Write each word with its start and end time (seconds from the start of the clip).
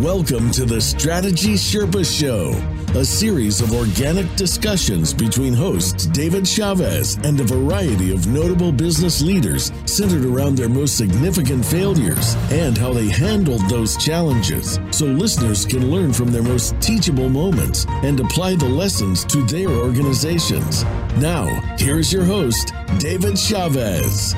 Welcome 0.00 0.50
to 0.50 0.66
the 0.66 0.78
Strategy 0.78 1.54
Sherpa 1.54 2.04
Show, 2.04 2.52
a 3.00 3.02
series 3.02 3.62
of 3.62 3.72
organic 3.72 4.26
discussions 4.36 5.14
between 5.14 5.54
hosts 5.54 6.04
David 6.04 6.46
Chavez 6.46 7.16
and 7.24 7.40
a 7.40 7.44
variety 7.44 8.12
of 8.12 8.26
notable 8.26 8.72
business 8.72 9.22
leaders 9.22 9.72
centered 9.86 10.26
around 10.26 10.58
their 10.58 10.68
most 10.68 10.98
significant 10.98 11.64
failures 11.64 12.34
and 12.50 12.76
how 12.76 12.92
they 12.92 13.08
handled 13.08 13.62
those 13.70 13.96
challenges 13.96 14.78
so 14.90 15.06
listeners 15.06 15.64
can 15.64 15.90
learn 15.90 16.12
from 16.12 16.30
their 16.30 16.42
most 16.42 16.78
teachable 16.82 17.30
moments 17.30 17.86
and 18.02 18.20
apply 18.20 18.54
the 18.54 18.68
lessons 18.68 19.24
to 19.24 19.46
their 19.46 19.70
organizations. 19.70 20.84
Now, 21.16 21.46
here's 21.78 22.12
your 22.12 22.24
host, 22.24 22.74
David 22.98 23.38
Chavez. 23.38 24.34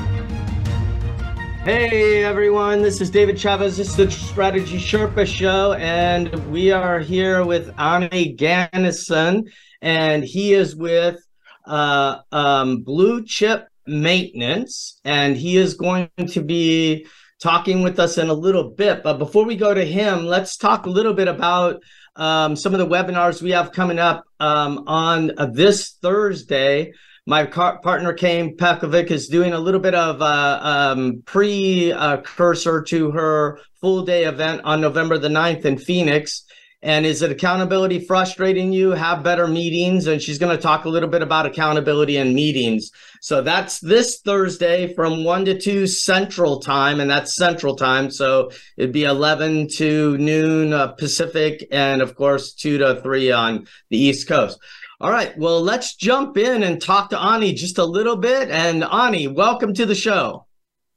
Hey 1.69 2.23
everyone, 2.23 2.81
this 2.81 2.99
is 2.99 3.11
David 3.11 3.37
Chavez. 3.37 3.77
This 3.77 3.89
is 3.89 3.95
the 3.95 4.09
Strategy 4.09 4.79
Sherpa 4.79 5.23
Show, 5.23 5.73
and 5.73 6.33
we 6.51 6.71
are 6.71 6.97
here 6.97 7.45
with 7.45 7.71
Ani 7.77 8.35
Ganesan, 8.35 9.43
and 9.79 10.23
he 10.23 10.53
is 10.53 10.75
with 10.75 11.23
uh, 11.67 12.21
um, 12.31 12.81
Blue 12.81 13.23
Chip 13.23 13.67
Maintenance, 13.85 14.99
and 15.05 15.37
he 15.37 15.57
is 15.57 15.75
going 15.75 16.09
to 16.29 16.41
be 16.41 17.05
talking 17.39 17.83
with 17.83 17.99
us 17.99 18.17
in 18.17 18.29
a 18.29 18.33
little 18.33 18.71
bit. 18.71 19.03
But 19.03 19.19
before 19.19 19.45
we 19.45 19.55
go 19.55 19.71
to 19.71 19.85
him, 19.85 20.25
let's 20.25 20.57
talk 20.57 20.87
a 20.87 20.89
little 20.89 21.13
bit 21.13 21.27
about 21.27 21.83
um, 22.15 22.55
some 22.55 22.73
of 22.73 22.79
the 22.79 22.87
webinars 22.87 23.43
we 23.43 23.51
have 23.51 23.73
coming 23.73 23.99
up 23.99 24.23
um, 24.39 24.85
on 24.87 25.33
uh, 25.37 25.45
this 25.45 25.91
Thursday 26.01 26.93
my 27.29 27.45
car- 27.45 27.77
partner 27.77 28.11
came. 28.11 28.57
Pekovic 28.57 29.11
is 29.11 29.27
doing 29.27 29.53
a 29.53 29.59
little 29.59 29.79
bit 29.79 29.93
of 29.93 30.19
uh, 30.19 30.59
um, 30.63 31.21
precursor 31.27 32.81
to 32.81 33.11
her 33.11 33.59
full 33.79 34.03
day 34.03 34.23
event 34.23 34.61
on 34.63 34.81
November 34.81 35.19
the 35.19 35.27
9th 35.27 35.63
in 35.63 35.77
Phoenix. 35.77 36.43
And 36.81 37.05
is 37.05 37.21
it 37.21 37.29
accountability 37.29 37.99
frustrating 37.99 38.73
you? 38.73 38.91
Have 38.91 39.21
better 39.21 39.47
meetings. 39.47 40.07
And 40.07 40.19
she's 40.19 40.39
going 40.39 40.55
to 40.55 40.61
talk 40.61 40.85
a 40.85 40.89
little 40.89 41.09
bit 41.09 41.21
about 41.21 41.45
accountability 41.45 42.17
and 42.17 42.33
meetings. 42.33 42.89
So 43.21 43.43
that's 43.43 43.79
this 43.79 44.21
Thursday 44.21 44.91
from 44.95 45.23
1 45.23 45.45
to 45.45 45.59
2 45.59 45.85
Central 45.85 46.59
Time. 46.61 46.99
And 46.99 47.11
that's 47.11 47.35
Central 47.35 47.75
Time. 47.75 48.09
So 48.09 48.49
it'd 48.75 48.91
be 48.91 49.03
11 49.03 49.67
to 49.75 50.17
noon 50.17 50.73
uh, 50.73 50.93
Pacific. 50.93 51.67
And 51.69 52.01
of 52.01 52.15
course, 52.15 52.53
2 52.53 52.79
to 52.79 53.01
3 53.01 53.31
on 53.33 53.67
the 53.89 53.99
East 53.99 54.27
Coast. 54.27 54.57
All 55.01 55.11
right. 55.11 55.37
Well, 55.37 55.61
let's 55.61 55.95
jump 55.95 56.37
in 56.37 56.63
and 56.63 56.81
talk 56.81 57.09
to 57.11 57.19
Ani 57.19 57.53
just 57.53 57.77
a 57.77 57.85
little 57.85 58.17
bit. 58.17 58.49
And 58.49 58.83
Ani, 58.83 59.27
welcome 59.27 59.73
to 59.75 59.85
the 59.85 59.95
show. 59.95 60.45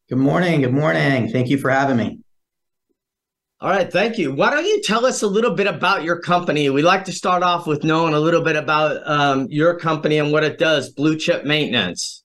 Good 0.08 0.18
morning. 0.18 0.62
Good 0.62 0.72
morning. 0.72 1.30
Thank 1.30 1.48
you 1.48 1.56
for 1.56 1.70
having 1.70 1.98
me. 1.98 2.18
All 3.60 3.70
right. 3.70 3.92
Thank 3.92 4.18
you. 4.18 4.34
Why 4.34 4.50
don't 4.50 4.64
you 4.64 4.82
tell 4.82 5.06
us 5.06 5.22
a 5.22 5.28
little 5.28 5.54
bit 5.54 5.68
about 5.68 6.02
your 6.02 6.18
company? 6.18 6.68
We 6.68 6.82
like 6.82 7.04
to 7.04 7.12
start 7.12 7.44
off 7.44 7.68
with 7.68 7.84
knowing 7.84 8.12
a 8.12 8.18
little 8.18 8.42
bit 8.42 8.56
about 8.56 9.08
um, 9.08 9.46
your 9.50 9.78
company 9.78 10.18
and 10.18 10.32
what 10.32 10.42
it 10.42 10.58
does, 10.58 10.90
Blue 10.90 11.16
Chip 11.16 11.44
Maintenance. 11.44 12.24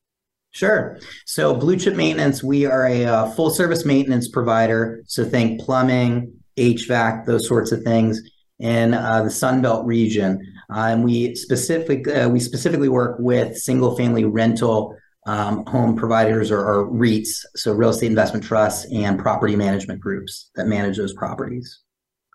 Sure. 0.50 0.98
So, 1.28 1.54
Blue 1.54 1.78
Chip 1.78 1.96
Maintenance, 1.96 2.42
we 2.42 2.66
are 2.66 2.88
a 2.88 3.06
uh, 3.06 3.30
full 3.34 3.52
service 3.52 3.86
maintenance 3.86 4.28
provider. 4.28 5.04
So, 5.06 5.24
think 5.24 5.62
plumbing, 5.62 6.34
HVAC, 6.58 7.28
those 7.28 7.48
sorts 7.48 7.72
of 7.72 7.84
things 7.84 8.20
in 8.60 8.94
uh, 8.94 9.24
the 9.24 9.30
Sun 9.30 9.62
Belt 9.62 9.86
region. 9.86 10.42
Uh, 10.70 10.88
and 10.90 11.04
we 11.04 11.36
specific 11.36 12.08
uh, 12.08 12.30
we 12.30 12.40
specifically 12.40 12.90
work 12.90 13.18
with 13.20 13.58
single 13.58 13.96
family 13.96 14.26
rental 14.26 14.96
um, 15.28 15.66
home 15.66 15.96
providers 15.96 16.52
or, 16.52 16.60
or, 16.60 16.88
REITs, 16.88 17.44
so 17.56 17.74
real 17.74 17.90
estate 17.90 18.08
investment 18.08 18.46
trusts 18.46 18.90
and 18.94 19.20
property 19.20 19.58
management 19.58 20.00
groups 20.00 20.52
that 20.56 20.68
manage 20.68 20.96
those 20.96 21.14
properties. 21.14 21.82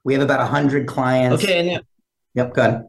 We 0.04 0.12
have 0.12 0.22
about 0.22 0.46
hundred 0.46 0.86
clients. 0.86 1.42
Okay. 1.42 1.70
And 1.70 1.84
yep. 2.34 2.52
Good. 2.52 2.82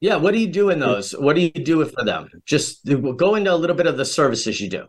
Yeah. 0.00 0.16
What 0.16 0.32
do 0.32 0.40
you 0.40 0.46
do 0.46 0.70
in 0.70 0.80
those? 0.80 1.12
What 1.12 1.36
do 1.36 1.42
you 1.42 1.50
do 1.50 1.84
for 1.84 2.04
them? 2.04 2.28
Just 2.46 2.86
go 3.16 3.34
into 3.34 3.52
a 3.52 3.56
little 3.56 3.76
bit 3.76 3.86
of 3.86 3.98
the 3.98 4.06
services 4.06 4.60
you 4.60 4.70
do. 4.70 4.86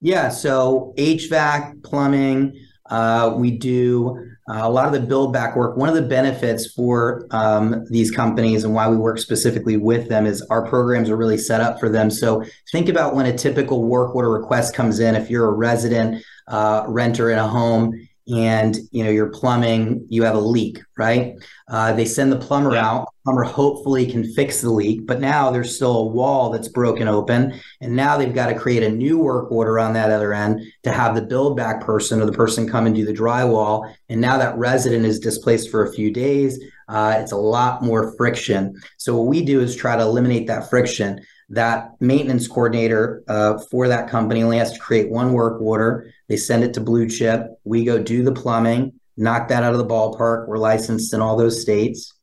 Yeah. 0.00 0.28
So 0.28 0.92
HVAC, 0.98 1.84
plumbing. 1.84 2.58
Uh, 2.90 3.34
we 3.36 3.50
do 3.50 4.18
uh, 4.48 4.60
a 4.62 4.68
lot 4.68 4.86
of 4.86 4.92
the 4.92 5.00
build 5.00 5.32
back 5.32 5.54
work. 5.54 5.76
One 5.76 5.88
of 5.88 5.94
the 5.94 6.02
benefits 6.02 6.72
for 6.72 7.26
um, 7.30 7.86
these 7.88 8.10
companies 8.10 8.64
and 8.64 8.74
why 8.74 8.88
we 8.88 8.96
work 8.96 9.18
specifically 9.18 9.76
with 9.76 10.08
them 10.08 10.26
is 10.26 10.42
our 10.50 10.66
programs 10.68 11.08
are 11.08 11.16
really 11.16 11.38
set 11.38 11.60
up 11.60 11.78
for 11.78 11.88
them. 11.88 12.10
So 12.10 12.44
think 12.72 12.88
about 12.88 13.14
when 13.14 13.26
a 13.26 13.36
typical 13.36 13.84
work 13.84 14.14
order 14.14 14.30
request 14.30 14.74
comes 14.74 14.98
in. 14.98 15.14
If 15.14 15.30
you're 15.30 15.48
a 15.48 15.52
resident 15.52 16.24
uh, 16.48 16.84
renter 16.88 17.30
in 17.30 17.38
a 17.38 17.46
home 17.46 18.08
and 18.28 18.76
you 18.92 19.02
know 19.02 19.10
your 19.10 19.28
plumbing 19.28 20.06
you 20.08 20.22
have 20.22 20.34
a 20.34 20.40
leak 20.40 20.78
right 20.96 21.34
uh, 21.68 21.92
they 21.92 22.04
send 22.04 22.30
the 22.30 22.36
plumber 22.36 22.74
yeah. 22.74 22.86
out 22.86 23.08
plumber 23.24 23.42
hopefully 23.42 24.10
can 24.10 24.24
fix 24.34 24.60
the 24.60 24.70
leak 24.70 25.06
but 25.06 25.20
now 25.20 25.50
there's 25.50 25.74
still 25.74 25.96
a 25.96 26.06
wall 26.06 26.50
that's 26.50 26.68
broken 26.68 27.08
open 27.08 27.58
and 27.80 27.94
now 27.94 28.16
they've 28.16 28.34
got 28.34 28.46
to 28.46 28.58
create 28.58 28.82
a 28.82 28.88
new 28.88 29.18
work 29.18 29.50
order 29.50 29.78
on 29.78 29.92
that 29.92 30.10
other 30.10 30.32
end 30.32 30.60
to 30.82 30.92
have 30.92 31.14
the 31.14 31.22
build 31.22 31.56
back 31.56 31.80
person 31.80 32.20
or 32.20 32.26
the 32.26 32.32
person 32.32 32.68
come 32.68 32.86
and 32.86 32.94
do 32.94 33.04
the 33.04 33.12
drywall 33.12 33.92
and 34.08 34.20
now 34.20 34.36
that 34.36 34.56
resident 34.56 35.04
is 35.04 35.18
displaced 35.18 35.70
for 35.70 35.84
a 35.84 35.92
few 35.92 36.12
days 36.12 36.62
uh, 36.88 37.16
it's 37.18 37.32
a 37.32 37.36
lot 37.36 37.82
more 37.82 38.14
friction 38.16 38.74
so 38.96 39.16
what 39.16 39.26
we 39.26 39.44
do 39.44 39.60
is 39.60 39.74
try 39.74 39.96
to 39.96 40.02
eliminate 40.02 40.46
that 40.46 40.68
friction 40.68 41.20
that 41.50 41.90
maintenance 42.00 42.46
coordinator 42.46 43.24
uh, 43.28 43.58
for 43.70 43.88
that 43.88 44.08
company 44.08 44.42
only 44.42 44.58
has 44.58 44.72
to 44.72 44.78
create 44.78 45.10
one 45.10 45.32
work 45.32 45.60
order. 45.60 46.12
They 46.30 46.36
send 46.36 46.62
it 46.62 46.72
to 46.74 46.80
Blue 46.80 47.08
Chip. 47.08 47.42
We 47.64 47.84
go 47.84 48.00
do 48.00 48.22
the 48.22 48.32
plumbing, 48.32 48.92
knock 49.16 49.48
that 49.48 49.64
out 49.64 49.72
of 49.72 49.78
the 49.78 49.86
ballpark. 49.86 50.46
We're 50.46 50.58
licensed 50.58 51.12
in 51.12 51.20
all 51.20 51.36
those 51.36 51.60
states 51.60 52.14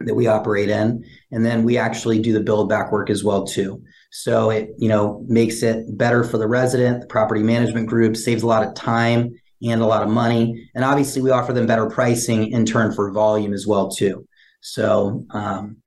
that 0.00 0.14
we 0.14 0.26
operate 0.26 0.68
in, 0.68 1.02
and 1.30 1.44
then 1.44 1.64
we 1.64 1.78
actually 1.78 2.20
do 2.20 2.34
the 2.34 2.40
build 2.40 2.68
back 2.68 2.92
work 2.92 3.08
as 3.08 3.24
well 3.24 3.46
too. 3.46 3.82
So 4.10 4.50
it 4.50 4.70
you 4.76 4.88
know 4.88 5.24
makes 5.26 5.62
it 5.62 5.96
better 5.96 6.24
for 6.24 6.36
the 6.36 6.46
resident, 6.46 7.00
the 7.00 7.06
property 7.06 7.42
management 7.42 7.88
group, 7.88 8.18
saves 8.18 8.42
a 8.42 8.46
lot 8.46 8.66
of 8.66 8.74
time 8.74 9.30
and 9.62 9.80
a 9.80 9.86
lot 9.86 10.02
of 10.02 10.10
money, 10.10 10.68
and 10.74 10.84
obviously 10.84 11.22
we 11.22 11.30
offer 11.30 11.54
them 11.54 11.66
better 11.66 11.88
pricing 11.88 12.52
in 12.52 12.66
turn 12.66 12.92
for 12.92 13.10
volume 13.12 13.54
as 13.54 13.66
well 13.66 13.90
too. 13.90 14.28
So 14.60 15.24
um, 15.30 15.78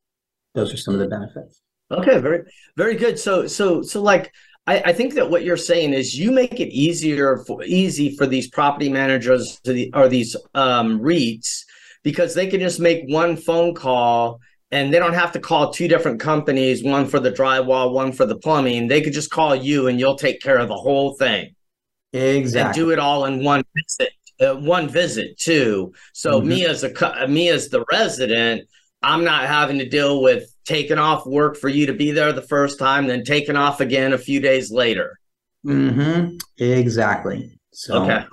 those 0.55 0.73
are 0.73 0.77
some 0.77 0.95
of 0.95 0.99
the 0.99 1.07
benefits. 1.07 1.61
Okay, 1.91 2.19
very 2.19 2.41
very 2.75 2.95
good. 2.95 3.19
So 3.19 3.45
so 3.45 3.83
so 3.83 4.01
like 4.01 4.33
I, 4.67 4.79
I 4.85 4.93
think 4.93 5.13
that 5.15 5.29
what 5.29 5.43
you're 5.43 5.57
saying 5.57 5.93
is 5.93 6.17
you 6.17 6.31
make 6.31 6.59
it 6.59 6.69
easier 6.69 7.37
for 7.37 7.63
easy 7.63 8.15
for 8.15 8.25
these 8.25 8.49
property 8.49 8.89
managers 8.89 9.59
to 9.61 9.73
the, 9.73 9.91
or 9.93 10.07
these 10.07 10.35
um, 10.55 10.99
REITs 10.99 11.63
because 12.03 12.33
they 12.33 12.47
can 12.47 12.59
just 12.59 12.79
make 12.79 13.03
one 13.07 13.37
phone 13.37 13.73
call 13.73 14.39
and 14.71 14.93
they 14.93 14.99
don't 14.99 15.13
have 15.13 15.31
to 15.33 15.39
call 15.39 15.71
two 15.71 15.87
different 15.87 16.19
companies, 16.19 16.83
one 16.83 17.07
for 17.07 17.19
the 17.19 17.31
drywall, 17.31 17.93
one 17.93 18.11
for 18.11 18.25
the 18.25 18.35
plumbing. 18.35 18.87
They 18.87 19.01
could 19.01 19.13
just 19.13 19.29
call 19.29 19.55
you 19.55 19.87
and 19.87 19.99
you'll 19.99 20.17
take 20.17 20.41
care 20.41 20.57
of 20.57 20.67
the 20.67 20.75
whole 20.75 21.13
thing. 21.13 21.55
Exactly. 22.13 22.61
And 22.61 22.73
do 22.73 22.91
it 22.91 22.99
all 22.99 23.25
in 23.25 23.43
one 23.43 23.63
visit. 23.75 24.13
Uh, 24.37 24.55
one 24.55 24.89
visit 24.89 25.37
too. 25.37 25.93
So 26.13 26.39
mm-hmm. 26.39 26.49
me 26.49 26.65
as 26.65 26.83
a 26.83 27.27
me 27.27 27.47
as 27.47 27.69
the 27.69 27.85
resident, 27.89 28.67
I'm 29.01 29.23
not 29.23 29.47
having 29.47 29.79
to 29.79 29.87
deal 29.87 30.21
with 30.21 30.53
taking 30.65 30.97
off 30.97 31.25
work 31.25 31.57
for 31.57 31.69
you 31.69 31.85
to 31.87 31.93
be 31.93 32.11
there 32.11 32.33
the 32.33 32.41
first 32.41 32.79
time, 32.79 33.07
then 33.07 33.23
taking 33.23 33.55
off 33.55 33.81
again 33.81 34.13
a 34.13 34.17
few 34.17 34.39
days 34.39 34.71
later. 34.71 35.19
Mm-hmm. 35.65 36.37
Exactly. 36.57 37.57
So. 37.73 38.03
Okay. 38.03 38.25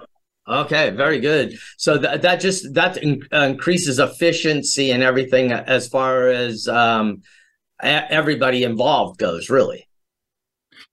Okay, 0.48 0.90
very 0.90 1.20
good. 1.20 1.56
So 1.76 1.98
that 1.98 2.22
that 2.22 2.40
just 2.40 2.74
that 2.74 2.96
in, 2.96 3.22
uh, 3.32 3.42
increases 3.42 4.00
efficiency 4.00 4.90
and 4.90 5.02
everything 5.02 5.52
as 5.52 5.86
far 5.86 6.28
as 6.28 6.66
um, 6.66 7.22
everybody 7.80 8.64
involved 8.64 9.18
goes, 9.18 9.48
really. 9.48 9.86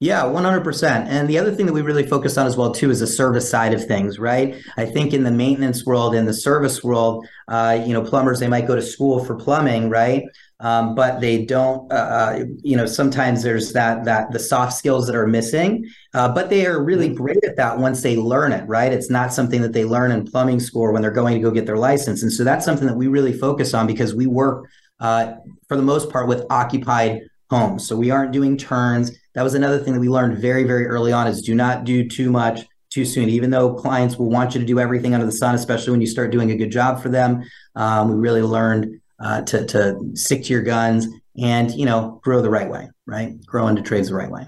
Yeah, 0.02 0.24
100%. 0.24 1.08
And 1.08 1.28
the 1.28 1.38
other 1.38 1.54
thing 1.54 1.66
that 1.66 1.74
we 1.74 1.82
really 1.82 2.08
focus 2.08 2.38
on 2.38 2.48
as 2.48 2.56
well 2.56 2.72
too 2.72 2.90
is 2.90 3.02
the 3.02 3.08
service 3.08 3.50
side 3.50 3.74
of 3.74 3.86
things, 3.86 4.18
right? 4.18 4.56
I 4.78 4.86
think 4.86 5.14
in 5.14 5.24
the 5.24 5.32
maintenance 5.32 5.86
world, 5.86 6.16
in 6.16 6.26
the 6.26 6.34
service 6.34 6.82
world, 6.84 7.28
uh, 7.50 7.84
you 7.86 7.92
know, 7.92 8.02
plumbers 8.02 8.40
they 8.40 8.48
might 8.48 8.66
go 8.66 8.76
to 8.76 8.82
school 8.82 9.26
for 9.26 9.36
plumbing, 9.36 9.90
right? 9.90 10.24
Um, 10.62 10.94
but 10.94 11.22
they 11.22 11.46
don't, 11.46 11.90
uh, 11.92 11.96
uh, 11.96 12.44
you 12.62 12.76
know, 12.76 12.86
sometimes 12.86 13.44
there's 13.44 13.72
that 13.72 14.04
that 14.04 14.32
the 14.32 14.40
soft 14.40 14.74
skills 14.74 15.08
that 15.08 15.16
are 15.16 15.26
missing. 15.26 15.90
Uh, 16.14 16.28
but 16.28 16.50
they 16.50 16.66
are 16.66 16.84
really 16.84 17.08
mm-hmm. 17.08 17.24
great 17.24 17.44
at 17.46 17.56
that 17.56 17.78
once 17.78 18.02
they 18.02 18.18
learn 18.18 18.52
it, 18.52 18.68
right? 18.68 18.92
It's 18.92 19.10
not 19.10 19.32
something 19.32 19.62
that 19.62 19.72
they 19.72 19.86
learn 19.86 20.12
in 20.12 20.26
plumbing 20.26 20.60
school 20.60 20.92
when 20.92 21.02
they're 21.02 21.12
going 21.12 21.36
to 21.36 21.42
go 21.42 21.50
get 21.50 21.66
their 21.66 21.78
license, 21.78 22.24
and 22.24 22.32
so 22.32 22.44
that's 22.44 22.66
something 22.66 22.88
that 22.88 22.98
we 22.98 23.08
really 23.08 23.32
focus 23.32 23.74
on 23.74 23.88
because 23.88 24.14
we 24.14 24.28
work 24.28 24.68
uh, 25.00 25.36
for 25.70 25.78
the 25.78 25.84
most 25.84 26.12
part 26.12 26.28
with 26.28 26.46
occupied 26.50 27.22
homes. 27.50 27.88
So 27.88 27.96
we 27.96 28.12
aren't 28.12 28.32
doing 28.32 28.58
turns. 28.58 29.12
That 29.36 29.44
was 29.44 29.54
another 29.54 29.80
thing 29.80 29.94
that 29.94 30.00
we 30.00 30.10
learned 30.10 30.40
very, 30.40 30.66
very 30.66 30.88
early 30.88 31.12
on 31.12 31.28
is 31.28 31.42
do 31.42 31.56
not 31.56 31.84
do 31.84 32.08
too 32.08 32.32
much 32.32 32.66
too 32.90 33.06
soon. 33.06 33.30
Even 33.30 33.50
though 33.50 33.74
clients 33.74 34.18
will 34.18 34.30
want 34.30 34.54
you 34.54 34.60
to 34.60 34.66
do 34.66 34.80
everything 34.80 35.14
under 35.14 35.26
the 35.26 35.32
sun, 35.32 35.56
especially 35.56 35.92
when 35.92 36.02
you 36.02 36.08
start 36.08 36.32
doing 36.32 36.52
a 36.52 36.58
good 36.58 36.72
job 36.72 37.02
for 37.02 37.10
them, 37.10 37.44
um, 37.76 38.10
we 38.10 38.16
really 38.16 38.42
learned 38.42 39.00
uh, 39.22 39.42
to, 39.44 39.66
to 39.66 40.12
stick 40.14 40.44
to 40.44 40.54
your 40.54 40.64
guns 40.64 41.08
and, 41.42 41.72
you 41.72 41.86
know, 41.86 42.20
grow 42.24 42.42
the 42.42 42.50
right 42.50 42.70
way, 42.70 42.90
right? 43.06 43.40
Grow 43.46 43.68
into 43.68 43.82
trades 43.82 44.10
the 44.10 44.16
right 44.16 44.30
way. 44.30 44.46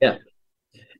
Yeah. 0.00 0.18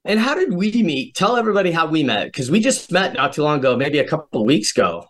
And 0.04 0.18
how 0.18 0.34
did 0.34 0.54
we 0.54 0.70
meet? 0.82 1.14
Tell 1.14 1.36
everybody 1.36 1.70
how 1.70 1.86
we 1.86 2.02
met 2.02 2.26
because 2.26 2.50
we 2.50 2.60
just 2.60 2.90
met 2.90 3.14
not 3.14 3.32
too 3.32 3.42
long 3.42 3.58
ago, 3.58 3.76
maybe 3.76 3.98
a 3.98 4.08
couple 4.08 4.40
of 4.40 4.46
weeks 4.46 4.70
ago. 4.70 5.04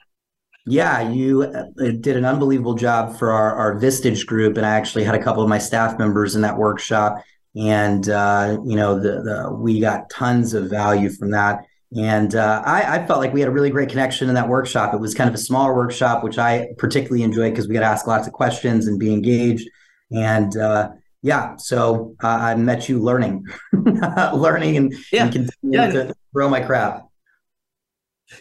Yeah, 0.67 1.11
you 1.11 1.45
uh, 1.45 1.65
did 1.77 2.17
an 2.17 2.27
unbelievable 2.27 2.75
job 2.75 3.19
for 3.19 3.33
our, 3.33 3.55
our 3.55 3.81
Vistage 3.81 4.27
group, 4.27 4.59
and 4.59 4.67
I 4.67 4.77
actually 4.77 5.05
had 5.05 5.15
a 5.15 5.23
couple 5.23 5.43
of 5.43 5.49
my 5.49 5.57
staff 5.57 5.99
members 5.99 6.37
in 6.37 6.43
that 6.43 6.59
workshop, 6.59 7.23
and 7.57 8.07
uh, 8.11 8.59
you 8.67 8.77
know, 8.77 9.01
the, 9.01 9.23
the 9.23 9.51
we 9.51 9.81
got 9.81 10.11
tons 10.11 10.53
of 10.53 10.69
value 10.69 11.09
from 11.09 11.31
that. 11.31 11.65
And 11.97 12.35
uh, 12.35 12.63
I, 12.67 12.99
I, 12.99 13.07
felt 13.07 13.19
like 13.19 13.33
we 13.33 13.41
had 13.41 13.49
a 13.49 13.53
really 13.53 13.71
great 13.71 13.89
connection 13.89 14.29
in 14.29 14.35
that 14.35 14.47
workshop. 14.47 14.93
It 14.93 15.01
was 15.01 15.15
kind 15.15 15.27
of 15.27 15.35
a 15.35 15.39
smaller 15.39 15.75
workshop, 15.75 16.23
which 16.23 16.37
I 16.37 16.69
particularly 16.77 17.23
enjoyed 17.23 17.53
because 17.53 17.67
we 17.67 17.73
got 17.73 17.81
to 17.81 17.87
ask 17.87 18.07
lots 18.07 18.27
of 18.27 18.35
questions 18.35 18.87
and 18.87 18.99
be 18.99 19.11
engaged. 19.11 19.71
And 20.13 20.55
uh, 20.55 20.91
yeah, 21.23 21.57
so 21.57 22.15
uh, 22.23 22.29
I 22.29 22.55
met 22.57 22.91
you 22.91 23.01
learning, 23.01 23.47
learning, 23.73 24.77
and, 24.77 24.95
yeah. 25.11 25.25
and 25.25 25.33
continuing 25.33 25.55
yeah. 25.73 25.91
to 25.93 26.15
grow 26.35 26.49
my 26.51 26.61
craft. 26.61 27.05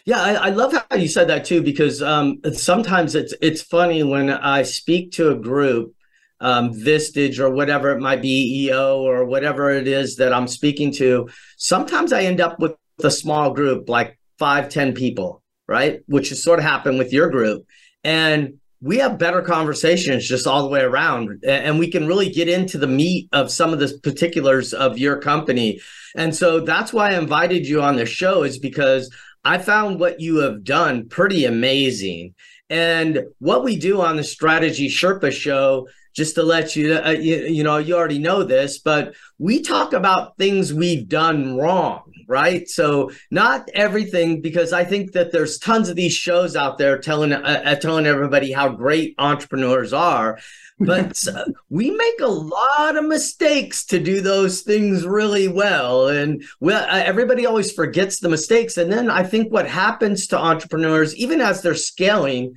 Yeah, 0.04 0.20
I, 0.20 0.32
I, 0.34 0.48
love 0.50 0.74
how 0.74 0.96
you 0.96 1.08
said 1.08 1.28
that 1.28 1.46
too, 1.46 1.62
because 1.62 2.02
um, 2.02 2.40
sometimes 2.52 3.14
it's 3.14 3.32
it's 3.40 3.62
funny 3.62 4.02
when 4.02 4.28
I 4.28 4.62
speak 4.62 5.12
to 5.12 5.30
a 5.30 5.34
group, 5.34 5.94
um, 6.40 6.74
Vistage 6.74 7.38
or 7.38 7.48
whatever 7.48 7.90
it 7.92 8.00
might 8.00 8.20
be, 8.20 8.66
EO 8.66 9.00
or 9.00 9.24
whatever 9.24 9.70
it 9.70 9.88
is 9.88 10.16
that 10.16 10.34
I'm 10.34 10.46
speaking 10.46 10.92
to. 10.94 11.30
Sometimes 11.56 12.12
I 12.12 12.24
end 12.24 12.42
up 12.42 12.60
with 12.60 12.74
a 13.02 13.10
small 13.10 13.52
group, 13.52 13.88
like 13.88 14.18
five, 14.38 14.68
ten 14.68 14.94
people, 14.94 15.42
right? 15.66 16.00
Which 16.06 16.32
is 16.32 16.42
sort 16.42 16.58
of 16.58 16.64
happened 16.64 16.98
with 16.98 17.12
your 17.12 17.30
group, 17.30 17.66
and 18.04 18.54
we 18.80 18.98
have 18.98 19.18
better 19.18 19.42
conversations 19.42 20.28
just 20.28 20.46
all 20.46 20.62
the 20.62 20.68
way 20.68 20.82
around, 20.82 21.44
and 21.44 21.78
we 21.78 21.90
can 21.90 22.06
really 22.06 22.30
get 22.30 22.48
into 22.48 22.78
the 22.78 22.86
meat 22.86 23.28
of 23.32 23.50
some 23.50 23.72
of 23.72 23.80
the 23.80 23.98
particulars 24.02 24.72
of 24.72 24.98
your 24.98 25.18
company. 25.18 25.80
And 26.14 26.34
so 26.34 26.60
that's 26.60 26.92
why 26.92 27.10
I 27.10 27.18
invited 27.18 27.66
you 27.66 27.82
on 27.82 27.96
the 27.96 28.06
show, 28.06 28.44
is 28.44 28.58
because 28.58 29.12
I 29.44 29.58
found 29.58 29.98
what 29.98 30.20
you 30.20 30.36
have 30.38 30.62
done 30.62 31.08
pretty 31.08 31.44
amazing. 31.44 32.34
And 32.70 33.24
what 33.40 33.64
we 33.64 33.78
do 33.78 34.00
on 34.00 34.16
the 34.16 34.24
Strategy 34.24 34.88
Sherpa 34.88 35.32
show, 35.32 35.88
just 36.14 36.36
to 36.36 36.42
let 36.42 36.76
you, 36.76 36.94
uh, 36.94 37.10
you, 37.10 37.36
you 37.46 37.64
know, 37.64 37.78
you 37.78 37.96
already 37.96 38.18
know 38.18 38.44
this, 38.44 38.78
but 38.78 39.14
we 39.38 39.62
talk 39.62 39.92
about 39.92 40.36
things 40.36 40.72
we've 40.72 41.08
done 41.08 41.56
wrong 41.56 42.12
right? 42.28 42.68
So 42.68 43.10
not 43.30 43.68
everything, 43.74 44.42
because 44.42 44.72
I 44.72 44.84
think 44.84 45.12
that 45.12 45.32
there's 45.32 45.58
tons 45.58 45.88
of 45.88 45.96
these 45.96 46.12
shows 46.12 46.54
out 46.54 46.76
there 46.78 46.98
telling 46.98 47.32
uh, 47.32 47.62
uh 47.64 47.74
telling 47.76 48.06
everybody 48.06 48.52
how 48.52 48.68
great 48.68 49.14
entrepreneurs 49.18 49.94
are, 49.94 50.38
but 50.78 51.20
we 51.70 51.90
make 51.90 52.20
a 52.20 52.26
lot 52.26 52.96
of 52.96 53.06
mistakes 53.06 53.84
to 53.86 53.98
do 53.98 54.20
those 54.20 54.60
things 54.60 55.06
really 55.06 55.48
well. 55.48 56.08
And 56.08 56.44
well 56.60 56.86
everybody 56.88 57.46
always 57.46 57.72
forgets 57.72 58.20
the 58.20 58.28
mistakes. 58.28 58.76
And 58.76 58.92
then 58.92 59.10
i 59.10 59.22
think 59.22 59.50
what 59.50 59.66
happens 59.66 60.26
to 60.28 60.38
entrepreneurs 60.38 61.16
even 61.16 61.40
as 61.40 61.62
they're 61.62 61.74
scaling 61.74 62.56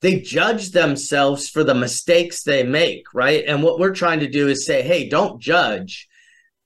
they 0.00 0.18
judge 0.18 0.70
themselves 0.70 1.50
for 1.50 1.62
the 1.62 1.74
mistakes 1.74 2.42
they 2.42 2.62
make 2.62 3.04
right? 3.12 3.44
And 3.46 3.62
what 3.62 3.78
we're 3.78 3.94
trying 3.94 4.20
to 4.20 4.30
do 4.30 4.48
is 4.48 4.64
say 4.64 4.80
hey 4.82 5.08
don't 5.08 5.40
judge. 5.40 6.08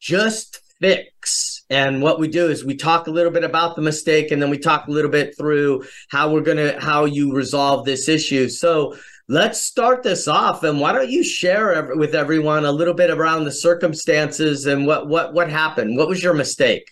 Just 0.00 0.60
fix 0.80 1.53
and 1.70 2.02
what 2.02 2.20
we 2.20 2.28
do 2.28 2.49
is 2.49 2.64
we 2.64 2.76
talk 2.76 3.06
a 3.06 3.11
little 3.11 3.32
bit 3.32 3.44
about 3.44 3.75
the 3.75 3.82
mistake 3.82 4.31
and 4.31 4.40
then 4.40 4.50
we 4.50 4.58
talk 4.58 4.87
a 4.87 4.90
little 4.90 5.11
bit 5.11 5.37
through 5.37 5.84
how 6.11 6.31
we're 6.31 6.43
going 6.43 6.58
to 6.58 6.78
how 6.78 7.05
you 7.06 7.34
resolve 7.34 7.84
this 7.84 8.08
issue. 8.08 8.49
So 8.49 8.94
let's 9.28 9.61
start 9.61 10.02
this 10.02 10.28
off 10.28 10.62
and 10.62 10.78
why 10.78 10.93
don't 10.93 11.08
you 11.08 11.25
share 11.25 11.96
with 11.96 12.14
everyone 12.14 12.66
a 12.66 12.72
little 12.72 12.93
bit 12.93 13.11
around 13.11 13.44
the 13.44 13.52
circumstances 13.52 14.66
and 14.66 14.87
what 14.87 15.08
what 15.08 15.32
what 15.32 15.49
happened? 15.49 15.96
What 15.96 16.08
was 16.08 16.22
your 16.22 16.34
mistake? 16.34 16.90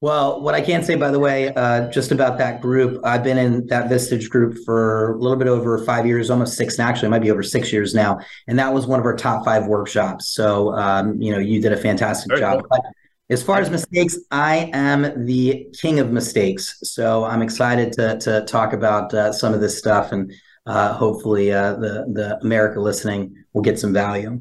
Well 0.00 0.40
what 0.40 0.56
i 0.56 0.60
can 0.60 0.82
say 0.82 0.96
by 0.96 1.12
the 1.12 1.20
way 1.20 1.54
uh, 1.54 1.88
just 1.92 2.10
about 2.10 2.36
that 2.38 2.60
group 2.60 3.00
i've 3.04 3.22
been 3.22 3.38
in 3.38 3.64
that 3.68 3.88
vistage 3.88 4.28
group 4.28 4.58
for 4.64 5.12
a 5.12 5.18
little 5.18 5.36
bit 5.36 5.46
over 5.46 5.78
five 5.84 6.04
years 6.06 6.28
almost 6.28 6.56
six 6.56 6.76
And 6.76 6.88
actually 6.88 7.06
it 7.06 7.10
might 7.10 7.22
be 7.22 7.30
over 7.30 7.44
six 7.44 7.72
years 7.72 7.94
now 7.94 8.18
and 8.48 8.58
that 8.58 8.74
was 8.74 8.88
one 8.88 8.98
of 8.98 9.06
our 9.06 9.14
top 9.14 9.44
five 9.44 9.68
workshops. 9.68 10.34
So 10.34 10.74
um, 10.74 11.22
you 11.22 11.30
know 11.30 11.38
you 11.38 11.62
did 11.62 11.72
a 11.72 11.76
fantastic 11.76 12.30
Very 12.30 12.40
job. 12.40 12.64
cool. 12.68 12.82
As 13.30 13.42
far 13.42 13.60
as 13.60 13.70
mistakes, 13.70 14.18
I 14.30 14.70
am 14.72 15.26
the 15.26 15.68
king 15.80 16.00
of 16.00 16.10
mistakes. 16.10 16.78
So 16.82 17.24
I'm 17.24 17.42
excited 17.42 17.92
to, 17.94 18.18
to 18.18 18.44
talk 18.44 18.72
about 18.72 19.14
uh, 19.14 19.32
some 19.32 19.54
of 19.54 19.60
this 19.60 19.78
stuff 19.78 20.12
and 20.12 20.32
uh, 20.66 20.92
hopefully 20.92 21.52
uh, 21.52 21.74
the 21.74 22.06
the 22.12 22.38
America 22.42 22.80
listening 22.80 23.34
will 23.52 23.62
get 23.62 23.78
some 23.78 23.92
value. 23.92 24.40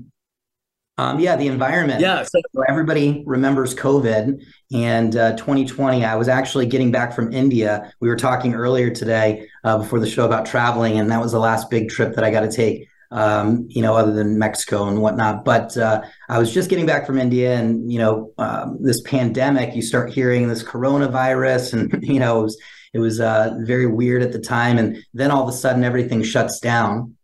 Um, 0.97 1.19
yeah, 1.19 1.35
the 1.35 1.47
environment. 1.47 1.99
Yeah. 1.99 2.21
So 2.23 2.39
everybody 2.69 3.23
remembers 3.25 3.73
COVID 3.73 4.43
and 4.71 5.15
uh, 5.15 5.35
2020. 5.35 6.05
I 6.05 6.15
was 6.15 6.27
actually 6.27 6.67
getting 6.67 6.91
back 6.91 7.13
from 7.13 7.33
India. 7.33 7.91
We 8.01 8.07
were 8.07 8.15
talking 8.15 8.53
earlier 8.53 8.91
today 8.91 9.47
uh, 9.63 9.79
before 9.79 9.99
the 9.99 10.09
show 10.09 10.25
about 10.25 10.45
traveling, 10.45 10.99
and 10.99 11.09
that 11.09 11.19
was 11.19 11.31
the 11.31 11.39
last 11.39 11.71
big 11.71 11.89
trip 11.89 12.13
that 12.15 12.23
I 12.23 12.29
got 12.29 12.41
to 12.41 12.51
take. 12.51 12.87
Um, 13.13 13.65
you 13.67 13.81
know, 13.81 13.95
other 13.97 14.13
than 14.13 14.39
Mexico 14.39 14.87
and 14.87 15.01
whatnot. 15.01 15.43
But 15.43 15.75
uh, 15.75 16.01
I 16.29 16.39
was 16.39 16.53
just 16.53 16.69
getting 16.69 16.85
back 16.85 17.05
from 17.05 17.19
India, 17.19 17.57
and 17.57 17.91
you 17.91 17.99
know, 17.99 18.31
um, 18.37 18.77
this 18.81 19.01
pandemic. 19.01 19.75
You 19.75 19.81
start 19.81 20.13
hearing 20.13 20.47
this 20.47 20.63
coronavirus, 20.63 21.73
and 21.73 22.03
you 22.07 22.19
know, 22.19 22.39
it 22.39 22.43
was 22.43 22.61
it 22.93 22.99
was 22.99 23.19
uh, 23.19 23.57
very 23.61 23.85
weird 23.85 24.21
at 24.21 24.31
the 24.31 24.39
time, 24.39 24.77
and 24.77 24.97
then 25.13 25.29
all 25.29 25.43
of 25.43 25.49
a 25.49 25.57
sudden 25.57 25.83
everything 25.83 26.23
shuts 26.23 26.59
down. 26.59 27.15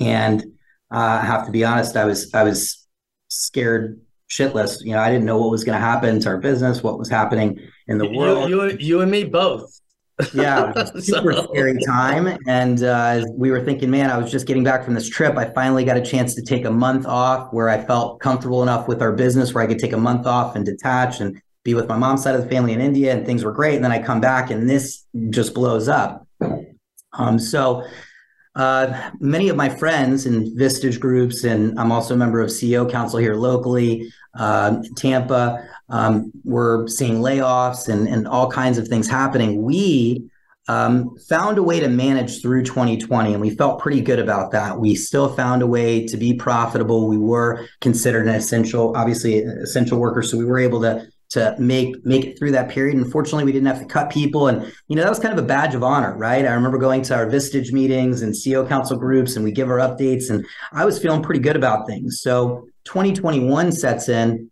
And 0.00 0.42
uh, 0.90 1.20
I 1.22 1.24
have 1.24 1.46
to 1.46 1.52
be 1.52 1.64
honest, 1.64 1.96
I 1.96 2.04
was 2.04 2.32
I 2.34 2.42
was 2.42 2.86
scared 3.28 4.00
shitless. 4.30 4.84
You 4.84 4.92
know, 4.92 5.00
I 5.00 5.10
didn't 5.10 5.24
know 5.24 5.38
what 5.38 5.50
was 5.50 5.64
going 5.64 5.78
to 5.78 5.84
happen 5.84 6.20
to 6.20 6.28
our 6.28 6.38
business, 6.38 6.82
what 6.82 6.98
was 6.98 7.08
happening 7.08 7.58
in 7.86 7.98
the 7.98 8.10
world. 8.10 8.48
You, 8.48 8.64
you, 8.64 8.76
you 8.78 9.00
and 9.00 9.10
me 9.10 9.24
both. 9.24 9.80
Yeah, 10.34 10.84
super 10.98 11.32
so. 11.32 11.48
scary 11.52 11.78
time. 11.84 12.38
And 12.46 12.82
uh, 12.82 13.24
we 13.32 13.50
were 13.50 13.64
thinking, 13.64 13.90
man, 13.90 14.10
I 14.10 14.18
was 14.18 14.30
just 14.30 14.46
getting 14.46 14.64
back 14.64 14.84
from 14.84 14.94
this 14.94 15.08
trip. 15.08 15.36
I 15.36 15.46
finally 15.46 15.84
got 15.84 15.96
a 15.96 16.02
chance 16.02 16.34
to 16.34 16.42
take 16.42 16.64
a 16.64 16.70
month 16.70 17.06
off 17.06 17.52
where 17.52 17.68
I 17.68 17.84
felt 17.84 18.20
comfortable 18.20 18.62
enough 18.62 18.88
with 18.88 19.02
our 19.02 19.12
business 19.12 19.54
where 19.54 19.62
I 19.62 19.66
could 19.66 19.78
take 19.78 19.92
a 19.92 19.98
month 19.98 20.26
off 20.26 20.56
and 20.56 20.64
detach 20.64 21.20
and 21.20 21.40
be 21.64 21.74
with 21.74 21.88
my 21.88 21.96
mom's 21.96 22.22
side 22.22 22.34
of 22.34 22.42
the 22.42 22.48
family 22.48 22.72
in 22.72 22.80
India, 22.80 23.12
and 23.12 23.26
things 23.26 23.44
were 23.44 23.52
great. 23.52 23.74
And 23.74 23.84
then 23.84 23.92
I 23.92 24.00
come 24.00 24.20
back, 24.20 24.50
and 24.50 24.70
this 24.70 25.04
just 25.30 25.52
blows 25.52 25.88
up. 25.88 26.26
Um, 27.12 27.38
so 27.38 27.84
uh, 28.54 29.10
many 29.20 29.48
of 29.48 29.56
my 29.56 29.68
friends 29.68 30.26
in 30.26 30.56
Vistage 30.56 30.98
groups, 30.98 31.44
and 31.44 31.78
I'm 31.78 31.92
also 31.92 32.14
a 32.14 32.16
member 32.16 32.40
of 32.40 32.48
CEO 32.48 32.90
Council 32.90 33.18
here 33.18 33.34
locally, 33.34 34.10
uh, 34.34 34.82
Tampa. 34.96 35.68
Um, 35.88 36.32
we're 36.44 36.88
seeing 36.88 37.16
layoffs 37.16 37.88
and, 37.88 38.08
and 38.08 38.26
all 38.26 38.50
kinds 38.50 38.78
of 38.78 38.88
things 38.88 39.08
happening. 39.08 39.62
We 39.62 40.30
um, 40.68 41.16
found 41.28 41.58
a 41.58 41.62
way 41.62 41.78
to 41.80 41.88
manage 41.88 42.42
through 42.42 42.64
2020, 42.64 43.32
and 43.32 43.40
we 43.40 43.50
felt 43.50 43.80
pretty 43.80 44.00
good 44.00 44.18
about 44.18 44.50
that. 44.52 44.78
We 44.78 44.94
still 44.96 45.28
found 45.28 45.62
a 45.62 45.66
way 45.66 46.06
to 46.06 46.16
be 46.16 46.34
profitable. 46.34 47.06
We 47.06 47.18
were 47.18 47.66
considered 47.80 48.26
an 48.26 48.34
essential, 48.34 48.96
obviously, 48.96 49.38
essential 49.38 49.98
worker, 49.98 50.22
so 50.22 50.36
we 50.36 50.44
were 50.44 50.58
able 50.58 50.80
to 50.82 51.06
to 51.28 51.56
make 51.58 52.04
make 52.06 52.24
it 52.24 52.38
through 52.38 52.52
that 52.52 52.68
period. 52.68 52.96
Unfortunately, 52.96 53.44
we 53.44 53.52
didn't 53.52 53.66
have 53.66 53.80
to 53.80 53.86
cut 53.86 54.10
people, 54.10 54.48
and 54.48 54.72
you 54.88 54.96
know 54.96 55.02
that 55.02 55.08
was 55.08 55.18
kind 55.18 55.36
of 55.36 55.44
a 55.44 55.46
badge 55.46 55.74
of 55.74 55.82
honor, 55.82 56.16
right? 56.16 56.44
I 56.44 56.52
remember 56.52 56.78
going 56.78 57.02
to 57.02 57.14
our 57.14 57.26
Vistage 57.26 57.72
meetings 57.72 58.22
and 58.22 58.32
CEO 58.32 58.66
Council 58.68 58.96
groups, 58.96 59.36
and 59.36 59.44
we 59.44 59.52
give 59.52 59.68
our 59.68 59.78
updates, 59.78 60.30
and 60.30 60.44
I 60.72 60.84
was 60.84 60.98
feeling 61.00 61.22
pretty 61.22 61.40
good 61.40 61.56
about 61.56 61.86
things. 61.86 62.20
So 62.20 62.68
2021 62.84 63.72
sets 63.72 64.08
in, 64.08 64.50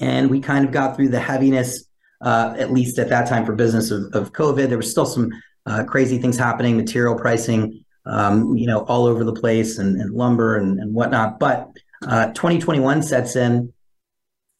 and 0.00 0.30
we 0.30 0.40
kind 0.40 0.64
of 0.64 0.72
got 0.72 0.96
through 0.96 1.08
the 1.08 1.20
heaviness, 1.20 1.84
uh, 2.20 2.54
at 2.58 2.72
least 2.72 2.98
at 2.98 3.08
that 3.08 3.28
time 3.28 3.44
for 3.44 3.54
business 3.54 3.90
of, 3.90 4.04
of 4.12 4.32
COVID. 4.32 4.68
There 4.68 4.76
was 4.76 4.90
still 4.90 5.06
some 5.06 5.30
uh, 5.66 5.84
crazy 5.84 6.18
things 6.18 6.36
happening, 6.36 6.76
material 6.76 7.14
pricing, 7.14 7.84
um, 8.06 8.56
you 8.56 8.66
know, 8.66 8.80
all 8.84 9.06
over 9.06 9.24
the 9.24 9.34
place, 9.34 9.78
and, 9.78 10.00
and 10.00 10.12
lumber 10.14 10.56
and, 10.56 10.78
and 10.78 10.94
whatnot. 10.94 11.38
But 11.38 11.68
uh, 12.06 12.26
2021 12.28 13.02
sets 13.02 13.36
in 13.36 13.72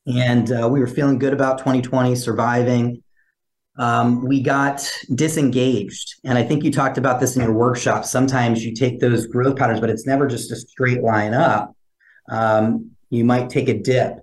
and 0.09 0.50
uh, 0.50 0.68
we 0.71 0.80
were 0.80 0.87
feeling 0.87 1.18
good 1.18 1.35
about 1.35 1.59
2020 1.59 2.16
surviving. 2.16 3.02
Um, 3.78 4.25
we 4.25 4.42
got 4.42 4.90
disengaged, 5.14 6.16
and 6.25 6.37
I 6.37 6.42
think 6.42 6.64
you 6.64 6.73
talked 6.73 6.99
about 6.99 7.21
this 7.21 7.37
in 7.37 7.42
your 7.42 7.52
workshop. 7.52 8.04
Sometimes 8.04 8.64
you 8.64 8.75
take 8.75 8.99
those 8.99 9.26
growth 9.26 9.57
patterns, 9.57 9.80
but 9.80 9.90
it's 9.90 10.07
never 10.07 10.26
just 10.26 10.50
a 10.50 10.57
straight 10.57 11.02
line 11.02 11.35
up. 11.35 11.76
Um, 12.28 12.92
you 13.11 13.25
might 13.25 13.50
take 13.50 13.68
a 13.68 13.78
dip, 13.78 14.14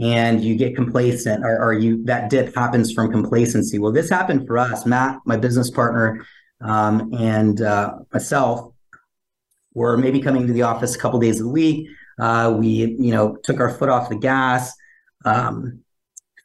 and 0.00 0.42
you 0.42 0.56
get 0.56 0.74
complacent, 0.74 1.44
or, 1.44 1.62
or, 1.62 1.72
you 1.74 2.02
that 2.04 2.30
dip 2.30 2.54
happens 2.54 2.92
from 2.92 3.10
complacency. 3.12 3.78
Well, 3.78 3.92
this 3.92 4.08
happened 4.08 4.46
for 4.46 4.56
us. 4.56 4.86
Matt, 4.86 5.18
my 5.26 5.36
business 5.36 5.70
partner, 5.70 6.24
um, 6.62 7.12
and 7.12 7.60
uh, 7.60 7.98
myself 8.12 8.72
were 9.74 9.96
maybe 9.96 10.20
coming 10.20 10.46
to 10.46 10.52
the 10.52 10.62
office 10.62 10.94
a 10.94 10.98
couple 10.98 11.18
days 11.20 11.40
a 11.40 11.46
week. 11.46 11.88
Uh, 12.18 12.54
we, 12.56 12.96
you 12.98 13.12
know, 13.12 13.36
took 13.44 13.60
our 13.60 13.70
foot 13.70 13.88
off 13.88 14.08
the 14.08 14.16
gas 14.16 14.72
um, 15.24 15.82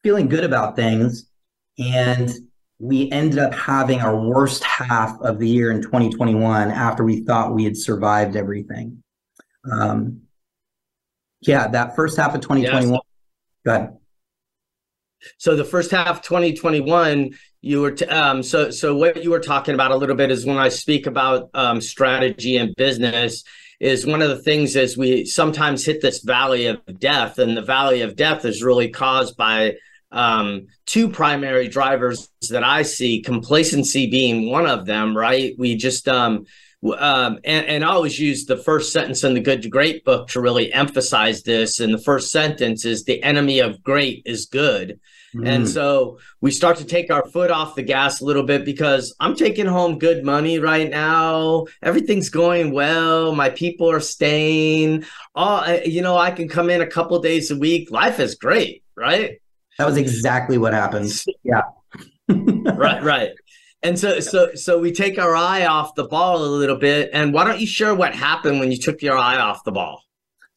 feeling 0.03 0.27
good 0.27 0.43
about 0.43 0.75
things. 0.75 1.29
And 1.77 2.31
we 2.79 3.11
ended 3.11 3.39
up 3.39 3.53
having 3.53 4.01
our 4.01 4.19
worst 4.19 4.63
half 4.63 5.19
of 5.21 5.39
the 5.39 5.47
year 5.47 5.71
in 5.71 5.81
2021 5.81 6.71
after 6.71 7.03
we 7.03 7.23
thought 7.23 7.53
we 7.53 7.63
had 7.63 7.75
survived 7.75 8.35
everything. 8.35 9.03
Um, 9.71 10.21
yeah, 11.41 11.67
that 11.67 11.95
first 11.95 12.17
half 12.17 12.35
of 12.35 12.41
2021. 12.41 12.93
Yes. 12.93 13.01
Go 13.67 13.75
ahead. 13.75 13.97
So 15.37 15.57
the 15.57 15.65
first 15.65 15.91
half 15.91 16.21
2021, 16.21 17.31
you 17.61 17.81
were 17.81 17.91
t- 17.91 18.05
um, 18.05 18.41
so 18.41 18.69
so 18.71 18.95
what 18.95 19.21
you 19.21 19.29
were 19.29 19.41
talking 19.41 19.73
about 19.73 19.91
a 19.91 19.95
little 19.97 20.15
bit 20.15 20.31
is 20.31 20.45
when 20.45 20.57
I 20.57 20.69
speak 20.69 21.05
about 21.05 21.49
um, 21.53 21.81
strategy 21.81 22.55
and 22.55 22.73
business 22.77 23.43
is 23.81 24.05
one 24.05 24.21
of 24.21 24.29
the 24.29 24.37
things 24.37 24.77
is 24.77 24.97
we 24.97 25.25
sometimes 25.25 25.85
hit 25.85 26.01
this 26.01 26.23
valley 26.23 26.67
of 26.67 26.79
death, 26.97 27.39
and 27.39 27.57
the 27.57 27.61
valley 27.61 28.01
of 28.03 28.15
death 28.15 28.45
is 28.45 28.63
really 28.63 28.87
caused 28.87 29.35
by 29.35 29.75
um, 30.11 30.67
two 30.85 31.09
primary 31.09 31.67
drivers 31.67 32.29
that 32.49 32.63
I 32.63 32.83
see, 32.83 33.21
complacency 33.21 34.09
being 34.09 34.49
one 34.49 34.65
of 34.65 34.85
them, 34.85 35.15
right? 35.15 35.53
We 35.57 35.75
just, 35.75 36.07
um, 36.07 36.45
um, 36.95 37.39
and, 37.43 37.65
and 37.65 37.83
I 37.83 37.89
always 37.89 38.19
use 38.19 38.45
the 38.45 38.57
first 38.57 38.91
sentence 38.91 39.23
in 39.23 39.33
the 39.33 39.39
Good 39.39 39.61
to 39.63 39.69
Great 39.69 40.03
book 40.05 40.27
to 40.29 40.41
really 40.41 40.71
emphasize 40.73 41.43
this. 41.43 41.79
And 41.79 41.93
the 41.93 41.97
first 41.99 42.31
sentence 42.31 42.85
is 42.85 43.03
the 43.03 43.21
enemy 43.23 43.59
of 43.59 43.81
great 43.83 44.23
is 44.25 44.45
good. 44.45 44.99
Mm. 45.35 45.47
And 45.47 45.69
so 45.69 46.19
we 46.41 46.51
start 46.51 46.77
to 46.77 46.85
take 46.85 47.11
our 47.11 47.25
foot 47.27 47.51
off 47.51 47.75
the 47.75 47.83
gas 47.83 48.21
a 48.21 48.25
little 48.25 48.43
bit 48.43 48.65
because 48.65 49.13
I'm 49.19 49.35
taking 49.35 49.65
home 49.65 49.99
good 49.99 50.23
money 50.23 50.59
right 50.59 50.89
now. 50.89 51.65
Everything's 51.83 52.29
going 52.29 52.71
well. 52.71 53.35
My 53.35 53.49
people 53.49 53.89
are 53.91 53.99
staying. 53.99 55.05
Oh, 55.35 55.79
you 55.85 56.01
know, 56.01 56.17
I 56.17 56.31
can 56.31 56.47
come 56.47 56.69
in 56.69 56.81
a 56.81 56.87
couple 56.87 57.19
days 57.19 57.51
a 57.51 57.57
week. 57.57 57.91
Life 57.91 58.19
is 58.19 58.35
great, 58.35 58.83
right? 58.95 59.39
That 59.77 59.85
was 59.85 59.97
exactly 59.97 60.57
what 60.57 60.73
happened. 60.73 61.11
Yeah. 61.43 61.61
right, 62.29 63.03
right. 63.03 63.31
And 63.83 63.97
so 63.97 64.19
so 64.19 64.55
so 64.55 64.79
we 64.79 64.91
take 64.91 65.19
our 65.19 65.35
eye 65.35 65.65
off 65.65 65.95
the 65.95 66.05
ball 66.05 66.43
a 66.43 66.47
little 66.47 66.77
bit. 66.77 67.09
And 67.13 67.33
why 67.33 67.43
don't 67.43 67.59
you 67.59 67.67
share 67.67 67.93
what 67.93 68.15
happened 68.15 68.59
when 68.59 68.71
you 68.71 68.77
took 68.77 69.01
your 69.01 69.17
eye 69.17 69.37
off 69.37 69.63
the 69.63 69.71
ball? 69.71 70.03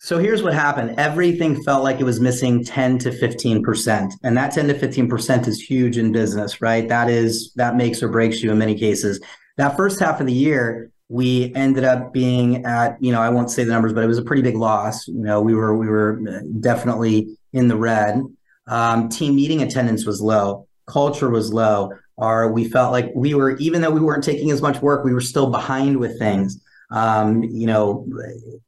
So 0.03 0.17
here's 0.19 0.43
what 0.43 0.55
happened. 0.55 0.99
Everything 0.99 1.63
felt 1.63 1.85
like 1.85 2.01
it 2.01 2.05
was 2.05 2.21
missing 2.21 2.65
10 2.65 2.99
to 3.01 3.11
15%. 3.11 4.13
And 4.23 4.35
that 4.35 4.51
10 4.51 4.69
to 4.69 4.75
15% 4.75 5.47
is 5.47 5.61
huge 5.61 5.99
in 5.99 6.11
business, 6.11 6.63
right? 6.63 6.89
That 6.89 7.11
is 7.11 7.53
that 7.57 7.77
makes 7.77 8.03
or 8.03 8.09
breaks 8.09 8.43
you 8.43 8.51
in 8.51 8.59
many 8.59 8.75
cases. 8.75 9.21
That 9.59 9.77
first 9.77 10.01
half 10.01 10.21
of 10.21 10.27
the 10.27 10.33
year, 10.33 10.91
we 11.11 11.53
ended 11.55 11.85
up 11.85 12.15
being 12.15 12.65
at, 12.65 12.97
you 13.03 13.13
know, 13.13 13.21
I 13.21 13.29
won't 13.29 13.51
say 13.51 13.65
the 13.65 13.73
numbers, 13.73 13.93
but 13.93 14.03
it 14.03 14.07
was 14.07 14.17
a 14.17 14.23
pretty 14.23 14.41
big 14.41 14.57
loss. 14.57 15.07
You 15.07 15.23
know, 15.23 15.43
we 15.43 15.55
were 15.55 15.77
we 15.77 15.89
were 15.89 16.19
definitely 16.61 17.37
in 17.53 17.69
the 17.69 17.77
red. 17.77 18.23
Um, 18.69 19.11
team 19.11 19.37
meeting 19.37 19.61
attendance 19.61 20.07
was 20.07 20.23
low. 20.23 20.67
Culture 20.87 21.29
was 21.29 21.53
low. 21.53 21.93
Or 22.21 22.53
we 22.53 22.69
felt 22.69 22.93
like 22.93 23.11
we 23.15 23.35
were, 23.35 23.57
even 23.57 23.81
though 23.81 23.91
we 23.91 24.01
weren't 24.01 24.25
taking 24.25 24.51
as 24.51 24.61
much 24.61 24.83
work, 24.83 25.05
we 25.05 25.15
were 25.15 25.21
still 25.21 25.51
behind 25.51 25.97
with 25.99 26.19
things. 26.19 26.61
Um, 26.91 27.43
you 27.43 27.67
know, 27.67 28.07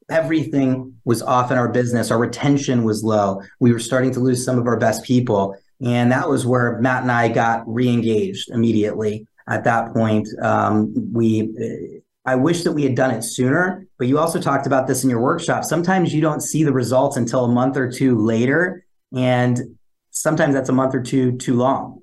everything 0.09 0.94
was 1.04 1.23
off 1.23 1.50
in 1.50 1.59
our 1.59 1.68
business. 1.68 2.11
Our 2.11 2.18
retention 2.18 2.85
was 2.85 3.04
low. 3.04 3.42
We 3.61 3.73
were 3.73 3.78
starting 3.78 4.12
to 4.12 4.21
lose 4.21 4.44
some 4.44 4.59
of 4.59 4.66
our 4.66 4.78
best 4.78 5.04
people. 5.04 5.56
And 5.85 6.12
that 6.12 6.28
was 6.28 6.47
where 6.47 6.78
Matt 6.80 7.02
and 7.02 7.12
I 7.12 7.28
got 7.28 7.62
re-engaged 7.66 8.50
immediately. 8.50 9.26
At 9.49 9.64
that 9.64 9.92
point, 9.92 10.28
um, 10.40 10.94
we 11.12 12.00
I 12.25 12.37
wish 12.37 12.62
that 12.62 12.73
we 12.73 12.85
had 12.85 12.94
done 12.94 13.11
it 13.11 13.23
sooner, 13.23 13.85
but 13.99 14.06
you 14.06 14.18
also 14.18 14.40
talked 14.40 14.68
about 14.68 14.87
this 14.87 15.02
in 15.02 15.11
your 15.11 15.21
workshop. 15.21 15.64
Sometimes 15.64 16.14
you 16.14 16.21
don't 16.21 16.40
see 16.40 16.62
the 16.62 16.73
results 16.73 17.16
until 17.16 17.44
a 17.44 17.49
month 17.49 17.76
or 17.76 17.90
two 17.90 18.16
later. 18.16 18.85
And 19.12 19.76
sometimes 20.11 20.54
that's 20.54 20.68
a 20.68 20.73
month 20.73 20.94
or 20.94 21.02
two 21.02 21.37
too 21.38 21.56
long. 21.56 22.01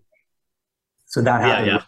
So 1.09 1.21
that 1.21 1.41
happened. 1.41 1.67
Yeah, 1.67 1.73
yeah. 1.73 1.81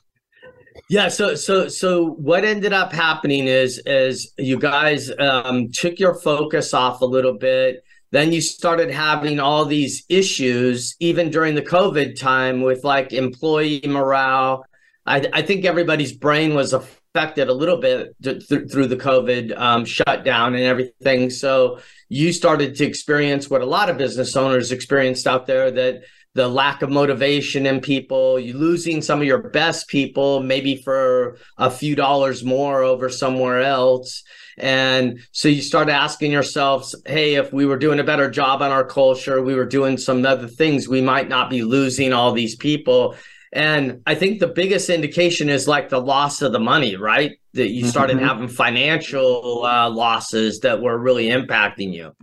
Yeah, 0.89 1.07
so 1.07 1.35
so 1.35 1.69
so 1.69 2.11
what 2.11 2.43
ended 2.43 2.73
up 2.73 2.91
happening 2.91 3.47
is 3.47 3.81
is 3.85 4.33
you 4.37 4.59
guys 4.59 5.09
um, 5.19 5.71
took 5.71 5.99
your 5.99 6.15
focus 6.15 6.73
off 6.73 7.01
a 7.01 7.05
little 7.05 7.37
bit. 7.37 7.83
Then 8.11 8.33
you 8.33 8.41
started 8.41 8.91
having 8.91 9.39
all 9.39 9.63
these 9.63 10.03
issues, 10.09 10.97
even 10.99 11.29
during 11.29 11.55
the 11.55 11.61
COVID 11.61 12.19
time, 12.19 12.61
with 12.61 12.83
like 12.83 13.13
employee 13.13 13.83
morale. 13.87 14.65
I, 15.05 15.25
I 15.31 15.41
think 15.43 15.63
everybody's 15.63 16.11
brain 16.11 16.53
was 16.53 16.73
affected 16.73 17.47
a 17.47 17.53
little 17.53 17.77
bit 17.77 18.13
th- 18.21 18.43
through 18.47 18.87
the 18.87 18.97
COVID 18.97 19.57
um, 19.57 19.85
shutdown 19.85 20.55
and 20.55 20.63
everything. 20.63 21.29
So 21.29 21.79
you 22.09 22.33
started 22.33 22.75
to 22.75 22.85
experience 22.85 23.49
what 23.49 23.61
a 23.61 23.65
lot 23.65 23.89
of 23.89 23.97
business 23.97 24.35
owners 24.35 24.73
experienced 24.73 25.25
out 25.25 25.47
there 25.47 25.71
that 25.71 26.03
the 26.33 26.47
lack 26.47 26.81
of 26.81 26.89
motivation 26.89 27.65
in 27.65 27.81
people, 27.81 28.39
you 28.39 28.53
losing 28.57 29.01
some 29.01 29.19
of 29.19 29.27
your 29.27 29.49
best 29.49 29.87
people, 29.89 30.41
maybe 30.41 30.77
for 30.77 31.37
a 31.57 31.69
few 31.69 31.95
dollars 31.95 32.43
more 32.43 32.83
over 32.83 33.09
somewhere 33.09 33.61
else. 33.61 34.23
And 34.57 35.19
so 35.31 35.49
you 35.49 35.61
start 35.61 35.89
asking 35.89 36.31
yourselves, 36.31 36.95
hey, 37.05 37.35
if 37.35 37.51
we 37.51 37.65
were 37.65 37.77
doing 37.77 37.99
a 37.99 38.03
better 38.03 38.29
job 38.29 38.61
on 38.61 38.71
our 38.71 38.85
culture, 38.85 39.41
we 39.41 39.55
were 39.55 39.65
doing 39.65 39.97
some 39.97 40.25
other 40.25 40.47
things, 40.47 40.87
we 40.87 41.01
might 41.01 41.27
not 41.27 41.49
be 41.49 41.63
losing 41.63 42.13
all 42.13 42.31
these 42.31 42.55
people. 42.55 43.15
And 43.53 44.01
I 44.07 44.15
think 44.15 44.39
the 44.39 44.47
biggest 44.47 44.89
indication 44.89 45.49
is 45.49 45.67
like 45.67 45.89
the 45.89 45.99
loss 45.99 46.41
of 46.41 46.53
the 46.53 46.59
money, 46.59 46.95
right? 46.95 47.37
That 47.53 47.71
you 47.71 47.85
started 47.85 48.17
mm-hmm. 48.17 48.25
having 48.25 48.47
financial 48.47 49.65
uh, 49.65 49.89
losses 49.89 50.61
that 50.61 50.81
were 50.81 50.97
really 50.97 51.27
impacting 51.27 51.93
you. 51.93 52.13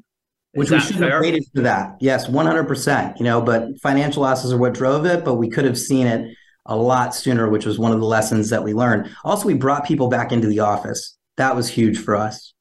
Which 0.59 0.71
we 0.71 0.81
should 0.81 0.97
fair? 0.97 1.13
have 1.13 1.23
waited 1.23 1.45
for 1.55 1.63
that. 1.63 1.97
Yes, 2.01 2.27
100%. 2.29 3.19
You 3.19 3.25
know, 3.25 3.41
but 3.41 3.79
financial 3.81 4.23
losses 4.23 4.53
are 4.53 4.59
what 4.59 4.75
drove 4.75 5.07
it, 5.07 5.25
but 5.25 5.35
we 5.35 5.49
could 5.49 5.65
have 5.65 5.79
seen 5.79 6.07
it 6.07 6.35
a 6.67 6.77
lot 6.77 7.15
sooner, 7.15 7.49
which 7.49 7.65
was 7.65 7.79
one 7.79 7.93
of 7.93 8.01
the 8.01 8.07
lessons 8.07 8.51
that 8.51 8.63
we 8.63 8.75
learned. 8.75 9.11
Also, 9.25 9.47
we 9.47 9.55
brought 9.55 9.87
people 9.87 10.09
back 10.09 10.33
into 10.33 10.47
the 10.47 10.61
office. 10.61 11.17
That 11.37 11.57
was 11.57 11.69
huge 11.69 11.99
for 11.99 12.17
us. 12.17 12.53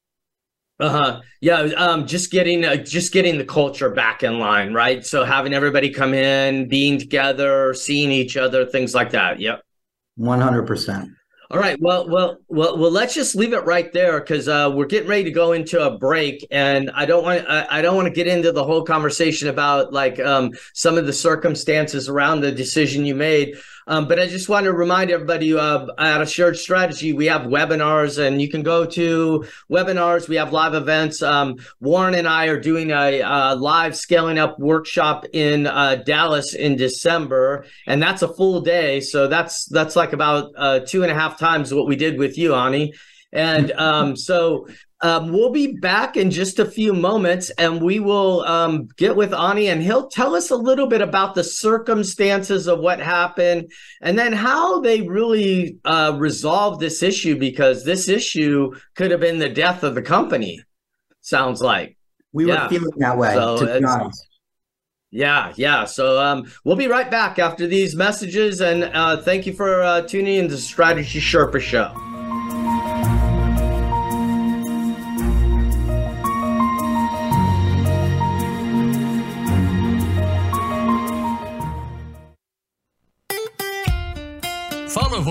Uh-huh. 0.79 1.21
Yeah, 1.41 1.61
um 1.75 2.05
just 2.05 2.29
getting 2.31 2.63
uh, 2.63 2.75
just 2.75 3.11
getting 3.11 3.39
the 3.39 3.45
culture 3.45 3.89
back 3.89 4.21
in 4.21 4.37
line, 4.37 4.73
right? 4.73 5.03
So 5.03 5.23
having 5.23 5.53
everybody 5.53 5.89
come 5.89 6.13
in, 6.13 6.67
being 6.69 6.99
together, 6.99 7.73
seeing 7.73 8.11
each 8.11 8.37
other, 8.37 8.65
things 8.65 8.93
like 8.93 9.09
that. 9.11 9.39
Yep. 9.39 9.61
100%. 10.19 11.09
All 11.49 11.59
right. 11.59 11.79
Well, 11.79 12.09
well, 12.09 12.39
well, 12.49 12.77
well. 12.77 12.91
Let's 12.91 13.13
just 13.13 13.33
leave 13.33 13.53
it 13.53 13.63
right 13.63 13.91
there 13.93 14.19
because 14.19 14.49
uh, 14.49 14.69
we're 14.73 14.85
getting 14.85 15.07
ready 15.07 15.23
to 15.23 15.31
go 15.31 15.53
into 15.53 15.81
a 15.81 15.97
break, 15.97 16.45
and 16.51 16.91
I 16.93 17.05
don't 17.05 17.23
want 17.23 17.45
I, 17.47 17.65
I 17.69 17.81
don't 17.81 17.95
want 17.95 18.09
to 18.09 18.13
get 18.13 18.27
into 18.27 18.51
the 18.51 18.65
whole 18.65 18.83
conversation 18.83 19.47
about 19.47 19.93
like 19.93 20.19
um, 20.19 20.51
some 20.73 20.97
of 20.97 21.05
the 21.05 21.13
circumstances 21.13 22.09
around 22.09 22.41
the 22.41 22.51
decision 22.51 23.05
you 23.05 23.15
made. 23.15 23.55
Um, 23.87 24.07
but 24.07 24.19
I 24.19 24.27
just 24.27 24.49
want 24.49 24.65
to 24.65 24.73
remind 24.73 25.11
everybody 25.11 25.57
uh, 25.57 25.87
at 25.97 26.21
Assured 26.21 26.57
Strategy, 26.57 27.13
we 27.13 27.25
have 27.27 27.43
webinars 27.43 28.21
and 28.21 28.41
you 28.41 28.49
can 28.49 28.61
go 28.61 28.85
to 28.85 29.45
webinars. 29.71 30.27
We 30.27 30.35
have 30.35 30.51
live 30.51 30.73
events. 30.73 31.21
Um, 31.21 31.55
Warren 31.79 32.13
and 32.13 32.27
I 32.27 32.47
are 32.47 32.59
doing 32.59 32.91
a, 32.91 33.21
a 33.21 33.55
live 33.55 33.95
scaling 33.95 34.37
up 34.39 34.59
workshop 34.59 35.25
in 35.31 35.67
uh, 35.67 35.95
Dallas 36.05 36.53
in 36.53 36.75
December, 36.75 37.65
and 37.85 38.01
that's 38.03 38.21
a 38.21 38.27
full 38.27 38.59
day. 38.59 38.99
So 38.99 39.27
that's 39.27 39.65
that's 39.65 39.95
like 39.95 40.11
about 40.11 40.51
uh, 40.57 40.79
two 40.81 41.03
and 41.03 41.11
a 41.11 41.15
half 41.15 41.39
times 41.39 41.73
what 41.73 41.87
we 41.87 41.95
did 41.95 42.17
with 42.17 42.37
you, 42.37 42.55
Ani. 42.55 42.93
And 43.37 43.71
um, 43.73 44.15
so 44.15 44.67
um, 45.01 45.31
we'll 45.31 45.51
be 45.51 45.73
back 45.73 46.17
in 46.17 46.31
just 46.31 46.57
a 46.57 46.65
few 46.65 46.91
moments 46.91 47.51
and 47.51 47.81
we 47.81 47.99
will 47.99 48.41
um, 48.45 48.87
get 48.97 49.15
with 49.15 49.31
Ani 49.31 49.67
and 49.67 49.81
he'll 49.81 50.07
tell 50.07 50.35
us 50.35 50.49
a 50.49 50.55
little 50.55 50.87
bit 50.87 51.03
about 51.03 51.35
the 51.35 51.43
circumstances 51.43 52.67
of 52.67 52.79
what 52.79 52.99
happened 52.99 53.71
and 54.01 54.17
then 54.17 54.33
how 54.33 54.81
they 54.81 55.01
really 55.01 55.77
uh, 55.85 56.15
resolved 56.17 56.79
this 56.79 57.03
issue 57.03 57.37
because 57.37 57.85
this 57.85 58.09
issue 58.09 58.73
could 58.95 59.11
have 59.11 59.19
been 59.19 59.37
the 59.37 59.49
death 59.49 59.83
of 59.83 59.93
the 59.93 60.01
company, 60.01 60.63
sounds 61.21 61.61
like. 61.61 61.95
We 62.33 62.47
yeah. 62.47 62.63
were 62.63 62.69
feeling 62.69 62.97
that 62.97 63.17
way, 63.19 63.35
so 63.35 63.57
to 63.59 63.79
be 63.79 63.85
honest. 63.85 64.27
Yeah, 65.11 65.53
yeah. 65.55 65.85
So 65.85 66.19
um, 66.19 66.51
we'll 66.65 66.75
be 66.75 66.87
right 66.87 67.09
back 67.09 67.39
after 67.39 67.67
these 67.67 67.95
messages. 67.95 68.61
And 68.61 68.83
uh, 68.83 69.21
thank 69.21 69.45
you 69.45 69.53
for 69.53 69.81
uh, 69.81 70.01
tuning 70.01 70.35
in 70.35 70.49
to 70.49 70.57
Strategy 70.57 71.19
Sherpa 71.19 71.61
Show. 71.61 72.16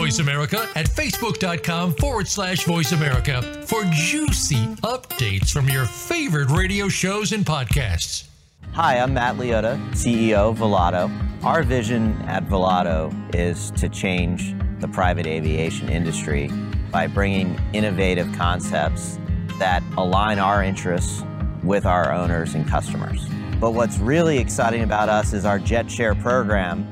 Voice 0.07 0.21
America 0.21 0.69
at 0.77 0.87
facebook.com 0.87 1.93
forward 1.95 2.29
slash 2.29 2.63
voice 2.63 2.93
America 2.93 3.43
for 3.67 3.83
juicy 3.87 4.65
updates 4.85 5.51
from 5.51 5.69
your 5.69 5.85
favorite 5.85 6.49
radio 6.49 6.89
shows 6.89 7.33
and 7.33 7.45
podcasts. 7.45 8.29
Hi, 8.71 9.01
I'm 9.01 9.15
Matt 9.15 9.35
Liotta, 9.35 9.77
CEO 9.95 10.51
of 10.51 10.59
Volato. 10.59 11.11
Our 11.43 11.65
vision 11.65 12.13
at 12.29 12.47
Volato 12.47 13.13
is 13.35 13.73
to 13.73 13.89
change 13.89 14.55
the 14.79 14.87
private 14.87 15.27
aviation 15.27 15.89
industry 15.89 16.53
by 16.93 17.09
bringing 17.09 17.61
innovative 17.73 18.33
concepts 18.37 19.19
that 19.59 19.83
align 19.99 20.39
our 20.39 20.63
interests 20.63 21.25
with 21.65 21.85
our 21.85 22.13
owners 22.13 22.55
and 22.55 22.65
customers. 22.69 23.27
But 23.59 23.73
what's 23.73 23.99
really 23.99 24.39
exciting 24.39 24.85
about 24.85 25.09
us 25.09 25.33
is 25.33 25.45
our 25.45 25.59
JetShare 25.59 26.23
program 26.23 26.89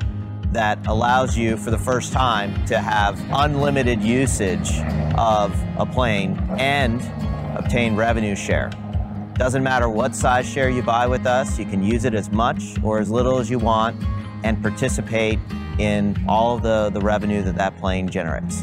that 0.54 0.78
allows 0.86 1.36
you 1.36 1.56
for 1.56 1.70
the 1.70 1.78
first 1.78 2.12
time 2.12 2.64
to 2.66 2.78
have 2.78 3.20
unlimited 3.32 4.02
usage 4.02 4.80
of 5.18 5.52
a 5.78 5.84
plane 5.84 6.38
and 6.58 7.02
obtain 7.58 7.94
revenue 7.96 8.34
share. 8.34 8.70
Doesn't 9.34 9.64
matter 9.64 9.88
what 9.88 10.14
size 10.14 10.48
share 10.48 10.70
you 10.70 10.80
buy 10.82 11.06
with 11.06 11.26
us, 11.26 11.58
you 11.58 11.64
can 11.64 11.82
use 11.82 12.04
it 12.04 12.14
as 12.14 12.30
much 12.30 12.76
or 12.82 13.00
as 13.00 13.10
little 13.10 13.38
as 13.38 13.50
you 13.50 13.58
want. 13.58 14.02
and 14.44 14.60
participate 14.60 15.38
in 15.78 16.22
all 16.28 16.58
the, 16.58 16.90
the 16.90 17.00
revenue 17.00 17.42
that 17.42 17.56
that 17.56 17.74
plane 17.78 18.08
generates. 18.08 18.62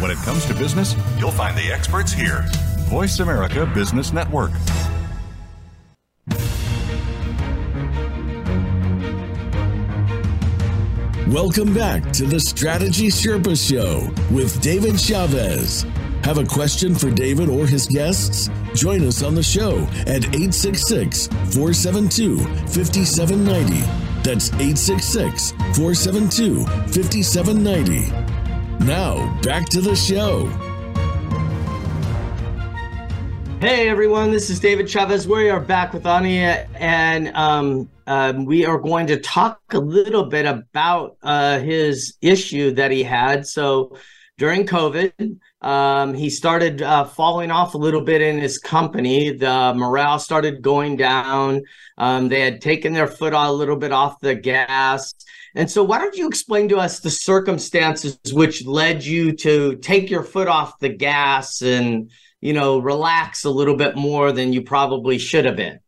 When 0.00 0.10
it 0.10 0.18
comes 0.18 0.44
to 0.44 0.54
business, 0.54 0.94
you'll 1.18 1.30
find 1.30 1.56
the 1.56 1.72
experts 1.72 2.12
here. 2.12 2.44
Voice 2.90 3.18
America 3.18 3.64
Business 3.74 4.12
Network. 4.12 4.50
Welcome 11.28 11.72
back 11.72 12.12
to 12.12 12.26
the 12.26 12.38
Strategy 12.38 13.08
Sherpa 13.08 13.56
Show 13.56 14.08
with 14.34 14.60
David 14.60 15.00
Chavez. 15.00 15.86
Have 16.24 16.36
a 16.36 16.44
question 16.44 16.94
for 16.94 17.10
David 17.10 17.48
or 17.48 17.66
his 17.66 17.86
guests? 17.86 18.50
Join 18.74 19.02
us 19.06 19.22
on 19.22 19.34
the 19.34 19.42
show 19.42 19.78
at 20.06 20.26
866 20.26 21.26
472 21.26 22.38
5790. 22.38 23.80
That's 24.22 24.52
866 24.52 25.52
472 25.52 26.66
5790. 26.66 28.25
Now, 28.80 29.40
back 29.42 29.68
to 29.70 29.80
the 29.80 29.96
show. 29.96 30.46
Hey 33.60 33.88
everyone, 33.88 34.30
this 34.30 34.50
is 34.50 34.60
David 34.60 34.88
Chavez. 34.88 35.26
We 35.26 35.48
are 35.48 35.60
back 35.60 35.94
with 35.94 36.04
Ania, 36.04 36.68
and 36.74 37.28
um, 37.34 37.88
um, 38.06 38.44
we 38.44 38.66
are 38.66 38.78
going 38.78 39.06
to 39.08 39.18
talk 39.18 39.60
a 39.72 39.78
little 39.78 40.26
bit 40.26 40.46
about 40.46 41.16
uh, 41.22 41.58
his 41.60 42.16
issue 42.20 42.72
that 42.72 42.90
he 42.90 43.02
had. 43.02 43.46
So 43.46 43.96
during 44.38 44.66
COVID, 44.66 45.38
um, 45.62 46.12
he 46.12 46.28
started 46.28 46.82
uh, 46.82 47.04
falling 47.04 47.50
off 47.50 47.74
a 47.74 47.78
little 47.78 48.02
bit 48.02 48.20
in 48.20 48.38
his 48.38 48.58
company. 48.58 49.30
The 49.30 49.72
morale 49.74 50.18
started 50.18 50.60
going 50.60 50.96
down. 50.96 51.62
Um, 51.96 52.28
they 52.28 52.42
had 52.42 52.60
taken 52.60 52.92
their 52.92 53.08
foot 53.08 53.32
a 53.32 53.50
little 53.50 53.76
bit 53.76 53.92
off 53.92 54.20
the 54.20 54.34
gas. 54.34 55.14
And 55.56 55.70
so, 55.70 55.82
why 55.82 55.98
don't 55.98 56.16
you 56.16 56.28
explain 56.28 56.68
to 56.68 56.76
us 56.76 57.00
the 57.00 57.10
circumstances 57.10 58.18
which 58.32 58.64
led 58.64 59.04
you 59.04 59.32
to 59.32 59.76
take 59.76 60.10
your 60.10 60.22
foot 60.22 60.46
off 60.46 60.78
the 60.78 60.90
gas 60.90 61.62
and 61.62 62.10
you 62.40 62.52
know, 62.52 62.78
relax 62.78 63.44
a 63.44 63.50
little 63.50 63.76
bit 63.76 63.96
more 63.96 64.32
than 64.32 64.52
you 64.52 64.62
probably 64.62 65.18
should 65.18 65.44
have 65.44 65.56
been? 65.56 65.80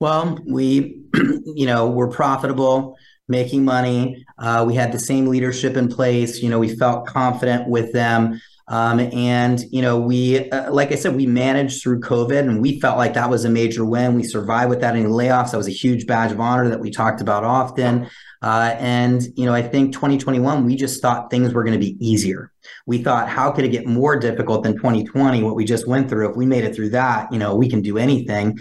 Well, 0.00 0.38
we, 0.46 1.02
you 1.14 1.66
know, 1.66 1.88
we're 1.88 2.08
profitable, 2.08 2.96
making 3.28 3.64
money. 3.64 4.24
Uh, 4.38 4.64
we 4.66 4.74
had 4.74 4.92
the 4.92 4.98
same 4.98 5.26
leadership 5.26 5.76
in 5.76 5.88
place. 5.88 6.42
You 6.42 6.50
know, 6.50 6.58
we 6.58 6.74
felt 6.76 7.06
confident 7.06 7.68
with 7.68 7.92
them. 7.92 8.40
Um, 8.68 9.00
and 9.00 9.60
you 9.70 9.80
know, 9.80 9.98
we, 9.98 10.50
uh, 10.50 10.72
like 10.72 10.92
I 10.92 10.96
said, 10.96 11.16
we 11.16 11.26
managed 11.26 11.82
through 11.82 12.00
COVID, 12.00 12.40
and 12.40 12.60
we 12.60 12.80
felt 12.80 12.98
like 12.98 13.14
that 13.14 13.30
was 13.30 13.44
a 13.44 13.48
major 13.48 13.84
win. 13.84 14.14
We 14.14 14.24
survived 14.24 14.68
without 14.70 14.94
any 14.94 15.06
layoffs. 15.06 15.52
That 15.52 15.56
was 15.56 15.68
a 15.68 15.72
huge 15.72 16.06
badge 16.06 16.32
of 16.32 16.40
honor 16.40 16.68
that 16.68 16.80
we 16.80 16.90
talked 16.90 17.20
about 17.20 17.44
often. 17.44 18.10
Uh, 18.40 18.74
and 18.78 19.22
you 19.36 19.46
know, 19.46 19.54
I 19.54 19.62
think 19.62 19.92
2021, 19.92 20.64
we 20.64 20.76
just 20.76 21.02
thought 21.02 21.30
things 21.30 21.52
were 21.52 21.64
going 21.64 21.78
to 21.78 21.84
be 21.84 21.96
easier. 22.00 22.52
We 22.86 23.02
thought, 23.02 23.28
how 23.28 23.50
could 23.50 23.64
it 23.64 23.70
get 23.70 23.86
more 23.86 24.18
difficult 24.18 24.62
than 24.62 24.76
2020? 24.76 25.42
What 25.42 25.56
we 25.56 25.64
just 25.64 25.88
went 25.88 26.08
through. 26.08 26.30
If 26.30 26.36
we 26.36 26.46
made 26.46 26.64
it 26.64 26.74
through 26.74 26.90
that, 26.90 27.32
you 27.32 27.38
know, 27.38 27.54
we 27.54 27.68
can 27.68 27.82
do 27.82 27.98
anything. 27.98 28.58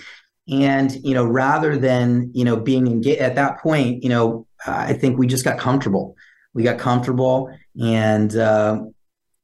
And 0.50 0.92
you 1.04 1.14
know, 1.14 1.26
rather 1.26 1.78
than 1.78 2.32
you 2.34 2.46
know 2.46 2.56
being 2.56 2.88
engaged 2.88 3.22
at 3.22 3.36
that 3.36 3.60
point, 3.60 4.04
you 4.04 4.10
know, 4.10 4.48
I 4.66 4.94
think 4.94 5.18
we 5.18 5.28
just 5.28 5.44
got 5.44 5.60
comfortable. 5.60 6.16
We 6.54 6.64
got 6.64 6.80
comfortable, 6.80 7.56
and 7.80 8.36
uh, 8.36 8.80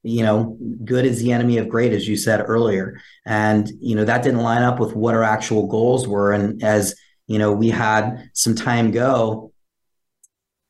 you 0.03 0.21
know, 0.21 0.57
good 0.83 1.05
is 1.05 1.21
the 1.21 1.31
enemy 1.31 1.57
of 1.57 1.69
great, 1.69 1.93
as 1.93 2.07
you 2.07 2.17
said 2.17 2.43
earlier. 2.45 2.99
And, 3.25 3.69
you 3.79 3.95
know, 3.95 4.03
that 4.03 4.21
didn't 4.21 4.41
line 4.41 4.61
up 4.61 4.79
with 4.79 4.95
what 4.95 5.15
our 5.15 5.23
actual 5.23 5.67
goals 5.67 6.07
were. 6.07 6.33
And 6.33 6.61
as, 6.61 6.93
you 7.27 7.39
know, 7.39 7.53
we 7.53 7.69
had 7.69 8.29
some 8.33 8.53
time 8.53 8.91
go, 8.91 9.52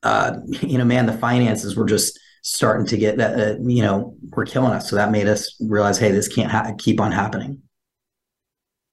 uh, 0.04 0.38
you 0.62 0.78
know, 0.78 0.84
man, 0.84 1.06
the 1.06 1.18
finances 1.18 1.76
were 1.76 1.86
just 1.86 2.18
starting 2.42 2.86
to 2.86 2.96
get 2.96 3.16
that, 3.16 3.40
uh, 3.40 3.58
you 3.62 3.82
know, 3.82 4.16
were 4.36 4.44
killing 4.44 4.72
us. 4.72 4.88
So 4.88 4.96
that 4.96 5.10
made 5.10 5.26
us 5.26 5.56
realize, 5.60 5.98
hey, 5.98 6.12
this 6.12 6.28
can't 6.28 6.50
ha- 6.50 6.72
keep 6.78 7.00
on 7.00 7.10
happening. 7.10 7.62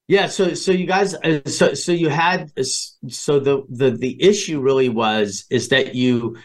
Yeah, 0.08 0.28
so 0.28 0.54
so 0.56 0.72
you 0.72 0.88
guys, 0.88 1.14
uh, 1.14 1.40
so 1.46 1.74
so 1.74 1.94
you 1.94 2.10
had, 2.10 2.52
so 2.66 3.40
the 3.40 3.64
the 3.70 3.92
the 3.92 4.22
issue 4.22 4.60
really 4.60 4.90
was 4.90 5.46
is 5.50 5.70
that 5.70 5.96
you 5.96 6.38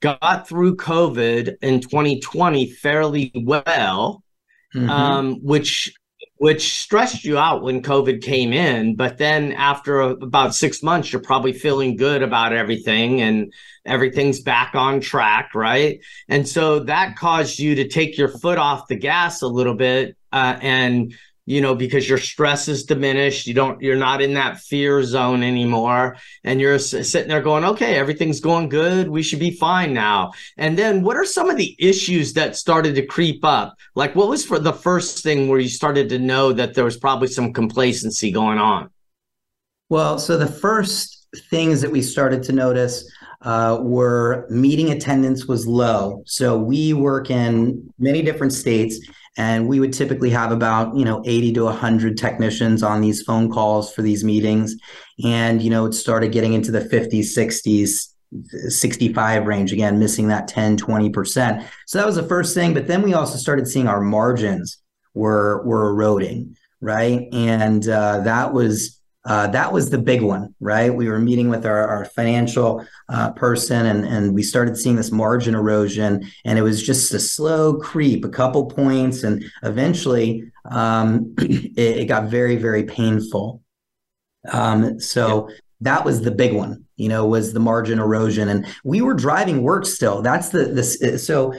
got 0.00 0.48
through 0.48 0.76
COVID 0.76 1.56
in 1.60 1.80
2020 1.80 2.70
fairly 2.70 3.30
well, 3.34 4.22
mm-hmm. 4.74 4.88
um, 4.88 5.34
which 5.42 5.94
which 6.36 6.74
stressed 6.74 7.24
you 7.24 7.38
out 7.38 7.62
when 7.62 7.82
COVID 7.82 8.22
came 8.22 8.52
in. 8.52 8.96
But 8.96 9.18
then 9.18 9.52
after 9.52 10.00
about 10.00 10.54
six 10.54 10.82
months, 10.82 11.12
you're 11.12 11.22
probably 11.22 11.52
feeling 11.52 11.96
good 11.96 12.22
about 12.22 12.52
everything 12.52 13.20
and 13.20 13.52
everything's 13.84 14.40
back 14.40 14.74
on 14.74 15.00
track, 15.00 15.54
right? 15.54 16.00
And 16.28 16.48
so 16.48 16.80
that 16.80 17.16
caused 17.16 17.58
you 17.58 17.76
to 17.76 17.88
take 17.88 18.18
your 18.18 18.28
foot 18.28 18.58
off 18.58 18.88
the 18.88 18.96
gas 18.96 19.42
a 19.42 19.48
little 19.48 19.76
bit 19.76 20.16
uh, 20.32 20.58
and 20.60 21.14
you 21.46 21.60
know 21.60 21.74
because 21.74 22.08
your 22.08 22.18
stress 22.18 22.68
is 22.68 22.84
diminished 22.84 23.46
you 23.46 23.54
don't 23.54 23.80
you're 23.82 23.96
not 23.96 24.22
in 24.22 24.34
that 24.34 24.58
fear 24.58 25.02
zone 25.02 25.42
anymore 25.42 26.16
and 26.44 26.60
you're 26.60 26.78
sitting 26.78 27.28
there 27.28 27.42
going 27.42 27.64
okay 27.64 27.96
everything's 27.96 28.40
going 28.40 28.68
good 28.68 29.08
we 29.08 29.22
should 29.22 29.38
be 29.38 29.50
fine 29.50 29.94
now. 29.94 30.32
And 30.56 30.78
then 30.78 31.02
what 31.02 31.16
are 31.16 31.24
some 31.24 31.48
of 31.50 31.56
the 31.56 31.74
issues 31.78 32.34
that 32.34 32.56
started 32.56 32.94
to 32.96 33.06
creep 33.06 33.44
up? 33.44 33.76
Like 33.94 34.14
what 34.14 34.28
was 34.28 34.44
for 34.44 34.58
the 34.58 34.72
first 34.72 35.22
thing 35.22 35.48
where 35.48 35.58
you 35.58 35.68
started 35.68 36.08
to 36.10 36.18
know 36.18 36.52
that 36.52 36.74
there 36.74 36.84
was 36.84 36.96
probably 36.96 37.28
some 37.28 37.52
complacency 37.52 38.30
going 38.30 38.58
on? 38.58 38.90
Well 39.88 40.18
so 40.18 40.36
the 40.36 40.46
first 40.46 41.26
things 41.50 41.80
that 41.80 41.90
we 41.90 42.02
started 42.02 42.42
to 42.44 42.52
notice 42.52 43.10
uh, 43.42 43.78
were 43.80 44.46
meeting 44.48 44.90
attendance 44.90 45.46
was 45.46 45.66
low. 45.66 46.22
So 46.24 46.58
we 46.58 46.94
work 46.94 47.30
in 47.30 47.92
many 47.98 48.22
different 48.22 48.52
states 48.52 48.98
and 49.36 49.66
we 49.68 49.80
would 49.80 49.92
typically 49.92 50.30
have 50.30 50.52
about 50.52 50.96
you 50.96 51.04
know 51.04 51.22
80 51.24 51.52
to 51.54 51.64
100 51.64 52.16
technicians 52.16 52.82
on 52.82 53.00
these 53.00 53.22
phone 53.22 53.50
calls 53.50 53.92
for 53.92 54.02
these 54.02 54.24
meetings. 54.24 54.76
And 55.24 55.62
you 55.62 55.70
know 55.70 55.86
it 55.86 55.94
started 55.94 56.32
getting 56.32 56.52
into 56.52 56.70
the 56.70 56.80
50s 56.80 57.36
60s 57.36 58.10
65 58.68 59.46
range 59.46 59.72
again 59.72 60.00
missing 60.00 60.26
that 60.26 60.48
10 60.48 60.76
20% 60.76 61.64
so 61.86 61.98
that 61.98 62.06
was 62.06 62.16
the 62.16 62.22
first 62.24 62.54
thing. 62.54 62.74
But 62.74 62.88
then 62.88 63.02
we 63.02 63.14
also 63.14 63.38
started 63.38 63.68
seeing 63.68 63.86
our 63.86 64.00
margins 64.00 64.78
were 65.14 65.64
were 65.64 65.90
eroding 65.90 66.56
right? 66.84 67.28
And 67.32 67.88
uh, 67.88 68.20
that 68.20 68.52
was 68.52 69.00
uh, 69.26 69.46
that 69.46 69.72
was 69.72 69.88
the 69.88 69.98
big 69.98 70.20
one, 70.20 70.54
right? 70.60 70.94
We 70.94 71.08
were 71.08 71.18
meeting 71.18 71.48
with 71.48 71.64
our, 71.64 71.86
our 71.86 72.04
financial 72.04 72.86
uh, 73.08 73.32
person 73.32 73.86
and, 73.86 74.04
and 74.04 74.34
we 74.34 74.42
started 74.42 74.76
seeing 74.76 74.96
this 74.96 75.10
margin 75.10 75.54
erosion 75.54 76.30
and 76.44 76.58
it 76.58 76.62
was 76.62 76.82
just 76.82 77.12
a 77.14 77.18
slow 77.18 77.78
creep, 77.78 78.24
a 78.24 78.28
couple 78.28 78.66
points. 78.66 79.22
And 79.22 79.42
eventually 79.62 80.52
um, 80.70 81.34
it, 81.38 81.78
it, 81.78 82.04
got 82.06 82.24
very, 82.24 82.56
very 82.56 82.84
painful. 82.84 83.62
Um, 84.52 85.00
so 85.00 85.48
yeah. 85.48 85.56
that 85.80 86.04
was 86.04 86.20
the 86.20 86.30
big 86.30 86.52
one, 86.52 86.84
you 86.96 87.08
know, 87.08 87.24
was 87.26 87.54
the 87.54 87.60
margin 87.60 87.98
erosion. 87.98 88.50
And 88.50 88.66
we 88.84 89.00
were 89.00 89.14
driving 89.14 89.62
work 89.62 89.86
still. 89.86 90.20
That's 90.20 90.50
the, 90.50 90.66
this. 90.66 91.26
So 91.26 91.54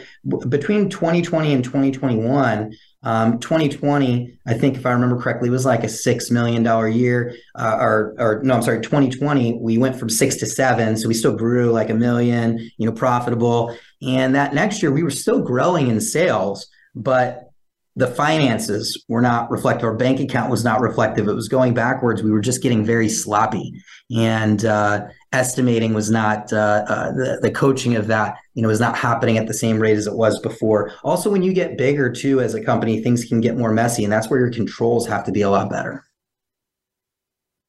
between 0.49 0.91
2020 0.91 1.51
and 1.51 1.63
2021, 1.63 2.73
um, 3.05 3.39
2020, 3.39 4.39
I 4.47 4.53
think 4.55 4.75
if 4.75 4.85
I 4.85 4.91
remember 4.91 5.21
correctly, 5.21 5.51
was 5.51 5.63
like 5.63 5.83
a 5.83 5.89
six 5.89 6.31
million 6.31 6.63
dollar 6.63 6.87
year. 6.87 7.35
Uh, 7.53 7.77
or, 7.79 8.15
or 8.17 8.41
no, 8.43 8.55
I'm 8.55 8.63
sorry, 8.63 8.81
2020 8.81 9.59
we 9.61 9.77
went 9.77 9.97
from 9.97 10.09
six 10.09 10.35
to 10.37 10.47
seven, 10.47 10.97
so 10.97 11.07
we 11.07 11.13
still 11.13 11.35
grew 11.35 11.71
like 11.71 11.91
a 11.91 11.93
million, 11.93 12.57
you 12.77 12.85
know, 12.87 12.91
profitable. 12.91 13.77
And 14.01 14.33
that 14.33 14.55
next 14.55 14.81
year 14.81 14.91
we 14.91 15.03
were 15.03 15.11
still 15.11 15.41
growing 15.41 15.87
in 15.87 16.01
sales, 16.01 16.67
but 16.95 17.51
the 17.95 18.07
finances 18.07 19.05
were 19.07 19.21
not 19.21 19.51
reflective. 19.51 19.85
Our 19.85 19.95
bank 19.95 20.19
account 20.19 20.49
was 20.49 20.63
not 20.63 20.81
reflective. 20.81 21.27
It 21.27 21.33
was 21.33 21.47
going 21.47 21.75
backwards. 21.75 22.23
We 22.23 22.31
were 22.31 22.41
just 22.41 22.63
getting 22.63 22.83
very 22.83 23.07
sloppy, 23.07 23.81
and 24.13 24.65
uh, 24.65 25.05
estimating 25.35 25.93
was 25.93 26.09
not 26.09 26.51
uh, 26.51 26.85
uh, 26.87 27.11
the, 27.11 27.39
the 27.41 27.51
coaching 27.51 27.95
of 27.95 28.07
that. 28.07 28.37
You 28.53 28.61
know, 28.61 28.69
was 28.69 28.79
not 28.79 28.97
happening 28.97 29.37
at 29.37 29.47
the 29.47 29.53
same 29.53 29.79
rate 29.79 29.97
as 29.97 30.07
it 30.07 30.15
was 30.15 30.39
before. 30.39 30.91
Also, 31.03 31.29
when 31.29 31.43
you 31.43 31.53
get 31.53 31.77
bigger 31.77 32.09
too 32.11 32.39
as 32.39 32.55
a 32.55 32.63
company, 32.63 33.01
things 33.01 33.25
can 33.25 33.41
get 33.41 33.57
more 33.57 33.71
messy, 33.71 34.03
and 34.03 34.11
that's 34.11 34.29
where 34.29 34.39
your 34.39 34.51
controls 34.51 35.07
have 35.07 35.25
to 35.25 35.31
be 35.31 35.41
a 35.41 35.49
lot 35.49 35.69
better. 35.69 36.03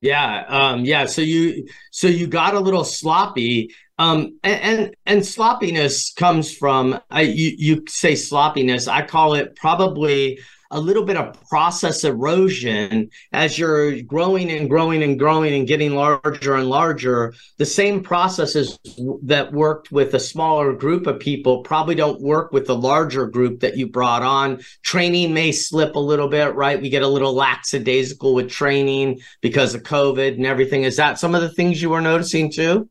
Yeah, 0.00 0.44
um, 0.48 0.85
yeah. 0.85 1.07
So 1.07 1.22
you 1.22 1.66
so 1.90 2.07
you 2.07 2.26
got 2.26 2.55
a 2.55 2.61
little 2.61 2.85
sloppy. 2.85 3.74
Um, 3.98 4.38
and, 4.44 4.61
and, 4.61 4.96
and 5.07 5.26
sloppiness 5.26 6.12
comes 6.12 6.55
from 6.55 7.00
I, 7.11 7.22
you, 7.22 7.55
you 7.57 7.85
say 7.88 8.14
sloppiness. 8.14 8.88
I 8.88 9.02
call 9.02 9.35
it 9.35 9.57
probably 9.57 10.38
a 10.70 10.81
little 10.81 11.05
bit 11.05 11.16
of 11.16 11.38
process 11.48 12.05
erosion 12.05 13.11
as 13.33 13.59
you're 13.59 14.02
growing 14.02 14.50
and 14.50 14.68
growing 14.68 15.02
and 15.02 15.18
growing 15.18 15.55
and 15.55 15.68
getting 15.68 15.94
larger 15.94 16.55
and 16.55 16.68
larger. 16.68 17.35
The 17.59 17.66
same 17.66 18.02
processes 18.02 18.79
that 19.22 19.52
worked 19.52 19.92
with 19.92 20.14
a 20.14 20.20
smaller 20.20 20.72
group 20.72 21.07
of 21.07 21.20
people 21.20 21.62
probably 21.62 21.94
don't 21.94 22.20
work 22.20 22.52
with 22.52 22.66
the 22.66 22.76
larger 22.76 23.26
group 23.26 23.61
that 23.61 23.76
you 23.76 23.88
brought 23.88 24.22
on. 24.22 24.61
Training 24.83 25.33
may 25.33 25.52
slip 25.52 25.94
a 25.94 26.00
little 26.00 26.29
bit, 26.29 26.55
right? 26.55 26.81
We 26.81 26.90
get 26.90 27.02
a 27.02 27.09
little 27.09 27.35
lackadaisical 27.35 28.35
with 28.35 28.50
training 28.50 29.20
because 29.40 29.74
of 29.74 29.83
COVID 29.83 30.35
and 30.35 30.46
everything. 30.46 30.83
Is 30.83 30.96
that 30.96 31.18
some 31.18 31.35
of 31.35 31.42
the 31.42 31.50
things 31.50 31.81
you 31.81 31.90
were 31.90 32.00
noticing 32.00 32.50
too? 32.50 32.88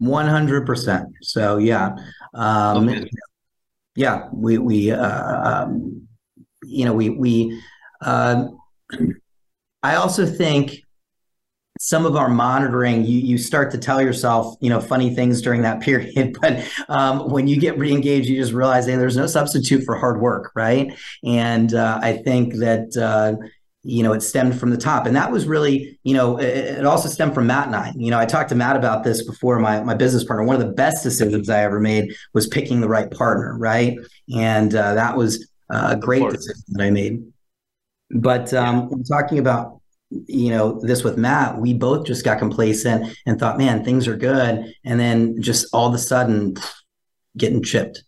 100%. 0.00 1.06
So, 1.22 1.58
yeah. 1.58 1.96
Um, 2.34 2.88
okay. 2.88 3.08
Yeah, 3.94 4.28
we, 4.30 4.58
we, 4.58 4.90
uh, 4.90 5.64
um, 5.64 6.05
you 6.64 6.84
know, 6.84 6.92
we 6.92 7.10
we. 7.10 7.60
Uh, 8.00 8.48
I 9.82 9.96
also 9.96 10.26
think 10.26 10.80
some 11.78 12.06
of 12.06 12.16
our 12.16 12.28
monitoring, 12.28 13.04
you 13.04 13.18
you 13.18 13.38
start 13.38 13.70
to 13.72 13.78
tell 13.78 14.00
yourself, 14.00 14.56
you 14.60 14.70
know, 14.70 14.80
funny 14.80 15.14
things 15.14 15.42
during 15.42 15.62
that 15.62 15.80
period. 15.82 16.36
But 16.40 16.66
um, 16.88 17.30
when 17.30 17.48
you 17.48 17.58
get 17.60 17.76
reengaged, 17.76 18.26
you 18.26 18.36
just 18.36 18.52
realize, 18.52 18.86
hey, 18.86 18.96
there's 18.96 19.16
no 19.16 19.26
substitute 19.26 19.84
for 19.84 19.96
hard 19.96 20.20
work, 20.20 20.52
right? 20.54 20.92
And 21.24 21.74
uh, 21.74 21.98
I 22.02 22.18
think 22.18 22.54
that. 22.56 22.96
Uh, 22.96 23.42
you 23.88 24.02
know, 24.02 24.12
it 24.12 24.20
stemmed 24.20 24.58
from 24.58 24.70
the 24.70 24.76
top. 24.76 25.06
And 25.06 25.14
that 25.14 25.30
was 25.30 25.46
really, 25.46 25.96
you 26.02 26.12
know, 26.12 26.38
it, 26.38 26.78
it, 26.78 26.84
also 26.84 27.08
stemmed 27.08 27.34
from 27.34 27.46
Matt 27.46 27.68
and 27.68 27.76
I. 27.76 27.92
You 27.94 28.10
know, 28.10 28.18
I 28.18 28.26
talked 28.26 28.48
to 28.48 28.56
Matt 28.56 28.74
about 28.74 29.04
this 29.04 29.22
before, 29.22 29.60
my, 29.60 29.80
my 29.80 29.94
business 29.94 30.24
partner. 30.24 30.44
One 30.44 30.60
of 30.60 30.66
the 30.66 30.72
best 30.72 31.04
decisions 31.04 31.48
I 31.48 31.62
ever 31.62 31.78
made 31.78 32.12
was 32.34 32.48
picking 32.48 32.80
the 32.80 32.88
right 32.88 33.08
partner, 33.08 33.56
right? 33.56 33.96
And 34.36 34.74
uh, 34.74 34.94
that 34.94 35.16
was 35.16 35.48
a 35.70 35.96
great 35.96 36.28
decision 36.30 36.62
that 36.68 36.82
I 36.82 36.90
made. 36.90 37.24
But 38.10 38.52
um, 38.54 38.88
yeah. 38.90 39.16
talking 39.16 39.38
about 39.38 39.80
you 40.10 40.50
know 40.50 40.80
this 40.80 41.02
with 41.02 41.16
Matt, 41.16 41.58
we 41.58 41.74
both 41.74 42.06
just 42.06 42.24
got 42.24 42.38
complacent 42.38 43.16
and 43.26 43.38
thought, 43.38 43.58
man, 43.58 43.84
things 43.84 44.06
are 44.06 44.16
good, 44.16 44.72
and 44.84 45.00
then 45.00 45.40
just 45.42 45.66
all 45.72 45.88
of 45.88 45.94
a 45.94 45.98
sudden 45.98 46.56
getting 47.36 47.62
chipped. 47.62 48.02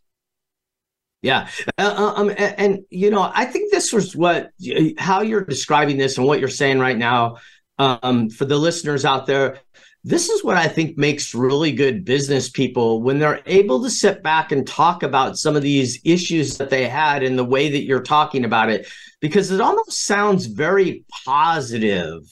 Yeah, 1.22 1.48
uh, 1.78 1.94
uh 1.96 2.20
um, 2.20 2.30
and, 2.30 2.54
and, 2.58 2.78
you 2.90 3.10
know, 3.10 3.30
I 3.34 3.44
think 3.44 3.72
this 3.72 3.92
was 3.92 4.14
what 4.14 4.50
how 4.98 5.22
you're 5.22 5.44
describing 5.44 5.98
this 5.98 6.16
and 6.16 6.26
what 6.26 6.38
you're 6.38 6.48
saying 6.48 6.78
right 6.78 6.96
now. 6.96 7.38
Um, 7.80 8.28
for 8.28 8.44
the 8.44 8.58
listeners 8.58 9.04
out 9.04 9.26
there, 9.26 9.60
this 10.04 10.28
is 10.28 10.44
what 10.44 10.56
I 10.56 10.68
think 10.68 10.96
makes 10.96 11.34
really 11.34 11.72
good 11.72 12.04
business 12.04 12.48
people 12.48 13.02
when 13.02 13.18
they're 13.18 13.42
able 13.46 13.82
to 13.82 13.90
sit 13.90 14.22
back 14.22 14.52
and 14.52 14.66
talk 14.66 15.02
about 15.02 15.38
some 15.38 15.56
of 15.56 15.62
these 15.62 16.00
issues 16.04 16.56
that 16.58 16.70
they 16.70 16.88
had 16.88 17.22
in 17.22 17.36
the 17.36 17.44
way 17.44 17.70
that 17.70 17.82
you're 17.82 18.02
talking 18.02 18.44
about 18.44 18.70
it, 18.70 18.88
because 19.20 19.50
it 19.50 19.60
almost 19.60 20.06
sounds 20.06 20.46
very 20.46 21.04
positive 21.24 22.22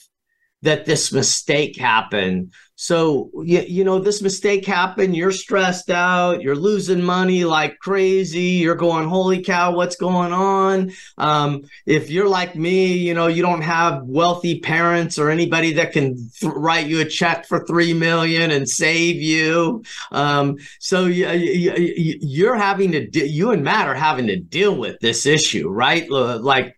that 0.61 0.85
this 0.85 1.11
mistake 1.11 1.77
happened 1.77 2.53
so 2.79 3.31
you, 3.43 3.61
you 3.61 3.83
know 3.83 3.97
this 3.97 4.21
mistake 4.21 4.63
happened. 4.63 5.15
You're 5.15 5.31
stressed 5.31 5.89
out. 5.89 6.43
You're 6.43 6.55
losing 6.55 7.01
money 7.01 7.43
like 7.43 7.79
crazy. 7.79 8.61
You're 8.61 8.75
going, 8.75 9.07
holy 9.07 9.41
cow, 9.41 9.75
what's 9.75 9.95
going 9.95 10.31
on? 10.31 10.91
Um, 11.17 11.63
if 11.87 12.11
you're 12.11 12.29
like 12.29 12.55
me, 12.55 12.93
you 12.93 13.15
know 13.15 13.25
you 13.25 13.41
don't 13.41 13.63
have 13.63 14.03
wealthy 14.03 14.59
parents 14.59 15.17
or 15.17 15.31
anybody 15.31 15.73
that 15.73 15.91
can 15.91 16.17
th- 16.39 16.53
write 16.55 16.85
you 16.85 16.99
a 16.99 17.05
check 17.05 17.47
for 17.47 17.65
three 17.65 17.95
million 17.95 18.51
and 18.51 18.69
save 18.69 19.15
you. 19.15 19.83
Um, 20.11 20.57
so 20.79 21.05
you, 21.05 21.27
you, 21.31 21.73
you're 22.21 22.55
having 22.55 22.91
to. 22.91 23.07
De- 23.07 23.27
you 23.27 23.49
and 23.49 23.63
Matt 23.63 23.87
are 23.87 23.95
having 23.95 24.27
to 24.27 24.37
deal 24.39 24.75
with 24.75 24.99
this 24.99 25.25
issue, 25.25 25.67
right? 25.67 26.07
Like 26.11 26.77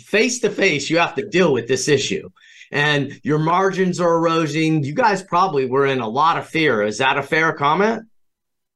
face 0.00 0.40
to 0.40 0.50
face, 0.50 0.90
you 0.90 0.98
have 0.98 1.14
to 1.14 1.28
deal 1.28 1.52
with 1.52 1.68
this 1.68 1.86
issue 1.86 2.28
and 2.70 3.20
your 3.22 3.38
margins 3.38 4.00
are 4.00 4.16
eroding. 4.16 4.84
You 4.84 4.94
guys 4.94 5.22
probably 5.22 5.66
were 5.66 5.86
in 5.86 6.00
a 6.00 6.08
lot 6.08 6.38
of 6.38 6.46
fear. 6.46 6.82
Is 6.82 6.98
that 6.98 7.18
a 7.18 7.22
fair 7.22 7.52
comment? 7.52 8.06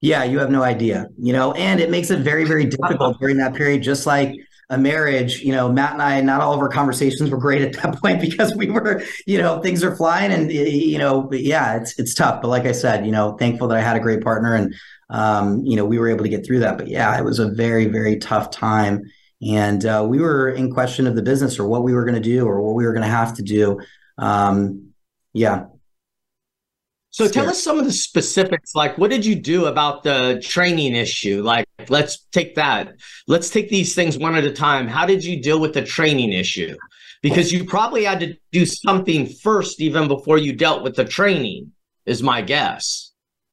Yeah, 0.00 0.24
you 0.24 0.38
have 0.38 0.50
no 0.50 0.62
idea, 0.62 1.08
you 1.18 1.32
know, 1.32 1.52
and 1.52 1.78
it 1.78 1.90
makes 1.90 2.10
it 2.10 2.20
very, 2.20 2.44
very 2.44 2.64
difficult 2.64 3.20
during 3.20 3.36
that 3.36 3.54
period, 3.54 3.82
just 3.82 4.06
like 4.06 4.34
a 4.70 4.78
marriage. 4.78 5.40
You 5.40 5.52
know, 5.52 5.70
Matt 5.70 5.92
and 5.92 6.00
I, 6.00 6.20
not 6.22 6.40
all 6.40 6.54
of 6.54 6.60
our 6.60 6.70
conversations 6.70 7.28
were 7.28 7.36
great 7.36 7.60
at 7.60 7.74
that 7.82 7.98
point 8.02 8.20
because 8.20 8.54
we 8.56 8.70
were, 8.70 9.02
you 9.26 9.36
know, 9.36 9.60
things 9.60 9.84
are 9.84 9.94
flying 9.94 10.32
and, 10.32 10.50
you 10.50 10.96
know, 10.96 11.28
yeah, 11.32 11.76
it's, 11.76 11.98
it's 11.98 12.14
tough. 12.14 12.40
But 12.40 12.48
like 12.48 12.64
I 12.64 12.72
said, 12.72 13.04
you 13.04 13.12
know, 13.12 13.36
thankful 13.36 13.68
that 13.68 13.78
I 13.78 13.82
had 13.82 13.96
a 13.96 14.00
great 14.00 14.22
partner 14.22 14.54
and, 14.54 14.74
um, 15.10 15.66
you 15.66 15.76
know, 15.76 15.84
we 15.84 15.98
were 15.98 16.08
able 16.08 16.24
to 16.24 16.30
get 16.30 16.46
through 16.46 16.60
that. 16.60 16.78
But 16.78 16.88
yeah, 16.88 17.18
it 17.18 17.24
was 17.24 17.38
a 17.38 17.48
very, 17.48 17.86
very 17.86 18.16
tough 18.16 18.50
time 18.50 19.02
and 19.42 19.84
uh, 19.86 20.04
we 20.06 20.18
were 20.18 20.50
in 20.50 20.72
question 20.72 21.06
of 21.06 21.16
the 21.16 21.22
business 21.22 21.58
or 21.58 21.66
what 21.66 21.82
we 21.82 21.94
were 21.94 22.04
going 22.04 22.14
to 22.14 22.20
do 22.20 22.46
or 22.46 22.60
what 22.60 22.74
we 22.74 22.84
were 22.84 22.92
going 22.92 23.04
to 23.04 23.08
have 23.08 23.34
to 23.34 23.42
do. 23.42 23.80
Um, 24.18 24.90
yeah. 25.32 25.66
So 27.12 27.26
tell 27.26 27.48
us 27.48 27.60
some 27.60 27.78
of 27.78 27.84
the 27.84 27.92
specifics. 27.92 28.74
Like, 28.74 28.96
what 28.96 29.10
did 29.10 29.26
you 29.26 29.34
do 29.34 29.66
about 29.66 30.04
the 30.04 30.40
training 30.44 30.94
issue? 30.94 31.42
Like, 31.42 31.66
let's 31.88 32.26
take 32.30 32.54
that. 32.54 32.94
Let's 33.26 33.50
take 33.50 33.68
these 33.68 33.96
things 33.96 34.16
one 34.16 34.36
at 34.36 34.44
a 34.44 34.52
time. 34.52 34.86
How 34.86 35.06
did 35.06 35.24
you 35.24 35.42
deal 35.42 35.58
with 35.58 35.74
the 35.74 35.82
training 35.82 36.32
issue? 36.32 36.76
Because 37.20 37.52
you 37.52 37.64
probably 37.64 38.04
had 38.04 38.20
to 38.20 38.36
do 38.52 38.64
something 38.64 39.26
first, 39.26 39.80
even 39.80 40.06
before 40.06 40.38
you 40.38 40.52
dealt 40.52 40.84
with 40.84 40.94
the 40.94 41.04
training, 41.04 41.72
is 42.06 42.22
my 42.22 42.42
guess. 42.42 43.09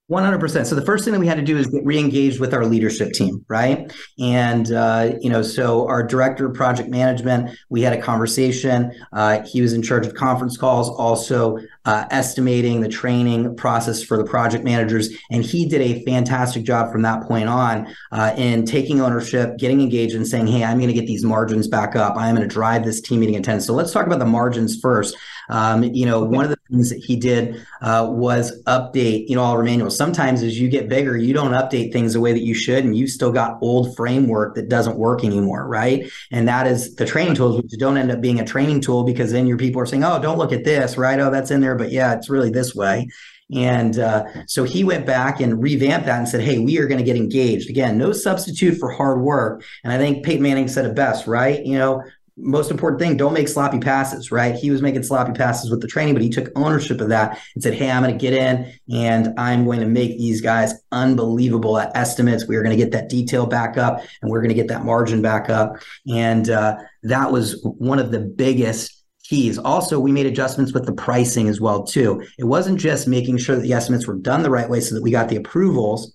100%. 0.09 0.65
So 0.65 0.73
the 0.73 0.85
first 0.85 1.03
thing 1.03 1.11
that 1.11 1.19
we 1.19 1.27
had 1.27 1.35
to 1.35 1.43
do 1.43 1.57
is 1.57 1.67
get 1.67 1.85
re-engaged 1.85 2.39
with 2.39 2.53
our 2.53 2.65
leadership 2.65 3.11
team, 3.11 3.43
right? 3.49 3.91
And 4.17 4.71
uh, 4.71 5.11
you 5.19 5.29
know, 5.29 5.41
so 5.41 5.85
our 5.85 6.01
director 6.01 6.45
of 6.45 6.53
project 6.53 6.89
management, 6.89 7.57
we 7.69 7.81
had 7.81 7.91
a 7.91 8.01
conversation. 8.01 8.93
Uh, 9.11 9.41
he 9.41 9.61
was 9.61 9.73
in 9.73 9.81
charge 9.81 10.05
of 10.05 10.13
conference 10.13 10.55
calls, 10.55 10.89
also 10.89 11.57
uh, 11.83 12.05
estimating 12.09 12.79
the 12.79 12.87
training 12.87 13.53
process 13.57 14.01
for 14.01 14.15
the 14.15 14.23
project 14.23 14.63
managers, 14.63 15.09
and 15.29 15.43
he 15.43 15.67
did 15.67 15.81
a 15.81 16.05
fantastic 16.05 16.63
job 16.63 16.89
from 16.89 17.01
that 17.01 17.23
point 17.23 17.49
on 17.49 17.93
uh, 18.13 18.33
in 18.37 18.65
taking 18.65 19.01
ownership, 19.01 19.57
getting 19.57 19.81
engaged, 19.81 20.15
and 20.15 20.25
saying, 20.25 20.47
"Hey, 20.47 20.63
I'm 20.63 20.77
going 20.77 20.87
to 20.87 20.93
get 20.93 21.07
these 21.07 21.25
margins 21.25 21.67
back 21.67 21.97
up. 21.97 22.15
I 22.15 22.29
am 22.29 22.35
going 22.35 22.47
to 22.47 22.53
drive 22.53 22.85
this 22.85 23.01
team 23.01 23.19
meeting 23.19 23.35
attendance." 23.35 23.65
So 23.65 23.73
let's 23.73 23.91
talk 23.91 24.05
about 24.05 24.19
the 24.19 24.25
margins 24.25 24.79
first. 24.79 25.17
Um, 25.49 25.83
you 25.83 26.05
know, 26.05 26.23
one 26.23 26.43
of 26.43 26.51
the 26.51 26.57
things 26.69 26.89
that 26.89 26.97
he 26.97 27.15
did 27.15 27.65
uh, 27.81 28.07
was 28.09 28.61
update, 28.63 29.27
you 29.29 29.35
know, 29.35 29.43
all 29.43 29.53
our 29.53 29.63
manuals. 29.63 29.97
Sometimes 29.97 30.43
as 30.43 30.59
you 30.59 30.67
get 30.69 30.89
bigger, 30.89 31.15
you 31.15 31.33
don't 31.33 31.51
update 31.51 31.93
things 31.93 32.13
the 32.13 32.19
way 32.19 32.33
that 32.33 32.43
you 32.43 32.53
should, 32.53 32.83
and 32.83 32.95
you've 32.95 33.09
still 33.09 33.31
got 33.31 33.57
old 33.61 33.95
framework 33.95 34.55
that 34.55 34.69
doesn't 34.69 34.97
work 34.97 35.23
anymore, 35.23 35.67
right? 35.67 36.09
And 36.31 36.47
that 36.47 36.67
is 36.67 36.95
the 36.95 37.05
training 37.05 37.35
tools, 37.35 37.61
which 37.61 37.71
don't 37.77 37.97
end 37.97 38.11
up 38.11 38.21
being 38.21 38.39
a 38.39 38.45
training 38.45 38.81
tool 38.81 39.03
because 39.03 39.31
then 39.31 39.47
your 39.47 39.57
people 39.57 39.81
are 39.81 39.85
saying, 39.85 40.03
oh, 40.03 40.21
don't 40.21 40.37
look 40.37 40.51
at 40.51 40.63
this, 40.63 40.97
right? 40.97 41.19
Oh, 41.19 41.31
that's 41.31 41.51
in 41.51 41.61
there, 41.61 41.75
but 41.75 41.91
yeah, 41.91 42.13
it's 42.13 42.29
really 42.29 42.49
this 42.49 42.75
way. 42.75 43.07
And 43.53 43.97
uh, 43.97 44.25
so 44.45 44.65
he 44.65 44.83
went 44.83 45.05
back 45.05 45.39
and 45.39 45.63
revamped 45.63 46.05
that 46.07 46.17
and 46.17 46.27
said, 46.27 46.41
hey, 46.41 46.59
we 46.59 46.79
are 46.79 46.87
going 46.87 46.97
to 46.97 47.03
get 47.03 47.15
engaged. 47.15 47.69
Again, 47.69 47.97
no 47.97 48.11
substitute 48.11 48.77
for 48.77 48.91
hard 48.91 49.21
work. 49.21 49.63
And 49.83 49.93
I 49.93 49.97
think 49.97 50.25
Peyton 50.25 50.43
Manning 50.43 50.67
said 50.67 50.85
it 50.85 50.95
best, 50.95 51.27
right? 51.27 51.65
You 51.65 51.77
know, 51.77 52.03
most 52.37 52.69
important 52.69 53.01
thing, 53.01 53.17
don't 53.17 53.33
make 53.33 53.47
sloppy 53.47 53.79
passes, 53.79 54.31
right? 54.31 54.55
He 54.55 54.69
was 54.69 54.81
making 54.81 55.03
sloppy 55.03 55.33
passes 55.33 55.71
with 55.71 55.81
the 55.81 55.87
training, 55.87 56.13
but 56.13 56.21
he 56.21 56.29
took 56.29 56.51
ownership 56.55 57.01
of 57.01 57.09
that 57.09 57.39
and 57.55 57.63
said, 57.63 57.73
Hey, 57.73 57.89
I'm 57.89 58.03
going 58.03 58.17
to 58.17 58.19
get 58.19 58.33
in 58.33 58.73
and 58.93 59.33
I'm 59.39 59.65
going 59.65 59.79
to 59.79 59.87
make 59.87 60.17
these 60.17 60.41
guys 60.41 60.73
unbelievable 60.91 61.77
at 61.77 61.95
estimates. 61.95 62.47
We 62.47 62.55
are 62.55 62.63
going 62.63 62.77
to 62.77 62.83
get 62.83 62.91
that 62.91 63.09
detail 63.09 63.47
back 63.47 63.77
up 63.77 64.01
and 64.21 64.29
we're 64.29 64.41
going 64.41 64.49
to 64.49 64.55
get 64.55 64.67
that 64.67 64.85
margin 64.85 65.21
back 65.21 65.49
up. 65.49 65.77
And 66.07 66.49
uh, 66.49 66.77
that 67.03 67.31
was 67.31 67.59
one 67.63 67.99
of 67.99 68.11
the 68.11 68.19
biggest 68.19 69.03
keys. 69.23 69.57
Also, 69.57 69.99
we 69.99 70.11
made 70.11 70.25
adjustments 70.25 70.73
with 70.73 70.85
the 70.85 70.93
pricing 70.93 71.49
as 71.49 71.59
well, 71.59 71.83
too. 71.83 72.23
It 72.37 72.45
wasn't 72.45 72.79
just 72.79 73.07
making 73.07 73.39
sure 73.39 73.55
that 73.55 73.61
the 73.61 73.73
estimates 73.73 74.07
were 74.07 74.15
done 74.15 74.43
the 74.43 74.49
right 74.49 74.69
way 74.69 74.79
so 74.79 74.95
that 74.95 75.01
we 75.01 75.11
got 75.11 75.27
the 75.29 75.35
approvals 75.35 76.13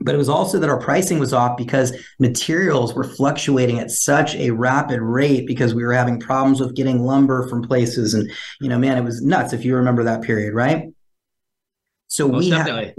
but 0.00 0.14
it 0.14 0.18
was 0.18 0.28
also 0.28 0.58
that 0.58 0.70
our 0.70 0.80
pricing 0.80 1.18
was 1.18 1.32
off 1.32 1.56
because 1.56 1.92
materials 2.18 2.94
were 2.94 3.04
fluctuating 3.04 3.78
at 3.78 3.90
such 3.90 4.34
a 4.34 4.50
rapid 4.50 5.00
rate 5.00 5.46
because 5.46 5.74
we 5.74 5.84
were 5.84 5.92
having 5.92 6.18
problems 6.18 6.60
with 6.60 6.74
getting 6.74 7.00
lumber 7.00 7.46
from 7.48 7.62
places. 7.62 8.14
And 8.14 8.30
you 8.60 8.68
know 8.68 8.78
man 8.78 8.98
it 8.98 9.04
was 9.04 9.22
nuts 9.22 9.52
if 9.52 9.64
you 9.64 9.76
remember 9.76 10.04
that 10.04 10.22
period 10.22 10.54
right? 10.54 10.88
So 12.08 12.28
Most 12.28 12.44
we 12.44 12.50
definitely. 12.50 12.86
had 12.86 12.94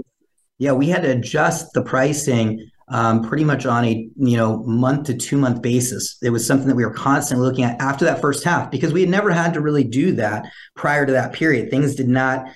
yeah 0.58 0.72
we 0.72 0.88
had 0.88 1.02
to 1.02 1.10
adjust 1.10 1.72
the 1.72 1.82
pricing 1.82 2.68
um, 2.88 3.26
pretty 3.26 3.44
much 3.44 3.64
on 3.64 3.84
a 3.84 4.08
you 4.16 4.36
know 4.36 4.62
month 4.64 5.06
to 5.06 5.14
two 5.14 5.38
month 5.38 5.62
basis. 5.62 6.18
It 6.22 6.30
was 6.30 6.46
something 6.46 6.68
that 6.68 6.74
we 6.74 6.84
were 6.84 6.92
constantly 6.92 7.46
looking 7.46 7.64
at 7.64 7.80
after 7.80 8.04
that 8.04 8.20
first 8.20 8.44
half 8.44 8.70
because 8.70 8.92
we 8.92 9.00
had 9.00 9.10
never 9.10 9.30
had 9.30 9.54
to 9.54 9.60
really 9.60 9.84
do 9.84 10.12
that 10.12 10.44
prior 10.76 11.06
to 11.06 11.12
that 11.12 11.32
period. 11.32 11.70
Things 11.70 11.94
did 11.94 12.08
not 12.08 12.46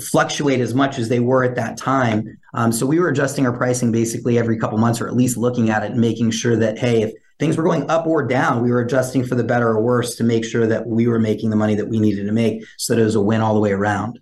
fluctuate 0.00 0.60
as 0.60 0.74
much 0.74 0.98
as 0.98 1.08
they 1.08 1.20
were 1.20 1.44
at 1.44 1.56
that 1.56 1.76
time. 1.76 2.38
Um, 2.54 2.70
so 2.72 2.86
we 2.86 3.00
were 3.00 3.08
adjusting 3.08 3.46
our 3.46 3.56
pricing 3.56 3.90
basically 3.90 4.38
every 4.38 4.58
couple 4.58 4.78
months, 4.78 5.00
or 5.00 5.08
at 5.08 5.16
least 5.16 5.36
looking 5.36 5.70
at 5.70 5.82
it 5.82 5.92
and 5.92 6.00
making 6.00 6.30
sure 6.30 6.56
that 6.56 6.78
hey, 6.78 7.02
if 7.02 7.12
things 7.38 7.56
were 7.56 7.64
going 7.64 7.88
up 7.90 8.06
or 8.06 8.26
down, 8.26 8.62
we 8.62 8.70
were 8.70 8.80
adjusting 8.80 9.24
for 9.24 9.34
the 9.34 9.44
better 9.44 9.68
or 9.68 9.80
worse 9.80 10.16
to 10.16 10.24
make 10.24 10.44
sure 10.44 10.66
that 10.66 10.86
we 10.86 11.08
were 11.08 11.18
making 11.18 11.50
the 11.50 11.56
money 11.56 11.74
that 11.74 11.88
we 11.88 11.98
needed 11.98 12.26
to 12.26 12.32
make, 12.32 12.64
so 12.76 12.94
that 12.94 13.00
it 13.00 13.04
was 13.04 13.16
a 13.16 13.20
win 13.20 13.40
all 13.40 13.54
the 13.54 13.60
way 13.60 13.72
around. 13.72 14.20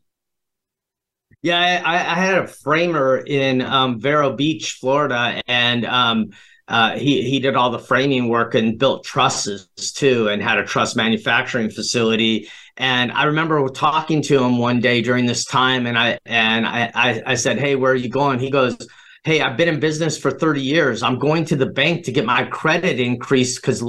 Yeah, 1.42 1.82
I, 1.84 1.94
I 1.94 2.14
had 2.14 2.38
a 2.38 2.46
framer 2.46 3.18
in 3.18 3.62
um, 3.62 4.00
Vero 4.00 4.34
Beach, 4.34 4.78
Florida, 4.80 5.42
and 5.46 5.84
um, 5.84 6.30
uh, 6.66 6.96
he 6.96 7.22
he 7.22 7.38
did 7.40 7.54
all 7.54 7.70
the 7.70 7.78
framing 7.78 8.28
work 8.28 8.54
and 8.54 8.78
built 8.78 9.04
trusses 9.04 9.68
too, 9.94 10.28
and 10.28 10.42
had 10.42 10.58
a 10.58 10.64
truss 10.64 10.96
manufacturing 10.96 11.70
facility. 11.70 12.48
And 12.76 13.10
I 13.12 13.24
remember 13.24 13.66
talking 13.68 14.22
to 14.22 14.42
him 14.42 14.58
one 14.58 14.80
day 14.80 15.00
during 15.00 15.26
this 15.26 15.44
time, 15.44 15.86
and 15.86 15.98
I 15.98 16.18
and 16.26 16.66
I 16.66 16.90
I, 16.94 17.22
I 17.26 17.34
said, 17.34 17.58
"Hey, 17.58 17.74
where 17.74 17.92
are 17.92 17.96
you 17.96 18.08
going?" 18.10 18.38
He 18.38 18.50
goes, 18.50 18.76
"Hey, 19.24 19.40
I've 19.40 19.56
been 19.56 19.68
in 19.68 19.80
business 19.80 20.18
for 20.18 20.30
30 20.30 20.60
years. 20.60 21.02
I'm 21.02 21.18
going 21.18 21.44
to 21.46 21.56
the 21.56 21.66
bank 21.66 22.04
to 22.04 22.12
get 22.12 22.26
my 22.26 22.44
credit 22.44 23.00
increased 23.00 23.62
because 23.62 23.82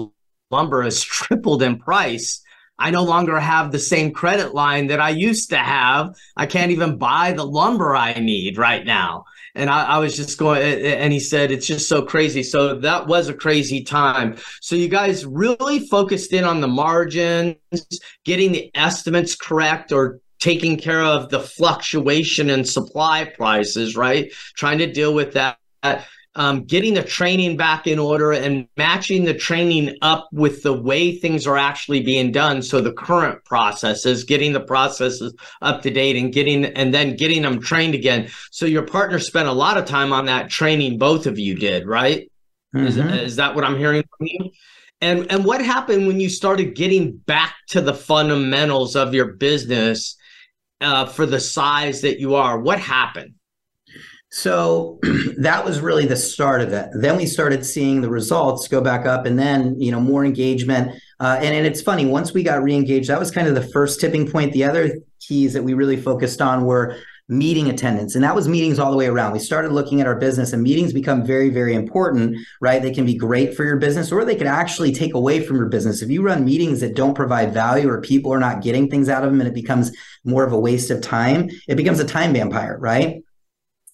lumber 0.51 0.83
has 0.83 1.01
tripled 1.03 1.63
in 1.63 1.79
price." 1.79 2.43
I 2.79 2.91
no 2.91 3.03
longer 3.03 3.39
have 3.39 3.71
the 3.71 3.79
same 3.79 4.11
credit 4.11 4.53
line 4.53 4.87
that 4.87 4.99
I 4.99 5.09
used 5.09 5.49
to 5.49 5.57
have. 5.57 6.15
I 6.35 6.45
can't 6.45 6.71
even 6.71 6.97
buy 6.97 7.33
the 7.33 7.45
lumber 7.45 7.95
I 7.95 8.13
need 8.19 8.57
right 8.57 8.85
now. 8.85 9.25
And 9.55 9.69
I, 9.71 9.83
I, 9.85 9.97
was 9.97 10.15
just 10.15 10.37
going, 10.37 10.61
and 10.61 11.11
he 11.11 11.19
said, 11.19 11.49
it's 11.49 11.65
just 11.65 11.89
so 11.89 12.03
crazy. 12.03 12.43
So 12.43 12.75
that 12.75 13.07
was 13.07 13.27
a 13.27 13.33
crazy 13.33 13.83
time. 13.83 14.37
So 14.61 14.75
you 14.75 14.87
guys 14.87 15.25
really 15.25 15.79
focused 15.87 16.31
in 16.31 16.43
on 16.43 16.61
the 16.61 16.67
margins, 16.67 17.55
getting 18.23 18.51
the 18.51 18.69
estimates 18.75 19.35
correct 19.35 19.91
or 19.91 20.19
taking 20.39 20.77
care 20.77 21.03
of 21.03 21.29
the 21.29 21.39
fluctuation 21.39 22.51
in 22.51 22.63
supply 22.63 23.25
prices, 23.25 23.97
right? 23.97 24.31
Trying 24.55 24.77
to 24.77 24.91
deal 24.91 25.15
with 25.15 25.33
that 25.33 25.57
um, 26.37 26.63
getting 26.65 26.93
the 26.93 27.03
training 27.03 27.57
back 27.57 27.87
in 27.87 27.97
order 27.97 28.31
and 28.31 28.67
matching 28.77 29.25
the 29.25 29.33
training 29.33 29.97
up 30.03 30.29
with 30.31 30.61
the 30.61 30.71
way 30.71 31.17
things 31.17 31.47
are 31.47 31.57
actually 31.57 32.01
being 32.03 32.31
done. 32.31 32.61
So 32.61 32.79
the 32.79 32.93
current 32.93 33.43
processes, 33.43 34.23
getting 34.23 34.53
the 34.53 34.61
processes 34.61 35.33
up 35.63 35.81
to 35.81 35.89
date 35.89 36.15
and 36.15 36.31
getting 36.31 36.65
and 36.65 36.93
then 36.93 37.15
getting 37.15 37.41
them 37.41 37.59
trained 37.59 37.95
again. 37.95 38.29
So 38.51 38.67
your 38.67 38.83
partner 38.83 39.17
spent 39.17 39.47
a 39.47 39.51
lot 39.51 39.77
of 39.77 39.85
time 39.85 40.13
on 40.13 40.27
that 40.27 40.49
training. 40.49 40.99
Both 40.99 41.25
of 41.25 41.39
you 41.39 41.55
did, 41.55 41.87
right? 41.87 42.31
Mm-hmm. 42.75 42.85
Is, 42.85 42.97
is 42.97 43.35
that 43.37 43.55
what 43.55 43.63
I'm 43.63 43.77
hearing 43.77 44.03
from 44.17 44.27
you? 44.27 44.51
And 45.01 45.31
and 45.31 45.43
what 45.43 45.61
happened 45.61 46.05
when 46.05 46.19
you 46.19 46.29
started 46.29 46.75
getting 46.75 47.17
back 47.17 47.55
to 47.69 47.81
the 47.81 47.95
fundamentals 47.95 48.95
of 48.95 49.15
your 49.15 49.33
business 49.33 50.15
uh, 50.81 51.07
for 51.07 51.25
the 51.25 51.39
size 51.39 52.01
that 52.01 52.19
you 52.19 52.35
are? 52.35 52.59
What 52.59 52.79
happened? 52.79 53.33
So 54.37 54.99
that 55.39 55.65
was 55.65 55.79
really 55.79 56.05
the 56.05 56.15
start 56.15 56.61
of 56.61 56.71
it. 56.71 56.89
Then 56.93 57.17
we 57.17 57.25
started 57.25 57.65
seeing 57.65 58.01
the 58.01 58.09
results 58.09 58.67
go 58.67 58.81
back 58.81 59.07
up, 59.07 59.25
and 59.25 59.37
then 59.37 59.81
you 59.81 59.91
know 59.91 59.99
more 59.99 60.23
engagement. 60.23 60.91
Uh, 61.19 61.39
and 61.41 61.55
and 61.55 61.65
it's 61.65 61.81
funny 61.81 62.05
once 62.05 62.35
we 62.35 62.43
got 62.43 62.61
reengaged, 62.61 63.07
that 63.07 63.19
was 63.19 63.31
kind 63.31 63.47
of 63.47 63.55
the 63.55 63.67
first 63.69 63.99
tipping 63.99 64.29
point. 64.31 64.53
The 64.53 64.63
other 64.63 64.99
keys 65.19 65.53
that 65.53 65.63
we 65.63 65.73
really 65.73 65.97
focused 65.97 66.39
on 66.39 66.65
were 66.65 66.97
meeting 67.29 67.69
attendance 67.69 68.15
and 68.15 68.23
that 68.23 68.33
was 68.33 68.47
meetings 68.47 68.79
all 68.79 68.89
the 68.89 68.95
way 68.95 69.05
around 69.07 69.33
we 69.33 69.39
started 69.39 69.73
looking 69.73 69.99
at 69.99 70.07
our 70.07 70.15
business 70.15 70.53
and 70.53 70.63
meetings 70.63 70.93
become 70.93 71.25
very 71.25 71.49
very 71.49 71.73
important 71.73 72.37
right 72.61 72.81
they 72.81 72.93
can 72.93 73.05
be 73.05 73.15
great 73.15 73.53
for 73.53 73.65
your 73.65 73.75
business 73.75 74.13
or 74.13 74.23
they 74.23 74.33
can 74.33 74.47
actually 74.47 74.93
take 74.93 75.13
away 75.13 75.41
from 75.41 75.57
your 75.57 75.65
business 75.65 76.01
if 76.01 76.09
you 76.09 76.21
run 76.21 76.45
meetings 76.45 76.79
that 76.79 76.95
don't 76.95 77.15
provide 77.15 77.53
value 77.53 77.89
or 77.89 77.99
people 77.99 78.33
are 78.33 78.39
not 78.39 78.61
getting 78.61 78.89
things 78.89 79.09
out 79.09 79.25
of 79.25 79.29
them 79.29 79.41
and 79.41 79.49
it 79.49 79.53
becomes 79.53 79.91
more 80.23 80.45
of 80.45 80.53
a 80.53 80.57
waste 80.57 80.89
of 80.89 81.01
time 81.01 81.49
it 81.67 81.75
becomes 81.75 81.99
a 81.99 82.05
time 82.05 82.31
vampire 82.31 82.77
right 82.77 83.21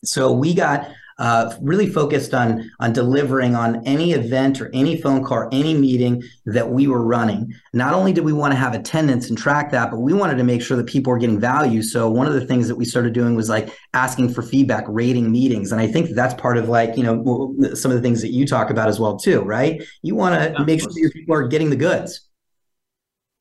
so 0.04 0.32
we 0.32 0.54
got 0.54 0.90
uh, 1.20 1.56
really 1.62 1.88
focused 1.88 2.34
on 2.34 2.72
on 2.80 2.92
delivering 2.92 3.56
on 3.56 3.86
any 3.86 4.14
event 4.14 4.60
or 4.60 4.70
any 4.74 5.00
phone 5.00 5.24
call 5.24 5.48
any 5.52 5.74
meeting 5.74 6.24
that 6.46 6.70
we 6.70 6.88
were 6.88 7.04
running. 7.04 7.54
Not 7.74 7.94
only 7.94 8.14
did 8.14 8.24
we 8.24 8.34
want 8.34 8.52
to 8.52 8.58
have 8.58 8.74
attendance 8.74 9.30
and 9.30 9.38
track 9.38 9.72
that, 9.72 9.92
but 9.92 10.00
we 10.00 10.14
wanted 10.14 10.38
to 10.38 10.44
make 10.44 10.62
sure 10.62 10.76
that 10.78 10.88
people 10.88 11.12
were 11.12 11.20
getting 11.20 11.40
value. 11.40 11.84
So 11.84 12.10
one 12.10 12.28
of 12.28 12.34
the 12.34 12.46
things 12.46 12.68
that 12.68 12.76
we 12.76 12.86
started 12.86 13.14
doing 13.14 13.36
was 13.36 13.50
like 13.50 13.78
asking 13.94 14.34
for 14.34 14.42
feedback, 14.42 14.86
rating 14.88 15.32
meetings, 15.32 15.72
and 15.72 15.80
I 15.80 15.88
think 15.88 16.10
that's 16.12 16.34
part 16.34 16.58
of 16.58 16.68
like 16.70 16.98
you 16.98 17.04
know 17.04 17.74
some 17.76 17.92
of 17.92 17.98
the 17.98 18.02
things 18.02 18.22
that 18.22 18.32
you 18.32 18.46
talk 18.48 18.70
about 18.70 18.90
as 18.90 19.00
well 19.00 19.18
too, 19.18 19.42
right? 19.42 19.84
You 20.02 20.16
want 20.16 20.36
to 20.36 20.66
make 20.66 20.82
sure 20.82 20.90
your 20.96 21.12
people 21.12 21.36
are 21.36 21.48
getting 21.48 21.70
the 21.70 21.76
goods. 21.76 22.22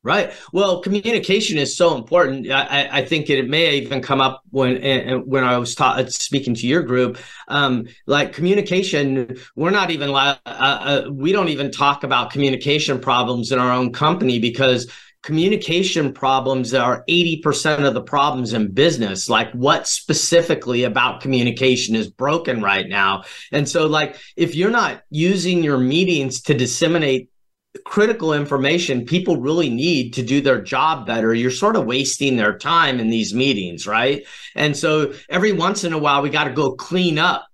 Right. 0.04 0.32
Well, 0.52 0.80
communication 0.80 1.58
is 1.58 1.76
so 1.76 1.94
important. 1.94 2.50
I, 2.50 2.88
I 2.90 3.04
think 3.04 3.30
it 3.30 3.48
may 3.48 3.76
even 3.76 4.02
come 4.02 4.20
up 4.20 4.42
when 4.50 5.22
when 5.28 5.44
I 5.44 5.56
was 5.58 5.76
ta- 5.76 6.04
speaking 6.08 6.54
to 6.56 6.66
your 6.66 6.82
group. 6.82 7.18
Um, 7.46 7.86
like 8.08 8.32
communication, 8.32 9.36
we're 9.54 9.70
not 9.70 9.92
even 9.92 10.10
uh, 10.10 10.38
uh, 10.44 11.04
we 11.12 11.30
don't 11.30 11.50
even 11.50 11.70
talk 11.70 12.02
about 12.02 12.32
communication 12.32 12.98
problems 12.98 13.52
in 13.52 13.60
our 13.60 13.70
own 13.70 13.92
company 13.92 14.40
because 14.40 14.90
communication 15.22 16.12
problems 16.12 16.74
are 16.74 17.04
80% 17.08 17.86
of 17.86 17.94
the 17.94 18.02
problems 18.02 18.54
in 18.54 18.72
business 18.72 19.28
like 19.28 19.52
what 19.52 19.86
specifically 19.86 20.82
about 20.82 21.20
communication 21.20 21.94
is 21.94 22.10
broken 22.10 22.60
right 22.60 22.88
now 22.88 23.22
and 23.52 23.68
so 23.68 23.86
like 23.86 24.16
if 24.36 24.56
you're 24.56 24.70
not 24.70 25.02
using 25.10 25.62
your 25.62 25.78
meetings 25.78 26.40
to 26.42 26.54
disseminate 26.54 27.28
critical 27.84 28.34
information 28.34 29.06
people 29.06 29.38
really 29.38 29.70
need 29.70 30.12
to 30.14 30.22
do 30.22 30.40
their 30.40 30.60
job 30.60 31.06
better, 31.06 31.34
you're 31.34 31.50
sort 31.50 31.76
of 31.76 31.86
wasting 31.86 32.36
their 32.36 32.56
time 32.56 33.00
in 33.00 33.08
these 33.08 33.34
meetings, 33.34 33.86
right? 33.86 34.26
And 34.54 34.76
so 34.76 35.14
every 35.30 35.52
once 35.52 35.84
in 35.84 35.92
a 35.92 35.98
while, 35.98 36.22
we 36.22 36.30
got 36.30 36.44
to 36.44 36.52
go 36.52 36.72
clean 36.72 37.18
up 37.18 37.46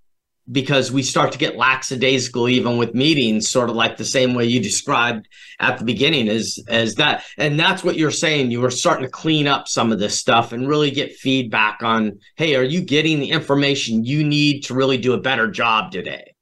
because 0.51 0.91
we 0.91 1.03
start 1.03 1.31
to 1.33 1.39
get 1.39 1.57
lackadaisical 1.57 2.49
even 2.49 2.79
with 2.79 2.95
meetings, 2.95 3.51
sort 3.51 3.69
of 3.69 3.77
like 3.77 3.97
the 3.97 4.05
same 4.05 4.35
way 4.35 4.47
you 4.47 4.61
described 4.61 5.29
at 5.61 5.79
the 5.79 5.85
beginning 5.85 6.29
as 6.29 6.59
as 6.69 6.95
that. 6.95 7.25
And 7.37 7.61
that's 7.61 7.85
what 7.85 7.97
you're 7.97 8.11
saying. 8.11 8.51
You 8.51 8.61
were 8.61 8.71
starting 8.71 9.05
to 9.05 9.11
clean 9.11 9.47
up 9.47 9.69
some 9.69 9.93
of 9.93 9.99
this 9.99 10.19
stuff 10.19 10.53
and 10.53 10.67
really 10.67 10.91
get 10.91 11.17
feedback 11.17 11.83
on, 11.83 12.19
hey, 12.37 12.57
are 12.57 12.63
you 12.63 12.81
getting 12.81 13.21
the 13.21 13.31
information 13.31 14.05
you 14.05 14.25
need 14.25 14.63
to 14.65 14.75
really 14.75 14.97
do 14.97 15.13
a 15.13 15.21
better 15.21 15.51
job 15.51 15.93
today? 15.93 16.35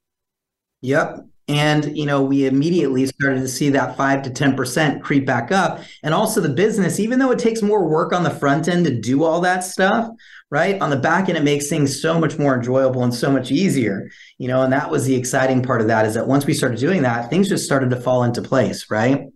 Yep. 0.82 1.26
And 1.48 1.96
you 1.96 2.06
know, 2.06 2.22
we 2.22 2.46
immediately 2.46 3.06
started 3.06 3.40
to 3.40 3.48
see 3.48 3.70
that 3.70 3.96
five 3.96 4.22
to 4.22 4.30
ten 4.30 4.56
percent 4.56 5.02
creep 5.02 5.26
back 5.26 5.52
up, 5.52 5.80
and 6.02 6.12
also 6.12 6.40
the 6.40 6.48
business, 6.48 6.98
even 6.98 7.18
though 7.18 7.30
it 7.30 7.38
takes 7.38 7.62
more 7.62 7.88
work 7.88 8.12
on 8.12 8.24
the 8.24 8.30
front 8.30 8.66
end 8.66 8.84
to 8.86 9.00
do 9.00 9.22
all 9.22 9.40
that 9.42 9.62
stuff, 9.62 10.10
right? 10.50 10.80
On 10.80 10.90
the 10.90 10.96
back 10.96 11.28
end, 11.28 11.38
it 11.38 11.44
makes 11.44 11.68
things 11.68 12.02
so 12.02 12.18
much 12.18 12.36
more 12.36 12.56
enjoyable 12.56 13.04
and 13.04 13.14
so 13.14 13.30
much 13.30 13.52
easier, 13.52 14.10
you 14.38 14.48
know. 14.48 14.62
And 14.62 14.72
that 14.72 14.90
was 14.90 15.06
the 15.06 15.14
exciting 15.14 15.62
part 15.62 15.80
of 15.80 15.86
that 15.86 16.04
is 16.04 16.14
that 16.14 16.26
once 16.26 16.46
we 16.46 16.54
started 16.54 16.80
doing 16.80 17.02
that, 17.02 17.30
things 17.30 17.48
just 17.48 17.64
started 17.64 17.90
to 17.90 18.00
fall 18.00 18.24
into 18.24 18.42
place, 18.42 18.90
right? 18.90 19.26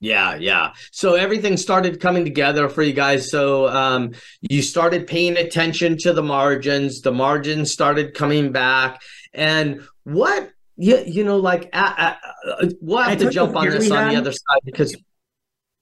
Yeah, 0.00 0.34
yeah. 0.34 0.72
So 0.90 1.14
everything 1.14 1.56
started 1.56 2.00
coming 2.00 2.24
together 2.24 2.68
for 2.68 2.82
you 2.82 2.92
guys. 2.92 3.30
So 3.30 3.68
um, 3.68 4.14
you 4.40 4.60
started 4.60 5.06
paying 5.06 5.36
attention 5.36 5.96
to 5.98 6.12
the 6.12 6.24
margins. 6.24 7.02
The 7.02 7.12
margins 7.12 7.70
started 7.70 8.12
coming 8.12 8.50
back. 8.50 9.00
And 9.32 9.82
what 10.02 10.50
yeah, 10.76 11.00
you 11.00 11.24
know, 11.24 11.36
like 11.36 11.68
uh, 11.72 12.14
uh, 12.44 12.66
we'll 12.80 13.02
have 13.02 13.18
to 13.18 13.30
jump 13.30 13.56
on 13.56 13.68
this 13.68 13.90
on 13.90 14.08
the 14.08 14.16
other 14.16 14.32
side 14.32 14.60
because 14.64 14.96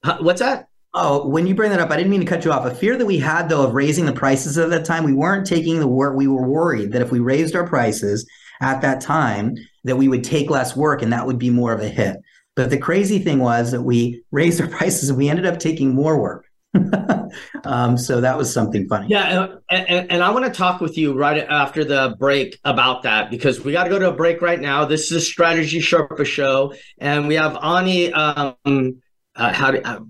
uh, 0.05 0.19
what's 0.21 0.41
that? 0.41 0.69
Oh, 0.93 1.29
when 1.29 1.47
you 1.47 1.55
bring 1.55 1.71
that 1.71 1.81
up, 1.81 1.91
I 1.91 1.97
didn't 1.97 2.11
mean 2.11 2.21
to 2.21 2.27
cut 2.27 2.45
you 2.45 2.53
off. 2.53 2.67
A 2.67 2.75
fear 2.75 2.97
that 2.97 3.07
we 3.07 3.19
had 3.19 3.49
though 3.49 3.65
of 3.65 3.75
raising 3.75 4.07
the 4.07 4.13
prices 4.13 4.59
at 4.59 4.71
that 4.71 4.85
time, 4.85 5.05
we 5.05 5.15
weren't 5.15 5.47
taking 5.47 5.79
the 5.79 5.87
work. 5.87 6.17
We 6.17 6.27
were 6.27 6.49
worried 6.49 6.93
that 6.93 7.03
if 7.03 7.13
we 7.13 7.21
raised 7.21 7.55
our 7.55 7.67
prices 7.67 8.29
at 8.61 8.83
that 8.83 9.01
time, 9.01 9.55
that 9.85 9.97
we 9.97 10.09
would 10.09 10.25
take 10.25 10.51
less 10.51 10.77
work 10.77 11.03
and 11.03 11.13
that 11.13 11.27
would 11.27 11.39
be 11.39 11.51
more 11.51 11.73
of 11.73 11.81
a 11.81 11.89
hit. 11.89 12.17
But 12.57 12.71
the 12.71 12.79
crazy 12.79 13.21
thing 13.21 13.39
was 13.39 13.71
that 13.71 13.83
we 13.83 14.23
raised 14.33 14.61
our 14.61 14.69
prices 14.79 15.09
and 15.09 15.19
we 15.19 15.29
ended 15.29 15.47
up 15.47 15.61
taking 15.61 15.95
more 15.95 16.21
work. 16.21 16.47
um, 17.65 17.99
so 17.99 18.21
that 18.21 18.37
was 18.37 18.53
something 18.53 18.87
funny. 18.89 19.09
Yeah, 19.09 19.57
and, 19.71 19.89
and, 19.89 20.13
and 20.13 20.23
I 20.23 20.31
want 20.31 20.45
to 20.45 20.53
talk 20.53 20.81
with 20.81 20.97
you 20.97 21.15
right 21.15 21.45
after 21.49 21.85
the 21.85 22.15
break 22.19 22.59
about 22.65 23.03
that 23.03 23.31
because 23.31 23.61
we 23.61 23.73
got 23.73 23.85
to 23.85 23.91
go 23.91 23.99
to 23.99 24.11
a 24.11 24.15
break 24.15 24.41
right 24.41 24.61
now. 24.61 24.85
This 24.85 25.11
is 25.11 25.13
a 25.13 25.21
Strategy 25.21 25.81
Sherpa 25.81 26.25
show, 26.25 26.73
and 26.99 27.27
we 27.27 27.35
have 27.35 27.57
Ani. 27.63 28.13
Um, 28.13 28.55
uh, 28.65 29.53
how 29.53 29.73
do 29.73 29.81
uh, 29.85 30.01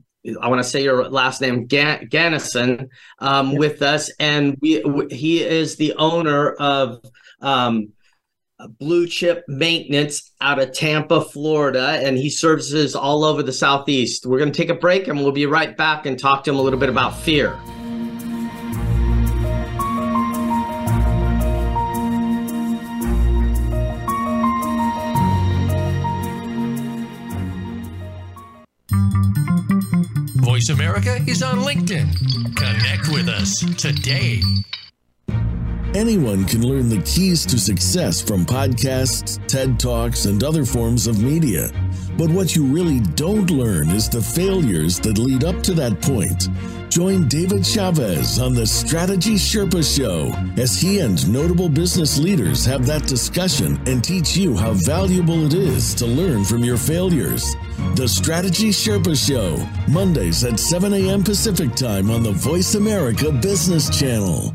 I 0.41 0.49
want 0.49 0.63
to 0.63 0.69
say 0.69 0.83
your 0.83 1.09
last 1.09 1.41
name, 1.41 1.67
Gan- 1.67 2.09
Ganesan, 2.09 2.89
um, 3.21 3.55
with 3.55 3.81
us, 3.81 4.11
and 4.21 4.57
we 4.61 4.83
he 5.11 5.43
is 5.43 5.77
the 5.77 5.95
owner 5.95 6.51
of. 6.51 7.03
Um, 7.41 7.93
blue 8.69 9.07
chip 9.07 9.45
maintenance 9.49 10.33
out 10.41 10.59
of 10.59 10.73
Tampa, 10.73 11.21
Florida, 11.21 12.01
and 12.03 12.17
he 12.17 12.31
services 12.31 12.95
all 12.95 13.25
over 13.25 13.43
the 13.43 13.53
Southeast. 13.53 14.27
We're 14.27 14.39
going 14.39 14.53
to 14.53 14.57
take 14.57 14.71
a 14.71 14.75
break 14.75 15.09
and 15.09 15.19
we'll 15.19 15.33
be 15.33 15.47
right 15.47 15.77
back 15.77 16.07
and 16.07 16.19
talk 16.19 16.45
to 16.45 16.51
him 16.51 16.57
a 16.57 16.63
little 16.63 16.79
bit 16.79 16.89
about 16.89 17.17
fear. 17.17 17.59
Voice 30.43 30.69
America 30.69 31.17
is 31.27 31.43
on 31.43 31.61
LinkedIn. 31.61 32.57
Connect 32.57 33.09
with 33.09 33.29
us 33.29 33.61
today. 33.81 34.43
Anyone 35.95 36.45
can 36.45 36.65
learn 36.65 36.89
the 36.89 37.03
keys 37.03 37.45
to 37.47 37.59
success 37.59 38.23
from 38.23 38.47
podcasts, 38.47 39.45
TED 39.49 39.81
Talks, 39.81 40.25
and 40.25 40.45
other 40.45 40.65
forms 40.65 41.09
of 41.09 41.21
media. 41.21 41.69
But 42.17 42.31
what 42.31 42.55
you 42.55 42.65
really 42.65 43.01
don't 43.17 43.51
learn 43.51 43.91
is 43.91 44.09
the 44.09 44.23
failures 44.23 45.01
that 45.01 45.19
lead 45.19 45.43
up 45.43 45.61
to 45.65 45.75
that 45.75 46.01
point. 46.01 46.49
Join 46.91 47.27
David 47.27 47.67
Chavez 47.67 48.39
on 48.39 48.55
the 48.55 48.69
Strategy 48.69 49.35
Sherpa 49.35 49.83
Show 49.83 50.33
as 50.57 50.81
he 50.81 51.01
and 51.01 51.29
notable 51.33 51.69
business 51.69 52.19
leaders 52.19 52.65
have 52.65 52.87
that 52.87 53.09
discussion 53.09 53.81
and 53.87 54.03
teach 54.03 54.37
you 54.37 54.57
how 54.57 54.75
valuable 54.75 55.45
it 55.45 55.55
is 55.55 55.93
to 55.97 56.07
learn 56.07 56.45
from 56.45 56.63
your 56.63 56.77
failures. 56.77 57.57
The 57.97 58.07
Strategy 58.07 58.71
Sherpa 58.71 59.17
Show, 59.17 59.57
Mondays 59.91 60.45
at 60.45 60.61
7 60.61 60.95
a.m. 60.95 61.25
Pacific 61.25 61.75
Time 61.75 62.13
on 62.13 62.23
the 62.23 62.33
Voice 62.33 62.77
America 62.77 63.33
Business 63.33 63.91
Channel. 63.99 64.55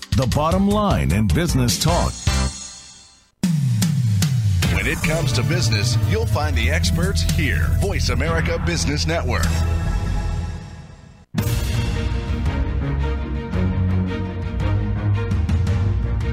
the 0.17 0.27
bottom 0.35 0.67
line 0.67 1.11
in 1.11 1.27
business 1.27 1.81
talk. 1.81 2.11
When 4.75 4.85
it 4.85 4.97
comes 5.03 5.31
to 5.33 5.43
business, 5.43 5.97
you'll 6.09 6.25
find 6.25 6.55
the 6.55 6.69
experts 6.69 7.21
here. 7.21 7.67
Voice 7.79 8.09
America 8.09 8.61
Business 8.65 9.07
Network. 9.07 9.45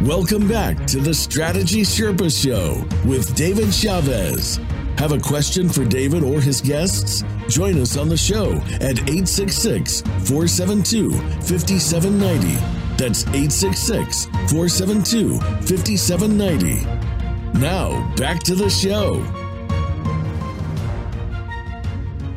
Welcome 0.03 0.49
back 0.49 0.87
to 0.87 1.01
the 1.01 1.13
Strategy 1.13 1.83
Sherpa 1.83 2.31
Show 2.31 2.85
with 3.09 3.35
David 3.37 3.73
Chavez. 3.73 4.59
Have 4.97 5.13
a 5.13 5.21
question 5.21 5.69
for 5.69 5.85
David 5.85 6.25
or 6.25 6.41
his 6.41 6.61
guests? 6.61 7.23
Join 7.49 7.81
us 7.81 7.97
on 7.97 8.09
the 8.09 8.17
show 8.17 8.55
at 8.81 8.99
866 9.09 10.01
472 10.01 11.13
5790 11.13 12.78
that's 12.99 13.23
866 13.29 14.25
472 14.51 15.39
5790. 15.39 17.59
Now, 17.59 18.13
back 18.17 18.43
to 18.43 18.57
the 18.57 18.69
show. 18.69 19.25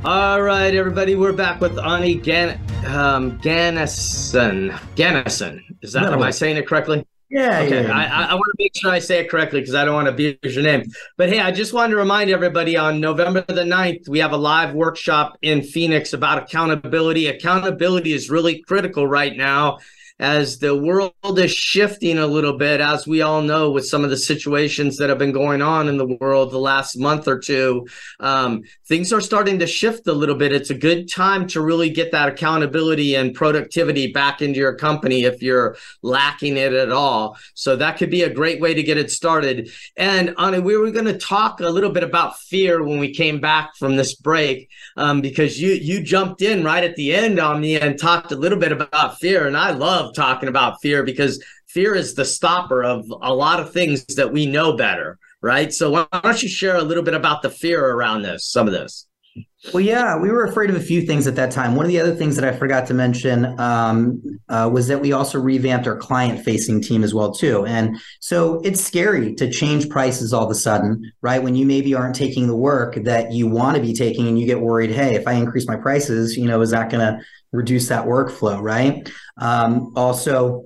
All 0.06 0.42
right, 0.42 0.74
everybody, 0.74 1.16
we're 1.16 1.34
back 1.34 1.62
with 1.62 1.78
Ani 1.80 2.16
Gan- 2.16 2.60
um, 2.86 3.40
Gannison. 3.40 4.72
Gannison. 4.96 5.62
Is 5.82 5.94
that, 5.94 6.04
no. 6.04 6.14
am 6.14 6.22
I 6.22 6.32
saying 6.32 6.58
it 6.58 6.68
correctly? 6.68 7.06
Yeah, 7.30 7.62
okay. 7.62 7.84
Yeah. 7.84 7.96
I, 7.96 8.32
I 8.32 8.34
want 8.34 8.46
to 8.46 8.56
make 8.60 8.76
sure 8.76 8.92
I 8.92 9.00
say 9.00 9.20
it 9.20 9.30
correctly 9.30 9.62
because 9.62 9.74
I 9.74 9.86
don't 9.86 9.96
want 9.96 10.08
to 10.08 10.12
abuse 10.12 10.38
your 10.44 10.64
name. 10.64 10.84
But 11.18 11.30
hey, 11.30 11.40
I 11.40 11.52
just 11.52 11.74
wanted 11.74 11.92
to 11.92 11.98
remind 11.98 12.30
everybody 12.30 12.78
on 12.78 13.00
November 13.00 13.44
the 13.48 13.62
9th, 13.62 14.10
we 14.10 14.20
have 14.20 14.34
a 14.34 14.38
live 14.38 14.74
workshop 14.74 15.38
in 15.42 15.64
Phoenix 15.64 16.14
about 16.14 16.44
accountability. 16.44 17.28
Accountability 17.28 18.14
is 18.14 18.30
really 18.30 18.62
critical 18.62 19.08
right 19.08 19.36
now 19.36 19.80
as 20.22 20.60
the 20.60 20.76
world 20.76 21.14
is 21.40 21.52
shifting 21.52 22.20
a 22.20 22.28
little 22.28 22.56
bit, 22.56 22.80
as 22.80 23.08
we 23.08 23.24
all 23.24 23.42
know, 23.42 23.72
with 23.72 23.88
some 23.88 24.04
of 24.04 24.12
the 24.12 24.18
situations 24.18 24.98
that 24.98 25.10
have 25.10 25.18
been 25.18 25.32
going 25.32 25.64
on 25.64 25.90
in 25.90 25.98
the 25.98 26.06
world 26.22 26.52
the 26.52 26.60
last 26.60 26.96
month 26.96 27.28
or 27.28 27.40
two, 27.40 27.88
um, 28.20 28.62
things 28.88 29.12
are 29.12 29.20
starting 29.20 29.58
to 29.58 29.66
shift 29.66 30.06
a 30.06 30.14
little 30.14 30.36
bit. 30.36 30.54
It's 30.54 30.70
a 30.70 30.76
good 30.76 31.10
time 31.10 31.48
to 31.48 31.62
really 31.62 31.90
get 31.90 32.12
that 32.12 32.30
accountability 32.30 33.16
and 33.16 33.34
productivity 33.34 34.12
back 34.12 34.44
into 34.44 34.60
your 34.60 34.76
company 34.76 35.24
if 35.24 35.42
you're 35.42 35.76
lacking 36.04 36.56
it 36.56 36.72
at 36.72 36.92
all. 36.92 37.36
So 37.56 37.76
that 37.78 37.98
could 37.98 38.12
be 38.12 38.22
a 38.22 38.34
great 38.34 38.62
way 38.62 38.76
to 38.76 38.84
get 38.84 39.00
it 39.00 39.10
started. 39.10 39.72
And 39.98 40.36
Ani, 40.38 40.60
we 40.60 40.78
were 40.78 40.92
going 40.92 41.06
to 41.06 41.18
talk 41.18 41.62
a 41.62 41.70
little 41.70 41.90
bit 41.90 42.04
about 42.04 42.38
fear 42.38 42.84
when 42.84 43.00
we 43.00 43.12
came 43.12 43.40
back 43.40 43.76
from 43.76 43.96
this 43.96 44.14
break, 44.14 44.70
um, 44.98 45.22
because 45.22 45.60
you 45.60 45.72
you 45.72 46.04
jumped 46.04 46.44
in 46.44 46.64
right 46.64 46.84
at 46.84 46.96
the 46.96 47.12
end 47.12 47.40
on 47.40 47.60
me 47.60 47.80
and 47.80 47.98
talked 47.98 48.32
a 48.32 48.36
little 48.36 48.60
bit 48.60 48.72
about 48.72 49.18
fear, 49.18 49.48
and 49.48 49.58
I 49.58 49.72
love 49.72 50.11
talking 50.14 50.50
about 50.50 50.82
fear 50.82 51.04
because 51.04 51.44
fear 51.68 51.96
is 51.96 52.14
the 52.14 52.26
stopper 52.26 52.84
of 52.84 53.06
a 53.22 53.34
lot 53.34 53.60
of 53.60 53.72
things 53.72 54.06
that 54.16 54.32
we 54.32 54.46
know 54.46 54.76
better, 54.76 55.18
right? 55.42 55.74
So 55.74 55.92
why 55.92 56.08
don't 56.22 56.42
you 56.44 56.50
share 56.50 56.76
a 56.76 56.84
little 56.84 57.04
bit 57.04 57.14
about 57.14 57.42
the 57.42 57.50
fear 57.50 57.84
around 57.84 58.22
this, 58.22 58.46
some 58.46 58.68
of 58.68 58.74
this? 58.74 59.08
Well, 59.74 59.82
yeah, 59.82 60.18
we 60.18 60.30
were 60.30 60.44
afraid 60.44 60.72
of 60.72 60.76
a 60.76 60.82
few 60.82 61.04
things 61.04 61.28
at 61.28 61.36
that 61.36 61.52
time. 61.52 61.76
One 61.76 61.86
of 61.86 61.92
the 61.92 62.00
other 62.00 62.16
things 62.16 62.36
that 62.36 62.44
I 62.44 62.58
forgot 62.58 62.88
to 62.88 62.96
mention 62.96 63.60
um, 63.60 64.22
uh, 64.50 64.68
was 64.74 64.88
that 64.88 65.00
we 65.00 65.14
also 65.14 65.40
revamped 65.40 65.88
our 65.88 65.96
client-facing 65.96 66.82
team 66.82 67.04
as 67.04 67.14
well 67.14 67.32
too. 67.32 67.64
And 67.68 67.98
so 68.20 68.60
it's 68.62 68.84
scary 68.84 69.36
to 69.36 69.52
change 69.52 69.88
prices 69.88 70.34
all 70.34 70.44
of 70.44 70.50
a 70.50 70.56
sudden, 70.56 71.12
right? 71.22 71.44
When 71.44 71.56
you 71.56 71.68
maybe 71.68 71.94
aren't 71.94 72.16
taking 72.16 72.48
the 72.48 72.56
work 72.56 72.96
that 73.04 73.32
you 73.32 73.48
want 73.48 73.76
to 73.76 73.82
be 73.82 73.94
taking, 73.94 74.28
and 74.28 74.40
you 74.40 74.48
get 74.48 74.60
worried, 74.60 74.92
hey, 74.92 75.14
if 75.14 75.28
I 75.28 75.34
increase 75.34 75.68
my 75.68 75.78
prices, 75.78 76.36
you 76.36 76.48
know, 76.48 76.60
is 76.62 76.72
that 76.72 76.90
going 76.90 77.06
to 77.06 77.24
reduce 77.52 77.88
that 77.90 78.06
workflow, 78.06 78.60
right? 78.60 79.08
Um, 79.38 79.94
also, 79.96 80.66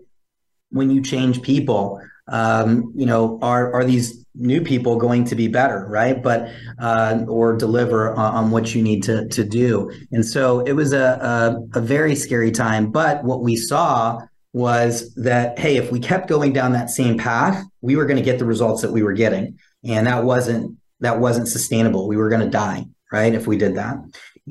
when 0.69 0.89
you 0.89 1.01
change 1.01 1.41
people, 1.41 2.01
um, 2.27 2.91
you 2.95 3.05
know, 3.05 3.39
are 3.41 3.73
are 3.73 3.85
these 3.85 4.25
new 4.33 4.61
people 4.61 4.97
going 4.97 5.23
to 5.25 5.35
be 5.35 5.47
better, 5.47 5.85
right? 5.87 6.21
But 6.21 6.51
uh, 6.79 7.23
or 7.27 7.55
deliver 7.55 8.13
on, 8.13 8.35
on, 8.35 8.51
what 8.51 8.73
you 8.73 8.81
need 8.81 9.03
to 9.03 9.27
to 9.29 9.43
do. 9.43 9.91
And 10.11 10.25
so 10.25 10.61
it 10.61 10.73
was 10.73 10.93
a, 10.93 11.59
a 11.73 11.79
a 11.79 11.81
very 11.81 12.15
scary 12.15 12.51
time. 12.51 12.91
But 12.91 13.23
what 13.23 13.41
we 13.41 13.55
saw 13.55 14.19
was 14.53 15.13
that 15.15 15.59
hey, 15.59 15.77
if 15.77 15.91
we 15.91 15.99
kept 15.99 16.27
going 16.27 16.53
down 16.53 16.71
that 16.73 16.89
same 16.89 17.17
path, 17.17 17.63
we 17.81 17.95
were 17.95 18.05
going 18.05 18.17
to 18.17 18.23
get 18.23 18.39
the 18.39 18.45
results 18.45 18.81
that 18.81 18.91
we 18.91 19.03
were 19.03 19.13
getting, 19.13 19.59
and 19.83 20.07
that 20.07 20.23
wasn't 20.23 20.77
that 21.01 21.19
wasn't 21.19 21.47
sustainable. 21.47 22.07
We 22.07 22.17
were 22.17 22.29
going 22.29 22.41
to 22.41 22.49
die, 22.49 22.85
right? 23.11 23.33
If 23.33 23.47
we 23.47 23.57
did 23.57 23.75
that. 23.75 23.97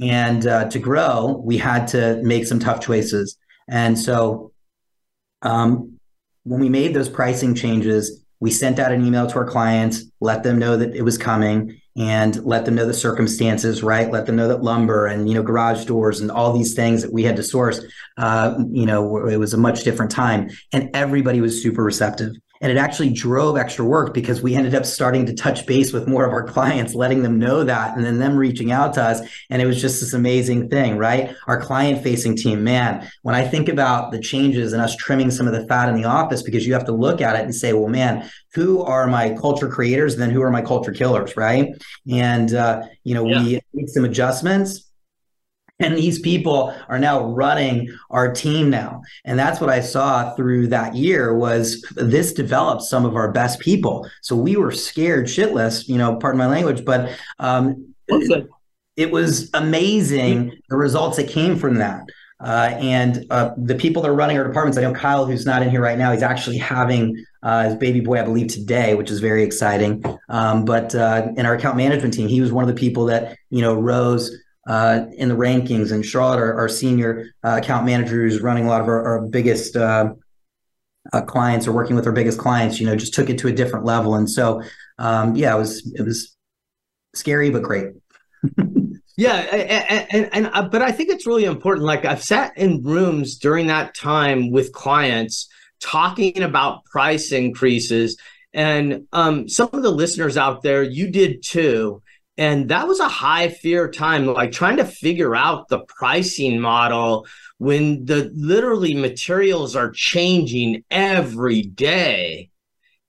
And 0.01 0.47
uh, 0.47 0.69
to 0.71 0.79
grow, 0.79 1.41
we 1.45 1.57
had 1.57 1.87
to 1.89 2.21
make 2.23 2.47
some 2.47 2.59
tough 2.59 2.81
choices. 2.81 3.37
And 3.69 3.99
so 3.99 4.53
um, 5.43 5.93
when 6.44 6.61
we 6.61 6.68
made 6.68 6.94
those 6.94 7.09
pricing 7.09 7.54
changes, 7.54 8.22
we 8.40 8.50
sent 8.50 8.78
out 8.78 8.92
an 8.92 9.04
email 9.04 9.26
to 9.26 9.37
our 9.37 9.44
clients, 9.44 10.04
let 10.20 10.42
them 10.42 10.59
know 10.59 10.76
that 10.76 10.94
it 10.94 11.02
was 11.02 11.18
coming 11.18 11.80
and 11.96 12.44
let 12.44 12.64
them 12.64 12.74
know 12.74 12.87
the 12.87 12.92
circumstances, 12.92 13.83
right? 13.83 14.11
Let 14.11 14.26
them 14.26 14.37
know 14.37 14.48
that 14.48 14.62
lumber 14.62 15.07
and, 15.07 15.28
you 15.28 15.35
know, 15.35 15.42
garage 15.42 15.85
doors 15.85 16.20
and 16.20 16.30
all 16.30 16.52
these 16.52 16.74
things 16.74 17.02
that 17.02 17.12
we 17.12 17.22
had 17.22 17.37
to 17.37 17.42
source, 17.42 17.80
uh, 18.16 18.57
you 18.70 18.85
know, 18.85 19.26
it 19.26 19.37
was 19.37 19.54
a 19.54 19.59
much 19.59 19.85
different 19.85 20.11
time. 20.11 20.50
And 20.72 20.90
everybody 20.92 21.40
was 21.40 21.62
super 21.62 21.83
receptive. 21.85 22.33
And 22.64 22.72
it 22.72 22.79
actually 22.79 23.11
drove 23.11 23.59
extra 23.59 23.85
work 23.85 24.14
because 24.14 24.40
we 24.40 24.55
ended 24.55 24.74
up 24.74 24.87
starting 24.87 25.27
to 25.27 25.35
touch 25.35 25.66
base 25.66 25.92
with 25.92 26.09
more 26.09 26.24
of 26.24 26.33
our 26.33 26.44
clients, 26.44 26.94
letting 26.94 27.22
them 27.22 27.38
know 27.38 27.62
that, 27.62 27.94
and 27.94 28.07
then 28.07 28.18
them 28.18 28.37
reaching 28.38 28.72
out 28.72 28.94
to 28.94 29.03
us. 29.03 29.20
And 29.50 29.61
it 29.61 29.66
was 29.66 29.83
just 29.83 30.00
this 30.00 30.14
amazing 30.14 30.70
thing, 30.70 30.96
right? 30.96 31.37
Our 31.46 31.61
client 31.61 32.03
facing 32.03 32.37
team, 32.37 32.64
man, 32.64 33.07
when 33.20 33.35
I 33.35 33.46
think 33.46 33.68
about 33.68 34.12
the 34.12 34.18
changes 34.18 34.72
and 34.72 34.81
us 34.81 34.96
trimming 34.96 35.31
some 35.31 35.46
of 35.46 35.53
the 35.53 35.66
fat 35.66 35.90
in 35.90 35.94
the 35.94 36.07
office, 36.07 36.42
because 36.42 36.66
you 36.66 36.72
have 36.72 36.87
to 36.87 36.92
look 36.92 37.20
at 37.20 37.37
it 37.37 37.42
and 37.42 37.55
say, 37.55 37.74
well, 37.74 37.88
man, 37.88 38.31
who 38.55 38.81
are 38.81 39.07
my 39.07 39.35
culture 39.35 39.68
creators? 39.68 40.14
And 40.14 40.22
then 40.22 40.31
who 40.31 40.40
are 40.40 40.50
my 40.50 40.62
culture 40.62 40.92
killers, 40.92 41.37
right? 41.37 41.68
And, 42.11 42.55
uh, 42.55 42.85
you 43.03 43.12
know, 43.12 43.27
yeah. 43.27 43.42
we 43.42 43.61
made 43.74 43.90
some 43.90 44.07
adjustments 44.07 44.90
and 45.81 45.97
these 45.97 46.19
people 46.19 46.75
are 46.89 46.99
now 46.99 47.25
running 47.25 47.89
our 48.11 48.33
team 48.33 48.71
now. 48.71 49.03
And 49.25 49.39
that's 49.39 49.61
what 49.61 49.71
i 49.71 49.81
saw 49.81 50.35
through 50.35 50.69
that 50.69 50.95
year 50.95 51.35
was 51.35 51.85
this 51.97 52.33
developed 52.33 52.83
some 52.83 53.05
of 53.05 53.17
our 53.17 53.31
best 53.33 53.61
people. 53.61 54.09
So 54.23 54.37
we 54.37 54.57
were 54.57 54.71
scared 54.71 55.27
shitless 55.27 55.89
you 55.89 55.99
know 55.99 56.17
pardon 56.17 56.39
my 56.39 56.47
language 56.47 56.85
but 56.85 57.17
um, 57.39 57.95
it, 58.09 58.47
it, 58.97 59.11
was 59.11 59.51
amazing 59.55 60.53
the 60.69 60.77
results 60.77 61.17
that 61.17 61.29
came 61.29 61.57
from 61.57 61.77
that. 61.77 62.05
Uh, 62.41 62.77
and 62.81 63.25
uh, 63.31 63.53
the 63.57 63.75
people 63.75 64.03
that 64.03 64.09
are 64.09 64.14
running 64.14 64.37
our 64.37 64.47
departments 64.47 64.77
i 64.77 64.83
know 64.83 64.93
kyle 64.93 65.25
who's 65.25 65.47
not 65.47 65.62
in 65.62 65.70
here 65.70 65.81
right 65.81 65.99
now 65.99 66.12
he's 66.12 66.22
actually 66.22 66.59
having 66.59 67.25
uh, 67.45 67.64
his 67.64 67.77
baby 67.77 68.01
boy, 68.01 68.18
I 68.18 68.22
believe, 68.22 68.49
today, 68.49 68.95
which 68.95 69.11
is 69.11 69.20
very 69.20 69.45
exciting. 69.45 70.03
Um, 70.31 70.64
but 70.64 70.95
uh, 70.95 71.29
in 71.37 71.45
our 71.45 71.55
account 71.55 71.77
management 71.77 72.14
team, 72.14 72.27
he 72.27 72.41
was 72.41 72.53
one 72.53 72.64
of 72.64 72.68
the 72.68 72.81
people 72.81 73.05
that 73.07 73.37
you 73.51 73.61
know 73.61 73.75
rose 73.75 74.35
uh, 74.67 75.07
in 75.17 75.29
the 75.29 75.35
rankings. 75.35 75.93
And 75.93 76.05
Charlotte, 76.05 76.39
our, 76.39 76.55
our 76.55 76.69
senior 76.69 77.31
uh, 77.43 77.61
account 77.62 77.87
manager, 77.87 78.23
who's 78.23 78.41
running 78.41 78.67
a 78.67 78.69
lot 78.69 78.81
of 78.81 78.89
our, 78.89 79.03
our 79.05 79.23
biggest 79.23 79.77
uh, 79.77 80.15
uh, 81.12 81.23
clients 81.23 81.67
or 81.67 81.73
working 81.73 81.97
with 81.97 82.07
our 82.07 82.12
biggest 82.12 82.39
clients, 82.39 82.81
you 82.81 82.87
know, 82.87 82.97
just 82.97 83.15
took 83.15 83.29
it 83.29 83.39
to 83.39 83.49
a 83.49 83.53
different 83.53 83.85
level. 83.85 84.15
And 84.15 84.31
so, 84.31 84.62
um, 84.99 85.35
yeah, 85.35 85.55
it 85.55 85.59
was 85.59 85.93
it 85.95 86.03
was 86.03 86.37
scary 87.15 87.51
but 87.51 87.62
great. 87.62 87.89
yeah, 89.17 89.37
and, 89.37 90.07
and, 90.11 90.29
and 90.33 90.51
uh, 90.55 90.69
but 90.69 90.83
I 90.83 90.93
think 90.93 91.11
it's 91.11 91.27
really 91.27 91.45
important. 91.45 91.87
Like 91.87 92.05
I've 92.05 92.23
sat 92.23 92.57
in 92.57 92.83
rooms 92.83 93.37
during 93.37 93.67
that 93.67 93.95
time 93.95 94.51
with 94.51 94.73
clients 94.73 95.49
talking 95.81 96.43
about 96.43 96.85
price 96.87 97.33
increases, 97.33 98.17
and 98.53 99.07
um, 99.12 99.49
some 99.49 99.69
of 99.73 99.83
the 99.83 99.91
listeners 99.91 100.37
out 100.37 100.62
there, 100.62 100.83
you 100.83 101.11
did 101.11 101.43
too 101.43 102.03
and 102.37 102.68
that 102.70 102.89
was 102.89 103.01
a 103.01 103.09
high 103.09 103.49
fear 103.49 103.89
time 103.91 104.26
like 104.26 104.53
trying 104.53 104.78
to 104.78 104.85
figure 104.85 105.37
out 105.37 105.68
the 105.68 105.80
pricing 105.80 106.61
model 106.61 107.26
when 107.59 108.05
the 108.05 108.30
literally 108.35 108.95
materials 108.95 109.76
are 109.76 109.91
changing 109.91 110.85
every 110.91 111.62
day. 111.62 112.51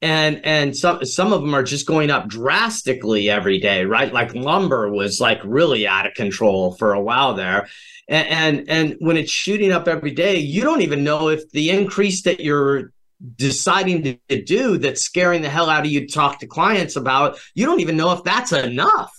And 0.01 0.45
and 0.45 0.78
some 0.78 1.03
some 1.05 1.34
of 1.34 1.41
them 1.41 1.55
are 1.55 1.63
just 1.63 1.88
going 1.88 2.11
up 2.11 2.28
drastically 2.28 3.30
every 3.30 3.59
day 3.59 3.86
right? 3.86 4.13
Like 4.13 4.36
lumber 4.36 4.91
was 4.91 5.19
like 5.19 5.39
really 5.43 5.88
out 5.88 6.05
of 6.05 6.13
control 6.13 6.73
for 6.76 6.93
a 6.93 7.01
while 7.01 7.34
there. 7.34 7.67
And, 8.07 8.28
and 8.28 8.69
and 8.69 8.95
when 8.99 9.17
it's 9.17 9.32
shooting 9.32 9.71
up 9.71 9.88
every 9.88 10.11
day 10.11 10.38
you 10.38 10.61
don't 10.61 10.82
even 10.82 11.03
know 11.03 11.30
if 11.30 11.49
the 11.49 11.71
increase 11.71 12.21
that 12.23 12.39
you're 12.39 12.91
deciding 13.38 14.19
to 14.30 14.43
do 14.43 14.78
that's 14.78 15.01
scaring 15.01 15.41
the 15.41 15.49
hell 15.49 15.69
out 15.69 15.86
of 15.86 15.91
you 15.91 16.01
to 16.01 16.13
talk 16.13 16.39
to 16.39 16.45
clients 16.45 16.95
about 16.95 17.39
you 17.55 17.65
don't 17.65 17.80
even 17.80 17.97
know 17.97 18.11
if 18.11 18.23
that's 18.23 18.51
enough 18.51 19.14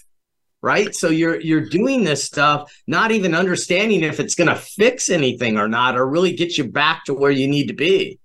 right? 0.66 0.96
So 0.96 1.10
you're 1.10 1.40
you're 1.40 1.60
doing 1.60 2.02
this 2.02 2.24
stuff 2.24 2.76
not 2.88 3.12
even 3.12 3.36
understanding 3.36 4.02
if 4.02 4.18
it's 4.18 4.34
going 4.34 4.48
to 4.48 4.56
fix 4.56 5.10
anything 5.10 5.58
or 5.58 5.68
not 5.68 5.96
or 5.96 6.04
really 6.04 6.32
get 6.32 6.58
you 6.58 6.64
back 6.64 7.04
to 7.04 7.14
where 7.14 7.30
you 7.30 7.46
need 7.46 7.68
to 7.68 7.72
be. 7.72 8.18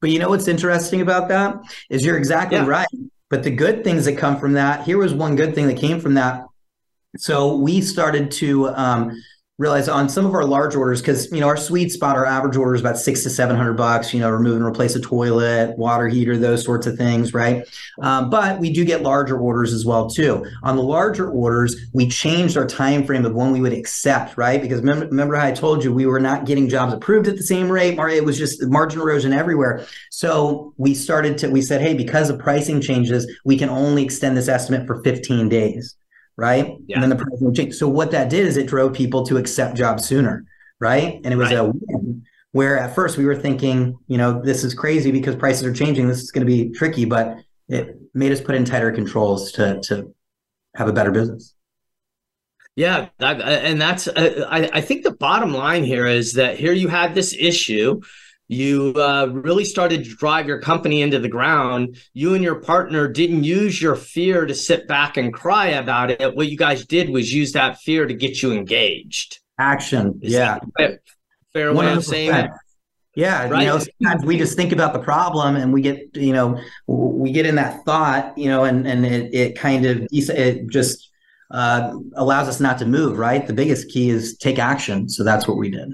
But 0.00 0.10
you 0.10 0.18
know 0.18 0.28
what's 0.28 0.48
interesting 0.48 1.00
about 1.02 1.28
that? 1.28 1.54
Is 1.88 2.04
you're 2.04 2.18
exactly 2.18 2.58
yeah. 2.58 2.66
right. 2.66 2.88
But 3.30 3.44
the 3.44 3.52
good 3.52 3.84
things 3.84 4.06
that 4.06 4.18
come 4.18 4.40
from 4.40 4.54
that 4.54 4.84
here 4.84 4.98
was 4.98 5.14
one 5.14 5.36
good 5.36 5.54
thing 5.54 5.68
that 5.68 5.76
came 5.76 6.00
from 6.00 6.14
that. 6.14 6.44
So 7.16 7.54
we 7.56 7.80
started 7.80 8.32
to 8.42 8.70
um, 8.70 9.22
realize 9.58 9.88
on 9.88 10.08
some 10.08 10.26
of 10.26 10.34
our 10.34 10.44
large 10.44 10.74
orders 10.74 11.00
because 11.00 11.30
you 11.30 11.38
know 11.38 11.46
our 11.46 11.56
sweet 11.56 11.92
spot 11.92 12.16
our 12.16 12.26
average 12.26 12.56
order 12.56 12.74
is 12.74 12.80
about 12.80 12.98
six 12.98 13.22
to 13.22 13.30
seven 13.30 13.54
hundred 13.54 13.74
bucks 13.74 14.12
you 14.12 14.18
know 14.18 14.28
remove 14.28 14.56
and 14.56 14.64
replace 14.64 14.96
a 14.96 15.00
toilet 15.00 15.78
water 15.78 16.08
heater 16.08 16.36
those 16.36 16.64
sorts 16.64 16.88
of 16.88 16.96
things 16.96 17.32
right? 17.32 17.64
Um, 18.02 18.30
but 18.30 18.58
we 18.58 18.72
do 18.72 18.84
get 18.84 19.02
larger 19.02 19.38
orders 19.38 19.72
as 19.72 19.86
well 19.86 20.10
too. 20.10 20.44
On 20.64 20.74
the 20.74 20.82
larger 20.82 21.30
orders 21.30 21.76
we 21.92 22.08
changed 22.08 22.56
our 22.56 22.66
time 22.66 23.06
frame 23.06 23.24
of 23.24 23.32
when 23.32 23.52
we 23.52 23.60
would 23.60 23.72
accept 23.72 24.36
right? 24.36 24.60
Because 24.60 24.80
remember, 24.80 25.06
remember 25.06 25.36
how 25.36 25.46
i 25.46 25.52
told 25.52 25.84
you 25.84 25.92
we 25.92 26.06
were 26.06 26.18
not 26.18 26.46
getting 26.46 26.68
jobs 26.68 26.92
approved 26.92 27.28
at 27.28 27.36
the 27.36 27.42
same 27.44 27.70
rate? 27.70 27.96
It 27.96 28.24
was 28.24 28.36
just 28.36 28.60
margin 28.64 29.00
erosion 29.00 29.32
everywhere. 29.32 29.86
So 30.10 30.74
we 30.78 30.94
started 30.94 31.38
to 31.38 31.48
we 31.48 31.62
said 31.62 31.80
hey 31.80 31.94
because 31.94 32.28
of 32.28 32.40
pricing 32.40 32.80
changes 32.80 33.30
we 33.44 33.56
can 33.56 33.68
only 33.68 34.02
extend 34.02 34.36
this 34.36 34.48
estimate 34.48 34.88
for 34.88 35.00
15 35.04 35.48
days 35.48 35.94
right? 36.36 36.76
Yeah. 36.86 36.96
And 36.96 37.02
then 37.02 37.10
the 37.10 37.16
price 37.16 37.40
will 37.40 37.52
change. 37.52 37.74
So 37.74 37.88
what 37.88 38.10
that 38.10 38.30
did 38.30 38.46
is 38.46 38.56
it 38.56 38.66
drove 38.66 38.92
people 38.92 39.24
to 39.26 39.36
accept 39.36 39.76
jobs 39.76 40.06
sooner, 40.06 40.44
right? 40.80 41.20
And 41.24 41.32
it 41.32 41.36
was 41.36 41.50
right. 41.50 41.58
a 41.58 41.64
win. 41.64 42.24
Where 42.52 42.78
at 42.78 42.94
first 42.94 43.18
we 43.18 43.24
were 43.24 43.34
thinking, 43.34 43.98
you 44.06 44.16
know, 44.16 44.40
this 44.40 44.62
is 44.62 44.74
crazy 44.74 45.10
because 45.10 45.34
prices 45.34 45.64
are 45.64 45.72
changing. 45.72 46.06
This 46.06 46.22
is 46.22 46.30
going 46.30 46.46
to 46.46 46.52
be 46.52 46.70
tricky, 46.70 47.04
but 47.04 47.38
it 47.68 47.96
made 48.14 48.30
us 48.30 48.40
put 48.40 48.54
in 48.54 48.64
tighter 48.64 48.92
controls 48.92 49.50
to 49.52 49.80
to 49.82 50.14
have 50.76 50.86
a 50.88 50.92
better 50.92 51.10
business. 51.10 51.54
Yeah, 52.76 53.08
that, 53.18 53.40
and 53.40 53.80
that's 53.80 54.08
uh, 54.08 54.46
I, 54.50 54.68
I 54.72 54.80
think 54.80 55.04
the 55.04 55.12
bottom 55.12 55.52
line 55.52 55.84
here 55.84 56.06
is 56.06 56.32
that 56.34 56.58
here 56.58 56.72
you 56.72 56.88
had 56.88 57.14
this 57.14 57.34
issue 57.38 58.00
you 58.54 58.94
uh, 58.96 59.26
really 59.32 59.64
started 59.64 60.04
to 60.04 60.16
drive 60.16 60.46
your 60.46 60.60
company 60.60 61.02
into 61.02 61.18
the 61.18 61.28
ground. 61.28 61.98
You 62.12 62.34
and 62.34 62.42
your 62.42 62.56
partner 62.56 63.08
didn't 63.08 63.44
use 63.44 63.80
your 63.80 63.96
fear 63.96 64.46
to 64.46 64.54
sit 64.54 64.88
back 64.88 65.16
and 65.16 65.32
cry 65.32 65.68
about 65.68 66.10
it. 66.10 66.34
What 66.34 66.48
you 66.48 66.56
guys 66.56 66.84
did 66.86 67.10
was 67.10 67.32
use 67.32 67.52
that 67.52 67.78
fear 67.78 68.06
to 68.06 68.14
get 68.14 68.42
you 68.42 68.52
engaged. 68.52 69.40
Action. 69.58 70.20
Is 70.22 70.32
yeah. 70.32 70.58
Fair 71.52 71.72
way 71.72 71.86
100%. 71.86 71.96
of 71.96 72.04
saying 72.04 72.34
it. 72.34 72.50
Yeah, 73.16 73.48
right? 73.48 73.60
you 73.60 73.68
know, 73.68 73.78
sometimes 73.78 74.24
we 74.24 74.36
just 74.36 74.56
think 74.56 74.72
about 74.72 74.92
the 74.92 74.98
problem 74.98 75.54
and 75.54 75.72
we 75.72 75.82
get, 75.82 76.16
you 76.16 76.32
know, 76.32 76.60
we 76.88 77.30
get 77.30 77.46
in 77.46 77.54
that 77.54 77.84
thought, 77.84 78.36
you 78.36 78.48
know, 78.48 78.64
and 78.64 78.86
and 78.88 79.06
it 79.06 79.32
it 79.32 79.56
kind 79.56 79.86
of 79.86 80.08
it 80.10 80.66
just 80.68 81.10
uh, 81.52 81.94
allows 82.16 82.48
us 82.48 82.58
not 82.58 82.78
to 82.78 82.86
move. 82.86 83.18
Right. 83.18 83.46
The 83.46 83.52
biggest 83.52 83.88
key 83.88 84.10
is 84.10 84.36
take 84.36 84.58
action. 84.58 85.08
So 85.08 85.22
that's 85.22 85.46
what 85.46 85.56
we 85.56 85.70
did. 85.70 85.92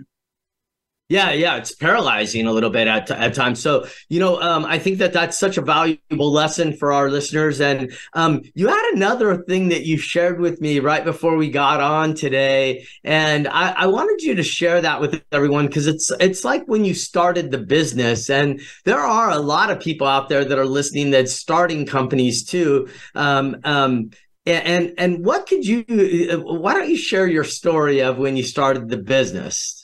Yeah, 1.11 1.32
yeah, 1.32 1.56
it's 1.56 1.74
paralyzing 1.74 2.46
a 2.46 2.52
little 2.52 2.70
bit 2.70 2.86
at, 2.86 3.11
at 3.11 3.34
times. 3.34 3.61
So, 3.61 3.84
you 4.08 4.20
know, 4.20 4.40
um, 4.40 4.64
I 4.64 4.78
think 4.78 4.98
that 4.98 5.12
that's 5.12 5.36
such 5.36 5.58
a 5.58 5.61
valuable 5.61 6.30
lesson 6.30 6.76
for 6.76 6.92
our 6.92 7.11
listeners. 7.11 7.61
And 7.61 7.92
um, 8.12 8.42
you 8.54 8.68
had 8.68 8.92
another 8.94 9.42
thing 9.42 9.70
that 9.70 9.84
you 9.84 9.98
shared 9.98 10.38
with 10.38 10.61
me 10.61 10.78
right 10.78 11.04
before 11.04 11.34
we 11.36 11.50
got 11.50 11.80
on 11.80 12.14
today, 12.14 12.86
and 13.02 13.48
I, 13.48 13.72
I 13.72 13.86
wanted 13.88 14.22
you 14.22 14.36
to 14.36 14.44
share 14.44 14.80
that 14.82 15.00
with 15.00 15.20
everyone 15.32 15.66
because 15.66 15.88
it's 15.88 16.12
it's 16.20 16.44
like 16.44 16.64
when 16.66 16.84
you 16.84 16.94
started 16.94 17.50
the 17.50 17.58
business, 17.58 18.30
and 18.30 18.61
there 18.84 19.00
are 19.00 19.30
a 19.32 19.38
lot 19.40 19.70
of 19.72 19.80
people 19.80 20.06
out 20.06 20.28
there 20.28 20.44
that 20.44 20.58
are 20.61 20.64
listening 20.64 21.11
that's 21.11 21.32
starting 21.32 21.86
companies 21.86 22.44
too. 22.44 22.88
Um, 23.16 23.56
um, 23.64 24.11
and 24.46 24.94
and 24.96 25.24
what 25.26 25.48
could 25.48 25.66
you? 25.66 25.84
Uh, 26.30 26.36
why 26.38 26.74
don't 26.74 26.88
you 26.88 26.96
share 26.96 27.26
your 27.26 27.42
story 27.44 28.00
of 28.00 28.16
when 28.16 28.36
you 28.36 28.44
started 28.44 28.88
the 28.88 28.96
business? 28.98 29.80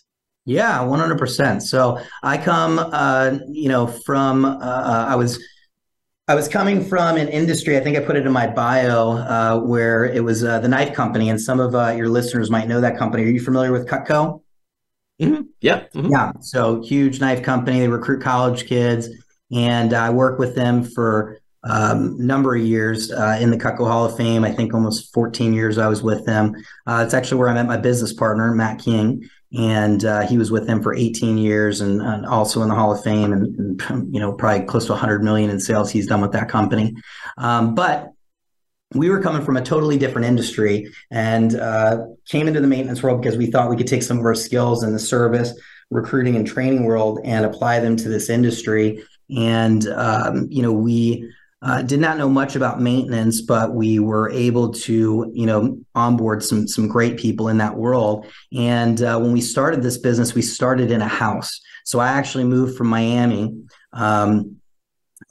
Yeah, 0.46 0.78
100%. 0.78 1.60
So 1.60 2.00
I 2.22 2.38
come, 2.38 2.78
uh, 2.78 3.38
you 3.48 3.68
know, 3.68 3.88
from, 3.88 4.44
uh, 4.44 5.06
I 5.08 5.16
was, 5.16 5.42
I 6.28 6.36
was 6.36 6.46
coming 6.46 6.84
from 6.84 7.16
an 7.16 7.28
industry, 7.28 7.76
I 7.76 7.80
think 7.80 7.96
I 7.96 8.00
put 8.00 8.16
it 8.16 8.26
in 8.26 8.32
my 8.32 8.46
bio, 8.46 9.12
uh, 9.12 9.60
where 9.60 10.04
it 10.04 10.22
was 10.22 10.44
uh, 10.44 10.60
the 10.60 10.68
knife 10.68 10.94
company. 10.94 11.30
And 11.30 11.40
some 11.40 11.58
of 11.58 11.74
uh, 11.74 11.90
your 11.90 12.08
listeners 12.08 12.48
might 12.48 12.68
know 12.68 12.80
that 12.80 12.96
company. 12.96 13.24
Are 13.24 13.28
you 13.28 13.40
familiar 13.40 13.72
with 13.72 13.88
Cutco? 13.88 14.42
Mm-hmm. 15.20 15.42
Yeah. 15.60 15.84
Mm-hmm. 15.94 16.12
Yeah. 16.12 16.32
So 16.40 16.80
huge 16.80 17.20
knife 17.20 17.42
company. 17.42 17.80
They 17.80 17.88
recruit 17.88 18.22
college 18.22 18.66
kids. 18.66 19.08
And 19.52 19.94
I 19.94 20.10
work 20.10 20.38
with 20.38 20.54
them 20.54 20.84
for 20.84 21.40
um, 21.64 22.24
number 22.24 22.54
of 22.54 22.62
years 22.62 23.10
uh, 23.10 23.38
in 23.40 23.50
the 23.50 23.56
Cutco 23.56 23.88
Hall 23.88 24.04
of 24.04 24.16
Fame. 24.16 24.44
I 24.44 24.52
think 24.52 24.74
almost 24.74 25.12
14 25.12 25.52
years 25.52 25.78
I 25.78 25.88
was 25.88 26.04
with 26.04 26.24
them. 26.24 26.54
Uh, 26.86 27.02
it's 27.04 27.14
actually 27.14 27.38
where 27.38 27.48
I 27.48 27.54
met 27.54 27.66
my 27.66 27.76
business 27.76 28.12
partner, 28.12 28.54
Matt 28.54 28.78
King 28.78 29.28
and 29.52 30.04
uh, 30.04 30.26
he 30.26 30.38
was 30.38 30.50
with 30.50 30.66
them 30.66 30.82
for 30.82 30.94
18 30.94 31.38
years 31.38 31.80
and, 31.80 32.00
and, 32.00 32.26
also 32.26 32.62
in 32.62 32.68
the 32.68 32.74
Hall 32.74 32.92
of 32.92 33.02
Fame 33.02 33.32
and, 33.32 33.80
and, 33.82 34.14
you 34.14 34.20
know 34.20 34.32
probably 34.32 34.66
close 34.66 34.86
to 34.86 34.92
100 34.92 35.22
million 35.22 35.50
in 35.50 35.60
sales 35.60 35.90
he's 35.90 36.06
done 36.06 36.20
with 36.20 36.32
that 36.32 36.48
company. 36.48 36.94
Um, 37.38 37.74
but 37.74 38.12
we 38.94 39.08
were 39.08 39.20
coming 39.20 39.44
from 39.44 39.56
a 39.56 39.62
totally 39.62 39.98
different 39.98 40.26
industry 40.26 40.92
and 41.10 41.54
uh, 41.56 42.06
came 42.26 42.48
into 42.48 42.60
the 42.60 42.66
maintenance 42.66 43.02
world 43.02 43.20
because 43.20 43.36
we 43.36 43.46
thought 43.46 43.70
we 43.70 43.76
could 43.76 43.86
take 43.86 44.02
some 44.02 44.18
of 44.18 44.24
our 44.24 44.34
skills 44.34 44.82
in 44.84 44.92
the 44.92 44.98
service, 44.98 45.58
recruiting, 45.90 46.36
and 46.36 46.46
training 46.46 46.84
world 46.84 47.20
and 47.24 47.44
apply 47.44 47.80
them 47.80 47.96
to 47.96 48.08
this 48.08 48.30
industry. 48.30 49.02
And 49.36 49.86
um, 49.88 50.48
you 50.50 50.62
know 50.62 50.72
we 50.72 51.32
uh, 51.66 51.82
did 51.82 51.98
not 51.98 52.16
know 52.16 52.28
much 52.28 52.54
about 52.54 52.80
maintenance, 52.80 53.40
but 53.40 53.74
we 53.74 53.98
were 53.98 54.30
able 54.30 54.72
to, 54.72 55.28
you 55.34 55.46
know, 55.46 55.76
onboard 55.96 56.40
some 56.44 56.68
some 56.68 56.86
great 56.86 57.16
people 57.16 57.48
in 57.48 57.58
that 57.58 57.76
world. 57.76 58.26
And 58.56 59.02
uh, 59.02 59.18
when 59.18 59.32
we 59.32 59.40
started 59.40 59.82
this 59.82 59.98
business, 59.98 60.32
we 60.32 60.42
started 60.42 60.92
in 60.92 61.02
a 61.02 61.08
house. 61.08 61.60
So 61.84 61.98
I 61.98 62.08
actually 62.08 62.44
moved 62.44 62.76
from 62.76 62.86
Miami 62.86 63.62
um, 63.92 64.58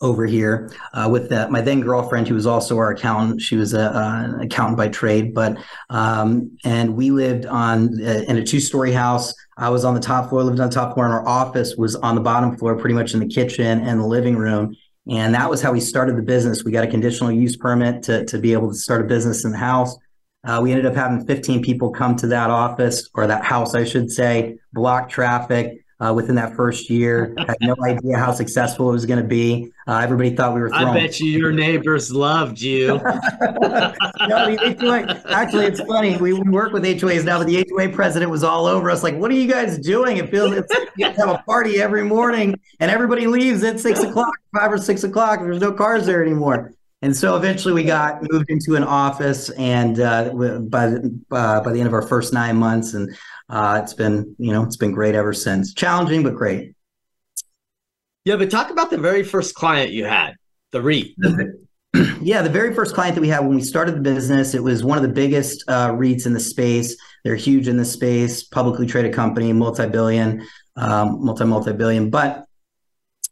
over 0.01 0.25
here 0.25 0.73
uh, 0.93 1.07
with 1.09 1.29
the, 1.29 1.47
my 1.49 1.61
then 1.61 1.79
girlfriend, 1.79 2.27
who 2.27 2.35
was 2.35 2.45
also 2.45 2.77
our 2.79 2.91
accountant. 2.91 3.41
She 3.41 3.55
was 3.55 3.73
a, 3.73 3.91
an 3.93 4.41
accountant 4.41 4.77
by 4.77 4.89
trade, 4.89 5.33
but 5.33 5.57
um, 5.89 6.57
and 6.65 6.97
we 6.97 7.11
lived 7.11 7.45
on 7.45 8.03
uh, 8.03 8.25
in 8.27 8.35
a 8.35 8.43
two 8.43 8.59
story 8.59 8.91
house. 8.91 9.33
I 9.57 9.69
was 9.69 9.85
on 9.85 9.93
the 9.93 10.01
top 10.01 10.27
floor, 10.27 10.43
lived 10.43 10.59
on 10.59 10.67
the 10.67 10.75
top 10.75 10.95
floor, 10.95 11.05
and 11.05 11.13
our 11.13 11.25
office 11.25 11.77
was 11.77 11.95
on 11.95 12.15
the 12.15 12.21
bottom 12.21 12.57
floor, 12.57 12.75
pretty 12.75 12.95
much 12.95 13.13
in 13.13 13.21
the 13.21 13.27
kitchen 13.27 13.79
and 13.87 14.01
the 14.01 14.05
living 14.05 14.35
room 14.35 14.75
and 15.07 15.35
that 15.35 15.49
was 15.49 15.61
how 15.61 15.71
we 15.71 15.79
started 15.79 16.17
the 16.17 16.23
business. 16.23 16.63
We 16.63 16.71
got 16.71 16.83
a 16.83 16.89
conditional 16.89 17.31
use 17.31 17.55
permit 17.55 18.03
to, 18.03 18.25
to 18.25 18.39
be 18.39 18.53
able 18.53 18.69
to 18.69 18.75
start 18.75 19.01
a 19.01 19.03
business 19.03 19.45
in 19.45 19.51
the 19.51 19.57
house. 19.57 19.95
Uh, 20.43 20.59
we 20.61 20.71
ended 20.71 20.85
up 20.85 20.95
having 20.95 21.25
15 21.25 21.63
people 21.63 21.91
come 21.91 22.15
to 22.17 22.27
that 22.27 22.49
office 22.49 23.09
or 23.13 23.27
that 23.27 23.43
house, 23.43 23.75
I 23.75 23.83
should 23.83 24.11
say, 24.11 24.57
block 24.73 25.09
traffic 25.09 25.84
uh, 25.99 26.13
within 26.13 26.35
that 26.35 26.55
first 26.55 26.89
year. 26.89 27.33
Had 27.47 27.57
no 27.61 27.75
idea 27.83 28.17
how 28.17 28.31
successful 28.31 28.89
it 28.89 28.93
was 28.93 29.05
going 29.05 29.21
to 29.21 29.27
be. 29.27 29.71
Uh, 29.87 29.99
everybody 29.99 30.35
thought 30.35 30.53
we 30.53 30.61
were. 30.61 30.69
Throwing. 30.69 30.87
I 30.87 30.93
bet 30.93 31.19
you 31.19 31.29
your 31.29 31.51
neighbors 31.51 32.11
loved 32.11 32.59
you. 32.59 32.87
no, 32.97 34.55
HOA, 34.57 35.21
actually, 35.29 35.65
it's 35.65 35.81
funny. 35.81 36.17
We, 36.17 36.33
we 36.33 36.49
work 36.49 36.73
with 36.73 36.83
HOAs 36.83 37.23
now, 37.23 37.37
but 37.37 37.47
the 37.47 37.65
HOA 37.69 37.89
president 37.89 38.31
was 38.31 38.43
all 38.43 38.65
over 38.65 38.89
us. 38.89 39.03
Like, 39.03 39.15
what 39.15 39.31
are 39.31 39.35
you 39.35 39.47
guys 39.47 39.77
doing? 39.77 40.17
It 40.17 40.29
feels 40.29 40.53
it's 40.53 40.73
like 40.73 40.89
you 40.97 41.05
have 41.05 41.29
a 41.29 41.43
party 41.45 41.81
every 41.81 42.03
morning, 42.03 42.59
and 42.79 42.91
everybody 42.91 43.27
leaves 43.27 43.63
at 43.63 43.79
six 43.79 44.01
o'clock, 44.01 44.33
five 44.53 44.71
or 44.71 44.77
six 44.77 45.03
o'clock. 45.03 45.39
There's 45.39 45.61
no 45.61 45.71
cars 45.71 46.05
there 46.05 46.23
anymore. 46.23 46.73
And 47.01 47.15
so 47.15 47.35
eventually 47.35 47.73
we 47.73 47.83
got 47.83 48.23
moved 48.31 48.49
into 48.49 48.75
an 48.75 48.83
office, 48.83 49.49
and 49.51 49.99
uh, 49.99 50.31
by 50.33 50.95
uh, 51.31 51.61
by 51.61 51.71
the 51.71 51.77
end 51.77 51.87
of 51.87 51.93
our 51.93 52.01
first 52.01 52.33
nine 52.33 52.57
months, 52.57 52.95
and 52.95 53.15
uh, 53.49 53.79
it's 53.83 53.93
been 53.93 54.35
you 54.37 54.51
know 54.51 54.63
it's 54.63 54.77
been 54.77 54.91
great 54.91 55.15
ever 55.15 55.33
since. 55.33 55.73
Challenging 55.73 56.23
but 56.23 56.35
great. 56.35 56.73
Yeah, 58.23 58.37
but 58.37 58.49
talk 58.49 58.71
about 58.71 58.89
the 58.89 58.97
very 58.97 59.23
first 59.23 59.53
client 59.53 59.91
you 59.91 60.05
had, 60.05 60.35
the 60.71 60.81
REIT. 60.81 61.15
yeah, 62.21 62.41
the 62.41 62.49
very 62.49 62.73
first 62.73 62.95
client 62.95 63.13
that 63.15 63.21
we 63.21 63.27
had 63.27 63.41
when 63.41 63.55
we 63.55 63.61
started 63.61 63.95
the 63.95 64.01
business, 64.01 64.55
it 64.55 64.63
was 64.63 64.83
one 64.83 64.97
of 64.97 65.03
the 65.03 65.09
biggest 65.09 65.63
uh, 65.67 65.91
REITs 65.91 66.25
in 66.25 66.33
the 66.33 66.39
space. 66.39 66.97
They're 67.23 67.35
huge 67.35 67.67
in 67.67 67.77
the 67.77 67.85
space, 67.85 68.43
publicly 68.43 68.87
traded 68.87 69.13
company, 69.13 69.53
multi-billion, 69.53 70.45
um, 70.75 71.23
multi 71.23 71.45
multi-billion. 71.45 72.09
But 72.09 72.45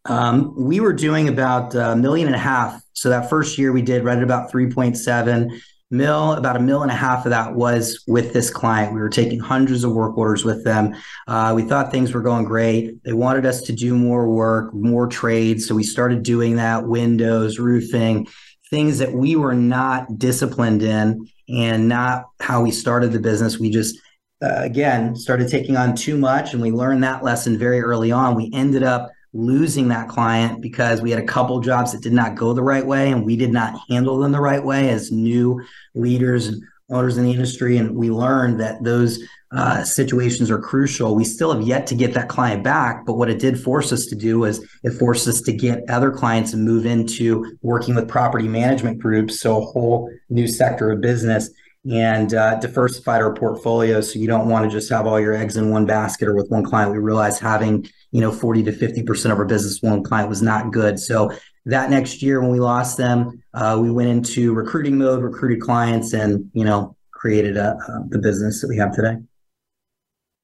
um, 0.05 0.53
we 0.55 0.80
were 0.80 0.93
doing 0.93 1.28
about 1.28 1.74
a 1.74 1.95
million 1.95 2.28
and 2.28 2.36
a 2.36 2.39
half. 2.39 2.80
So 2.93 3.09
that 3.09 3.30
first 3.30 3.57
year 3.57 3.72
we 3.72 3.82
did 3.82 4.03
right 4.03 4.18
at 4.18 4.24
about 4.24 4.51
3.7 4.51 5.59
Mill, 5.94 6.34
about 6.34 6.56
a 6.56 6.60
mill 6.60 6.82
and 6.82 6.89
a 6.89 6.96
half 6.96 7.24
of 7.26 7.30
that 7.30 7.54
was 7.54 8.04
with 8.08 8.34
this 8.34 8.50
client. 8.50 8.96
We 8.96 9.00
were 9.00 9.10
taking 9.10 9.39
hundreds 9.39 9.84
of 9.84 9.94
work 9.94 10.18
orders 10.18 10.44
with 10.44 10.64
them. 10.64 10.96
Uh, 11.28 11.54
we 11.56 11.62
thought 11.62 11.91
things 11.91 12.14
were 12.14 12.22
going 12.24 12.46
great. 12.46 13.04
They 13.04 13.14
wanted 13.14 13.46
us 13.46 13.62
to 13.62 13.74
do 13.74 13.96
more 13.96 14.28
work, 14.28 14.74
more 14.74 15.08
trades. 15.08 15.68
So 15.68 15.76
we 15.76 15.84
started 15.84 16.24
doing 16.24 16.56
that 16.56 16.88
windows, 16.88 17.60
roofing, 17.60 18.28
things 18.72 18.98
that 18.98 19.14
we 19.14 19.36
were 19.36 19.54
not 19.54 20.18
disciplined 20.18 20.82
in 20.82 21.30
and 21.48 21.88
not 21.88 22.26
how 22.39 22.64
we 22.64 22.72
started 22.72 23.12
the 23.12 23.20
business. 23.20 23.60
We 23.60 23.70
just, 23.70 23.96
uh, 24.41 24.62
again, 24.64 25.16
started 25.16 25.48
taking 25.48 25.78
on 25.78 25.96
too 25.96 26.18
much 26.18 26.54
and 26.54 26.62
we 26.62 26.72
learned 26.72 27.04
that 27.04 27.24
lesson 27.24 27.56
very 27.56 27.82
early 27.82 28.12
on. 28.12 28.34
We 28.34 28.50
ended 28.52 28.82
up 28.82 29.12
losing 29.34 29.88
that 29.88 30.08
client 30.08 30.62
because 30.62 31.02
we 31.02 31.10
had 31.10 31.22
a 31.22 31.26
couple 31.26 31.60
jobs 31.60 31.92
that 31.92 32.02
did 32.02 32.14
not 32.14 32.36
go 32.36 32.54
the 32.54 32.62
right 32.62 32.86
way 32.86 33.12
and 33.12 33.26
we 33.26 33.36
did 33.36 33.52
not 33.52 33.80
handle 33.90 34.20
them 34.20 34.32
the 34.32 34.40
right 34.40 34.64
way 34.64 34.90
as 34.90 35.12
new 35.12 35.62
leaders 35.96 36.48
and 36.48 36.64
owners 36.90 37.18
in 37.18 37.24
the 37.24 37.32
industry. 37.32 37.78
And 37.78 37.96
we 37.96 38.12
learned 38.12 38.60
that 38.60 38.84
those 38.84 39.20
uh, 39.52 39.84
situations 39.84 40.52
are 40.52 40.60
crucial. 40.60 41.16
We 41.16 41.26
still 41.26 41.54
have 41.54 41.66
yet 41.66 41.88
to 41.88 41.96
get 41.96 42.14
that 42.14 42.30
client 42.30 42.64
back 42.64 43.06
but 43.06 43.14
what 43.14 43.30
it 43.30 43.40
did 43.40 43.60
force 43.60 43.92
us 43.92 44.06
to 44.08 44.16
do 44.16 44.40
was 44.40 44.66
it 44.84 44.92
forced 44.92 45.28
us 45.28 45.42
to 45.42 45.54
get 45.54 45.88
other 45.90 46.12
clients 46.12 46.54
and 46.54 46.64
move 46.64 46.86
into 46.86 47.58
working 47.62 47.96
with 47.96 48.08
property 48.08 48.48
management 48.48 49.00
groups. 49.00 49.40
So 49.40 49.62
a 49.62 49.66
whole 49.66 50.12
new 50.30 50.48
sector 50.48 50.92
of 50.92 51.02
business 51.02 51.50
and 51.90 52.34
uh, 52.34 52.60
diversified 52.60 53.22
our 53.22 53.34
portfolio. 53.34 54.02
So 54.02 54.20
you 54.20 54.28
don't 54.28 54.48
want 54.48 54.70
to 54.70 54.72
just 54.72 54.90
have 54.90 55.06
all 55.06 55.20
your 55.20 55.34
eggs 55.34 55.58
in 55.58 55.70
one 55.70 55.86
basket 55.86 56.28
or 56.28 56.36
with 56.36 56.50
one 56.50 56.64
client. 56.64 56.92
We 56.92 57.00
realized 57.00 57.42
having 57.42 57.88
you 58.14 58.22
know 58.22 58.32
40 58.32 58.64
to 58.64 58.72
50 58.72 59.03
percent 59.03 59.34
of 59.34 59.39
our 59.39 59.45
business 59.45 59.82
one 59.82 60.03
client 60.03 60.30
was 60.30 60.41
not 60.41 60.72
good 60.72 60.99
so 60.99 61.32
that 61.66 61.89
next 61.89 62.22
year 62.22 62.39
when 62.39 62.51
we 62.51 62.59
lost 62.59 62.97
them 62.97 63.43
uh, 63.53 63.78
we 63.82 63.91
went 63.91 64.09
into 64.09 64.53
recruiting 64.53 64.97
mode 64.97 65.22
recruited 65.22 65.59
clients 65.61 66.14
and 66.14 66.49
you 66.53 66.64
know 66.64 66.95
created 67.11 67.57
a, 67.57 67.76
uh, 67.76 67.99
the 68.09 68.20
business 68.20 68.61
that 68.61 68.68
we 68.68 68.78
have 68.78 68.95
today 68.95 69.18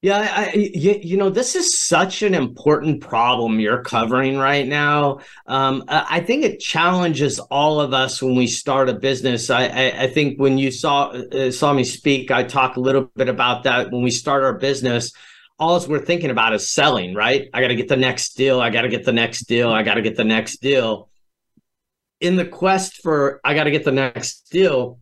yeah, 0.01 0.31
I, 0.33 0.53
you, 0.53 0.97
you, 1.03 1.17
know, 1.17 1.29
this 1.29 1.57
is 1.57 1.77
such 1.77 2.21
an 2.21 2.33
important 2.33 3.01
problem 3.01 3.59
you're 3.59 3.83
covering 3.83 4.37
right 4.37 4.65
now. 4.65 5.19
Um, 5.45 5.83
I 5.89 6.21
think 6.21 6.45
it 6.45 6.61
challenges 6.61 7.37
all 7.37 7.81
of 7.81 7.93
us 7.93 8.21
when 8.21 8.33
we 8.33 8.47
start 8.47 8.87
a 8.87 8.93
business. 8.93 9.49
I, 9.49 9.65
I, 9.65 10.03
I 10.03 10.07
think 10.07 10.39
when 10.39 10.57
you 10.57 10.71
saw 10.71 11.09
uh, 11.09 11.51
saw 11.51 11.73
me 11.73 11.83
speak, 11.83 12.31
I 12.31 12.43
talk 12.43 12.77
a 12.77 12.79
little 12.79 13.11
bit 13.17 13.27
about 13.27 13.63
that. 13.63 13.91
When 13.91 14.01
we 14.01 14.09
start 14.09 14.41
our 14.41 14.53
business, 14.53 15.11
all 15.59 15.85
we're 15.87 15.99
thinking 15.99 16.29
about 16.29 16.53
is 16.53 16.69
selling, 16.69 17.13
right? 17.13 17.49
I 17.53 17.61
got 17.61 17.67
to 17.67 17.75
get 17.75 17.89
the 17.89 17.97
next 17.97 18.35
deal. 18.35 18.61
I 18.61 18.69
got 18.69 18.83
to 18.83 18.89
get 18.89 19.05
the 19.05 19.13
next 19.13 19.41
deal. 19.41 19.69
I 19.69 19.83
got 19.83 19.95
to 19.95 20.01
get 20.01 20.15
the 20.15 20.23
next 20.23 20.61
deal. 20.61 21.09
In 22.21 22.35
the 22.35 22.45
quest 22.45 23.01
for 23.01 23.41
I 23.43 23.53
got 23.53 23.65
to 23.65 23.71
get 23.71 23.83
the 23.83 23.91
next 23.91 24.49
deal, 24.51 24.99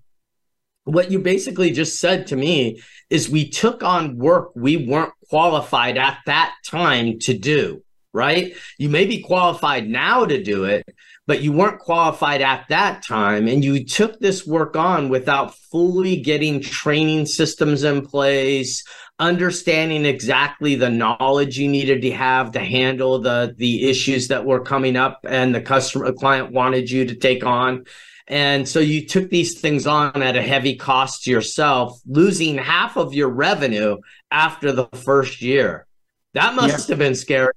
what 0.84 1.12
you 1.12 1.20
basically 1.20 1.72
just 1.72 1.99
said 1.99 2.28
to 2.28 2.36
me 2.36 2.82
is 3.10 3.30
we 3.30 3.49
took 3.49 3.84
on 3.84 4.18
work 4.18 4.51
we 4.55 4.78
weren't 4.78 5.14
qualified 5.30 5.97
at 5.97 6.20
that 6.26 6.55
time 6.66 7.20
to 7.20 7.38
do, 7.38 7.84
right? 8.14 8.53
You 8.78 8.89
may 8.89 9.05
be 9.05 9.22
qualified 9.22 9.88
now 9.88 10.26
to 10.26 10.41
do 10.41 10.64
it, 10.64 10.88
but 11.28 11.41
you 11.41 11.51
weren't 11.51 11.80
qualified 11.80 12.41
at 12.41 12.66
that 12.70 13.03
time. 13.03 13.47
And 13.47 13.64
you 13.64 13.84
took 13.86 14.20
this 14.20 14.47
work 14.47 14.76
on 14.76 15.10
without 15.10 15.55
fully 15.55 16.18
getting 16.22 16.62
training 16.62 17.26
systems 17.26 17.84
in 17.84 18.05
place, 18.05 18.84
understanding 19.20 20.05
exactly 20.05 20.76
the 20.76 20.89
knowledge 20.89 21.57
you 21.57 21.68
needed 21.68 22.01
to 22.03 22.11
have 22.11 22.51
to 22.51 22.59
handle 22.59 23.20
the 23.20 23.55
the 23.57 23.89
issues 23.89 24.28
that 24.28 24.45
were 24.45 24.59
coming 24.59 24.95
up 24.95 25.26
and 25.28 25.55
the 25.55 25.61
customer 25.61 26.11
client 26.13 26.51
wanted 26.51 26.89
you 26.89 27.05
to 27.05 27.15
take 27.15 27.43
on 27.43 27.84
and 28.28 28.68
so 28.68 28.80
you 28.80 29.05
took 29.05 29.30
these 29.30 29.59
things 29.59 29.88
on 29.88 30.22
at 30.22 30.36
a 30.36 30.41
heavy 30.41 30.76
cost 30.76 31.24
to 31.24 31.32
yourself, 31.32 32.01
losing 32.05 32.57
half 32.57 32.97
of 32.97 33.13
your 33.13 33.30
revenue 33.30 33.97
after 34.32 34.74
the 34.74 34.88
first 34.88 35.41
year. 35.41 35.88
That 36.34 36.53
must 36.53 36.89
yeah. 36.89 36.93
have 36.93 36.99
been 36.99 37.15
scary. 37.15 37.53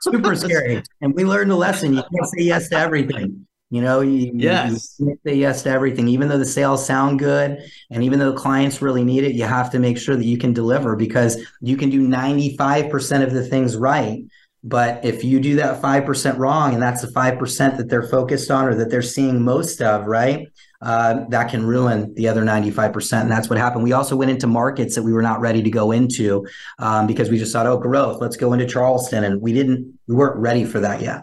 Super 0.00 0.34
scary. 0.36 0.82
And 1.02 1.14
we 1.14 1.24
learned 1.24 1.50
a 1.50 1.56
lesson. 1.56 1.92
You 1.92 2.02
can't 2.02 2.26
say 2.26 2.44
yes 2.44 2.68
to 2.70 2.78
everything. 2.78 3.46
You 3.70 3.82
know, 3.82 4.00
you, 4.00 4.32
yes. 4.34 4.96
you 4.98 5.06
can't 5.06 5.20
say 5.26 5.34
yes 5.34 5.62
to 5.64 5.70
everything. 5.70 6.08
Even 6.08 6.28
though 6.28 6.38
the 6.38 6.46
sales 6.46 6.86
sound 6.86 7.18
good 7.18 7.58
and 7.90 8.02
even 8.02 8.18
though 8.18 8.32
the 8.32 8.38
clients 8.38 8.80
really 8.80 9.04
need 9.04 9.24
it, 9.24 9.34
you 9.34 9.44
have 9.44 9.70
to 9.72 9.78
make 9.78 9.98
sure 9.98 10.16
that 10.16 10.24
you 10.24 10.38
can 10.38 10.54
deliver 10.54 10.96
because 10.96 11.36
you 11.60 11.76
can 11.76 11.90
do 11.90 12.08
95% 12.08 13.22
of 13.22 13.32
the 13.32 13.44
things 13.44 13.76
right 13.76 14.24
but 14.64 15.04
if 15.04 15.22
you 15.22 15.40
do 15.40 15.56
that 15.56 15.80
5% 15.80 16.38
wrong, 16.38 16.74
and 16.74 16.82
that's 16.82 17.02
the 17.02 17.08
5% 17.08 17.76
that 17.76 17.88
they're 17.88 18.02
focused 18.02 18.50
on 18.50 18.66
or 18.66 18.74
that 18.74 18.90
they're 18.90 19.02
seeing 19.02 19.42
most 19.42 19.80
of, 19.80 20.06
right? 20.06 20.48
Uh, 20.82 21.24
that 21.28 21.48
can 21.48 21.64
ruin 21.64 22.12
the 22.14 22.28
other 22.28 22.42
95%. 22.42 23.22
And 23.22 23.30
that's 23.30 23.48
what 23.48 23.58
happened. 23.58 23.84
We 23.84 23.92
also 23.92 24.16
went 24.16 24.30
into 24.30 24.46
markets 24.46 24.94
that 24.96 25.02
we 25.02 25.12
were 25.12 25.22
not 25.22 25.40
ready 25.40 25.62
to 25.62 25.70
go 25.70 25.92
into 25.92 26.46
um, 26.78 27.06
because 27.06 27.30
we 27.30 27.38
just 27.38 27.52
thought, 27.52 27.66
oh, 27.66 27.78
growth, 27.78 28.20
let's 28.20 28.36
go 28.36 28.52
into 28.52 28.66
Charleston. 28.66 29.24
And 29.24 29.40
we 29.40 29.52
didn't, 29.52 29.98
we 30.06 30.14
weren't 30.14 30.36
ready 30.36 30.64
for 30.64 30.80
that 30.80 31.00
yet. 31.00 31.22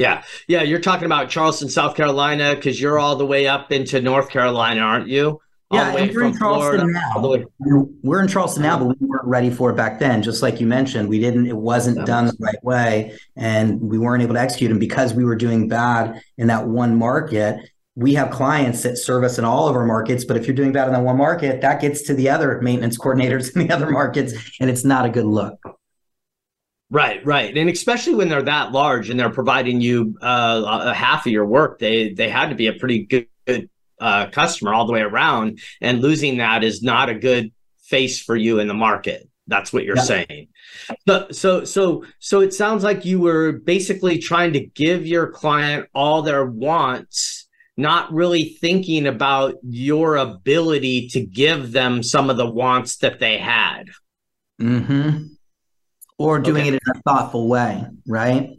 Yeah. 0.00 0.22
Yeah. 0.48 0.62
You're 0.62 0.80
talking 0.80 1.06
about 1.06 1.28
Charleston, 1.28 1.68
South 1.68 1.96
Carolina, 1.96 2.54
because 2.54 2.80
you're 2.80 2.98
all 2.98 3.16
the 3.16 3.26
way 3.26 3.46
up 3.46 3.70
into 3.70 4.00
North 4.00 4.30
Carolina, 4.30 4.80
aren't 4.80 5.08
you? 5.08 5.40
yeah, 5.72 5.94
we're 5.94 6.24
in 6.24 6.36
Charleston 6.36 6.92
Florida, 7.16 7.44
now. 7.60 7.92
We're 8.02 8.20
in 8.20 8.28
Charleston 8.28 8.62
now, 8.64 8.78
but 8.78 9.00
we 9.00 9.06
weren't 9.06 9.24
ready 9.24 9.50
for 9.50 9.70
it 9.70 9.76
back 9.76 10.00
then. 10.00 10.20
Just 10.20 10.42
like 10.42 10.60
you 10.60 10.66
mentioned, 10.66 11.08
we 11.08 11.20
didn't. 11.20 11.46
It 11.46 11.56
wasn't 11.56 11.98
that 11.98 12.06
done 12.06 12.26
the 12.26 12.36
right 12.40 12.62
way, 12.64 13.16
and 13.36 13.80
we 13.80 13.96
weren't 13.96 14.22
able 14.22 14.34
to 14.34 14.40
execute. 14.40 14.72
And 14.72 14.80
because 14.80 15.14
we 15.14 15.24
were 15.24 15.36
doing 15.36 15.68
bad 15.68 16.20
in 16.38 16.48
that 16.48 16.66
one 16.66 16.96
market, 16.96 17.70
we 17.94 18.14
have 18.14 18.30
clients 18.30 18.82
that 18.82 18.98
serve 18.98 19.22
us 19.22 19.38
in 19.38 19.44
all 19.44 19.68
of 19.68 19.76
our 19.76 19.86
markets. 19.86 20.24
But 20.24 20.36
if 20.36 20.46
you're 20.46 20.56
doing 20.56 20.72
bad 20.72 20.88
in 20.88 20.94
that 20.94 21.02
one 21.02 21.16
market, 21.16 21.60
that 21.60 21.80
gets 21.80 22.02
to 22.02 22.14
the 22.14 22.30
other 22.30 22.60
maintenance 22.60 22.98
coordinators 22.98 23.54
in 23.56 23.68
the 23.68 23.72
other 23.72 23.90
markets, 23.90 24.34
and 24.58 24.68
it's 24.68 24.84
not 24.84 25.06
a 25.06 25.08
good 25.08 25.26
look. 25.26 25.60
Right, 26.92 27.24
right, 27.24 27.56
and 27.56 27.70
especially 27.70 28.16
when 28.16 28.28
they're 28.28 28.42
that 28.42 28.72
large 28.72 29.10
and 29.10 29.20
they're 29.20 29.30
providing 29.30 29.80
you 29.80 30.18
uh, 30.20 30.82
a 30.86 30.94
half 30.94 31.24
of 31.24 31.30
your 31.30 31.46
work, 31.46 31.78
they 31.78 32.12
they 32.12 32.28
had 32.28 32.48
to 32.48 32.56
be 32.56 32.66
a 32.66 32.72
pretty 32.72 33.04
good, 33.04 33.28
good 33.46 33.70
uh, 34.00 34.26
customer 34.26 34.74
all 34.74 34.86
the 34.86 34.92
way 34.92 35.02
around, 35.02 35.60
and 35.80 36.00
losing 36.00 36.38
that 36.38 36.64
is 36.64 36.82
not 36.82 37.08
a 37.08 37.14
good 37.14 37.52
face 37.82 38.20
for 38.20 38.34
you 38.34 38.58
in 38.58 38.66
the 38.66 38.74
market. 38.74 39.28
That's 39.46 39.72
what 39.72 39.84
you're 39.84 39.96
yeah. 39.96 40.02
saying. 40.02 40.48
So, 41.06 41.26
so, 41.30 41.64
so, 41.64 42.04
so 42.18 42.40
it 42.40 42.54
sounds 42.54 42.84
like 42.84 43.04
you 43.04 43.20
were 43.20 43.52
basically 43.52 44.18
trying 44.18 44.52
to 44.54 44.60
give 44.60 45.06
your 45.06 45.28
client 45.28 45.88
all 45.94 46.22
their 46.22 46.46
wants, 46.46 47.48
not 47.76 48.12
really 48.12 48.44
thinking 48.44 49.06
about 49.06 49.56
your 49.62 50.16
ability 50.16 51.08
to 51.08 51.20
give 51.20 51.72
them 51.72 52.02
some 52.02 52.30
of 52.30 52.36
the 52.36 52.50
wants 52.50 52.98
that 52.98 53.18
they 53.18 53.38
had. 53.38 53.90
Hmm. 54.58 55.26
Or 56.20 56.38
doing 56.38 56.66
okay. 56.66 56.68
it 56.68 56.74
in 56.74 56.96
a 56.96 57.00
thoughtful 57.02 57.48
way, 57.48 57.84
right? 58.06 58.50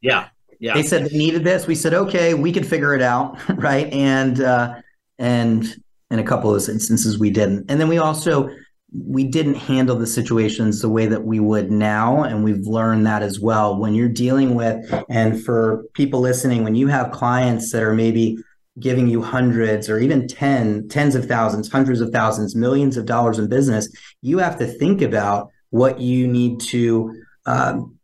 Yeah. 0.00 0.28
Yeah. 0.60 0.74
They 0.74 0.84
said 0.84 1.06
they 1.06 1.18
needed 1.18 1.42
this. 1.42 1.66
We 1.66 1.74
said, 1.74 1.92
okay, 1.92 2.34
we 2.34 2.52
could 2.52 2.66
figure 2.66 2.94
it 2.94 3.02
out, 3.02 3.36
right? 3.56 3.92
And 3.92 4.40
uh, 4.40 4.76
and 5.18 5.66
in 6.10 6.20
a 6.20 6.22
couple 6.22 6.54
of 6.54 6.68
instances, 6.68 7.18
we 7.18 7.30
didn't. 7.30 7.68
And 7.68 7.80
then 7.80 7.88
we 7.88 7.98
also 7.98 8.48
we 8.96 9.24
didn't 9.24 9.56
handle 9.56 9.96
the 9.96 10.06
situations 10.06 10.80
the 10.80 10.88
way 10.88 11.06
that 11.06 11.24
we 11.24 11.40
would 11.40 11.72
now, 11.72 12.22
and 12.22 12.44
we've 12.44 12.64
learned 12.64 13.04
that 13.06 13.22
as 13.22 13.40
well. 13.40 13.76
When 13.76 13.94
you're 13.94 14.08
dealing 14.08 14.54
with, 14.54 14.78
and 15.08 15.42
for 15.44 15.84
people 15.94 16.20
listening, 16.20 16.62
when 16.62 16.76
you 16.76 16.86
have 16.86 17.10
clients 17.10 17.72
that 17.72 17.82
are 17.82 17.94
maybe 17.94 18.38
giving 18.78 19.08
you 19.08 19.22
hundreds 19.22 19.88
or 19.88 19.98
even 19.98 20.26
10 20.26 20.88
tens 20.88 21.14
of 21.14 21.26
thousands 21.26 21.70
hundreds 21.70 22.00
of 22.00 22.10
thousands 22.10 22.56
millions 22.56 22.96
of 22.96 23.06
dollars 23.06 23.38
in 23.38 23.48
business 23.48 23.88
you 24.20 24.38
have 24.38 24.58
to 24.58 24.66
think 24.66 25.00
about 25.00 25.48
what 25.74 25.98
you 25.98 26.28
need 26.28 26.60
to 26.60 27.20
um, 27.46 27.98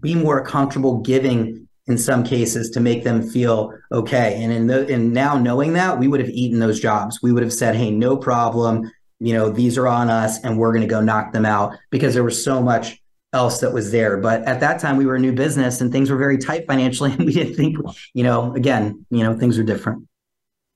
be 0.00 0.16
more 0.16 0.44
comfortable 0.44 0.98
giving 0.98 1.68
in 1.86 1.96
some 1.96 2.24
cases 2.24 2.70
to 2.70 2.80
make 2.80 3.04
them 3.04 3.22
feel 3.22 3.72
okay. 3.92 4.42
And 4.42 4.52
in 4.52 4.66
the, 4.66 4.92
and 4.92 5.12
now 5.12 5.38
knowing 5.38 5.74
that, 5.74 5.96
we 5.96 6.08
would 6.08 6.18
have 6.18 6.28
eaten 6.28 6.58
those 6.58 6.80
jobs. 6.80 7.22
We 7.22 7.30
would 7.30 7.44
have 7.44 7.52
said, 7.52 7.76
"Hey, 7.76 7.92
no 7.92 8.16
problem. 8.16 8.90
You 9.20 9.32
know, 9.34 9.48
these 9.48 9.78
are 9.78 9.86
on 9.86 10.10
us, 10.10 10.42
and 10.42 10.58
we're 10.58 10.72
going 10.72 10.82
to 10.82 10.88
go 10.88 11.00
knock 11.00 11.32
them 11.32 11.46
out," 11.46 11.76
because 11.90 12.14
there 12.14 12.24
was 12.24 12.42
so 12.42 12.60
much 12.60 13.00
else 13.32 13.60
that 13.60 13.72
was 13.72 13.92
there. 13.92 14.16
But 14.16 14.42
at 14.42 14.58
that 14.58 14.80
time, 14.80 14.96
we 14.96 15.06
were 15.06 15.14
a 15.14 15.20
new 15.20 15.32
business, 15.32 15.80
and 15.80 15.92
things 15.92 16.10
were 16.10 16.18
very 16.18 16.36
tight 16.36 16.66
financially, 16.66 17.12
and 17.16 17.24
we 17.24 17.32
didn't 17.32 17.54
think, 17.54 17.76
you 18.12 18.24
know, 18.24 18.52
again, 18.56 19.06
you 19.10 19.22
know, 19.22 19.38
things 19.38 19.56
were 19.56 19.62
different. 19.62 20.07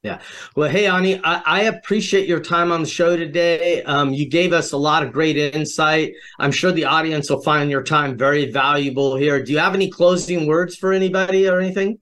Yeah. 0.03 0.21
Well, 0.57 0.69
hey, 0.69 0.87
Ani, 0.87 1.21
I, 1.23 1.43
I, 1.47 1.63
appreciate 1.63 2.29
your 2.29 2.41
time 2.41 2.73
on 2.73 2.83
the 2.83 2.89
show 2.89 3.17
today. 3.17 3.85
Um, 3.85 4.13
you 4.13 4.29
gave 4.29 4.53
us 4.53 4.73
a 4.73 4.77
lot 4.77 5.05
of 5.05 5.13
great 5.13 5.37
insight. 5.37 6.15
I'm 6.41 6.51
sure 6.51 6.73
the 6.73 6.87
audience 6.87 7.31
will 7.31 7.41
find 7.43 7.71
your 7.71 7.85
time 7.85 8.19
very 8.19 8.51
valuable 8.51 9.15
here. 9.15 9.41
Do 9.41 9.53
you 9.53 9.59
have 9.59 9.77
any 9.77 9.89
closing 9.89 10.49
words 10.49 10.75
for 10.75 10.93
anybody 10.93 11.49
or 11.49 11.61
anything? 11.61 12.01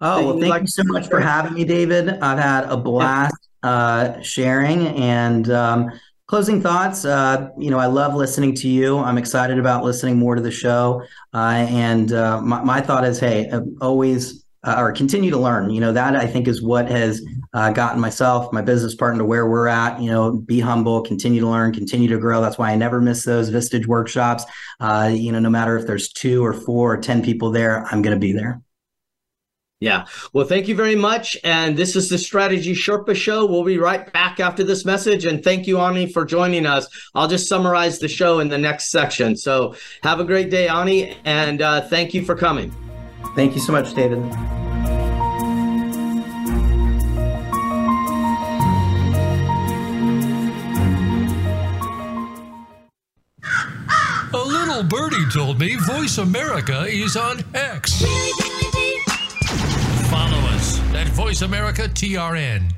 Oh, 0.00 0.26
well, 0.26 0.38
thank 0.38 0.46
like 0.48 0.62
you 0.62 0.68
so 0.68 0.84
much 0.84 1.08
for 1.08 1.18
having 1.18 1.54
me, 1.54 1.64
David. 1.64 2.08
I've 2.08 2.38
had 2.38 2.66
a 2.70 2.76
blast 2.76 3.48
uh, 3.64 4.20
sharing 4.22 4.86
and 4.86 5.50
um, 5.50 5.90
closing 6.28 6.62
thoughts. 6.62 7.04
Uh, 7.04 7.48
you 7.58 7.72
know, 7.72 7.80
I 7.80 7.86
love 7.86 8.14
listening 8.14 8.54
to 8.56 8.68
you. 8.68 8.96
I'm 8.96 9.18
excited 9.18 9.58
about 9.58 9.82
listening 9.82 10.18
more 10.18 10.36
to 10.36 10.40
the 10.40 10.52
show. 10.52 11.02
Uh, 11.34 11.66
and 11.68 12.12
uh, 12.12 12.40
my, 12.40 12.62
my 12.62 12.80
thought 12.80 13.04
is, 13.04 13.18
hey, 13.18 13.50
always 13.80 14.44
uh, 14.64 14.76
or 14.78 14.92
continue 14.92 15.30
to 15.30 15.38
learn. 15.38 15.70
You 15.70 15.80
know, 15.80 15.92
that 15.92 16.16
I 16.16 16.26
think 16.26 16.48
is 16.48 16.62
what 16.62 16.90
has 16.90 17.24
uh, 17.54 17.70
gotten 17.72 18.00
myself, 18.00 18.52
my 18.52 18.62
business 18.62 18.94
partner 18.94 19.20
to 19.20 19.24
where 19.24 19.48
we're 19.48 19.68
at. 19.68 20.00
You 20.00 20.10
know, 20.10 20.32
be 20.32 20.60
humble, 20.60 21.02
continue 21.02 21.40
to 21.40 21.48
learn, 21.48 21.72
continue 21.72 22.08
to 22.08 22.18
grow. 22.18 22.40
That's 22.40 22.58
why 22.58 22.70
I 22.70 22.76
never 22.76 23.00
miss 23.00 23.24
those 23.24 23.50
Vistage 23.50 23.86
workshops. 23.86 24.44
Uh, 24.80 25.10
you 25.12 25.32
know, 25.32 25.38
no 25.38 25.50
matter 25.50 25.76
if 25.76 25.86
there's 25.86 26.12
two 26.12 26.44
or 26.44 26.52
four 26.52 26.94
or 26.94 26.98
10 26.98 27.22
people 27.22 27.50
there, 27.50 27.84
I'm 27.86 28.02
going 28.02 28.14
to 28.14 28.20
be 28.20 28.32
there. 28.32 28.60
Yeah. 29.80 30.06
Well, 30.32 30.46
thank 30.46 30.66
you 30.66 30.74
very 30.74 30.96
much. 30.96 31.36
And 31.44 31.76
this 31.76 31.94
is 31.94 32.08
the 32.08 32.18
Strategy 32.18 32.74
Sherpa 32.74 33.14
Show. 33.14 33.46
We'll 33.46 33.62
be 33.62 33.78
right 33.78 34.12
back 34.12 34.40
after 34.40 34.64
this 34.64 34.84
message. 34.84 35.24
And 35.24 35.42
thank 35.44 35.68
you, 35.68 35.78
Ani, 35.78 36.10
for 36.12 36.24
joining 36.24 36.66
us. 36.66 36.88
I'll 37.14 37.28
just 37.28 37.48
summarize 37.48 38.00
the 38.00 38.08
show 38.08 38.40
in 38.40 38.48
the 38.48 38.58
next 38.58 38.90
section. 38.90 39.36
So 39.36 39.76
have 40.02 40.18
a 40.18 40.24
great 40.24 40.50
day, 40.50 40.66
Ani, 40.66 41.16
and 41.24 41.62
uh, 41.62 41.82
thank 41.82 42.12
you 42.12 42.24
for 42.24 42.34
coming. 42.34 42.74
Thank 43.34 43.54
you 43.54 43.60
so 43.60 43.72
much, 43.72 43.94
David. 43.94 44.18
A 54.32 54.36
little 54.36 54.82
birdie 54.82 55.24
told 55.32 55.58
me 55.58 55.76
Voice 55.76 56.18
America 56.18 56.84
is 56.88 57.16
on 57.16 57.42
X. 57.54 58.02
Follow 60.10 60.38
us 60.48 60.78
at 60.94 61.08
Voice 61.08 61.42
America 61.42 61.82
TRN. 61.82 62.77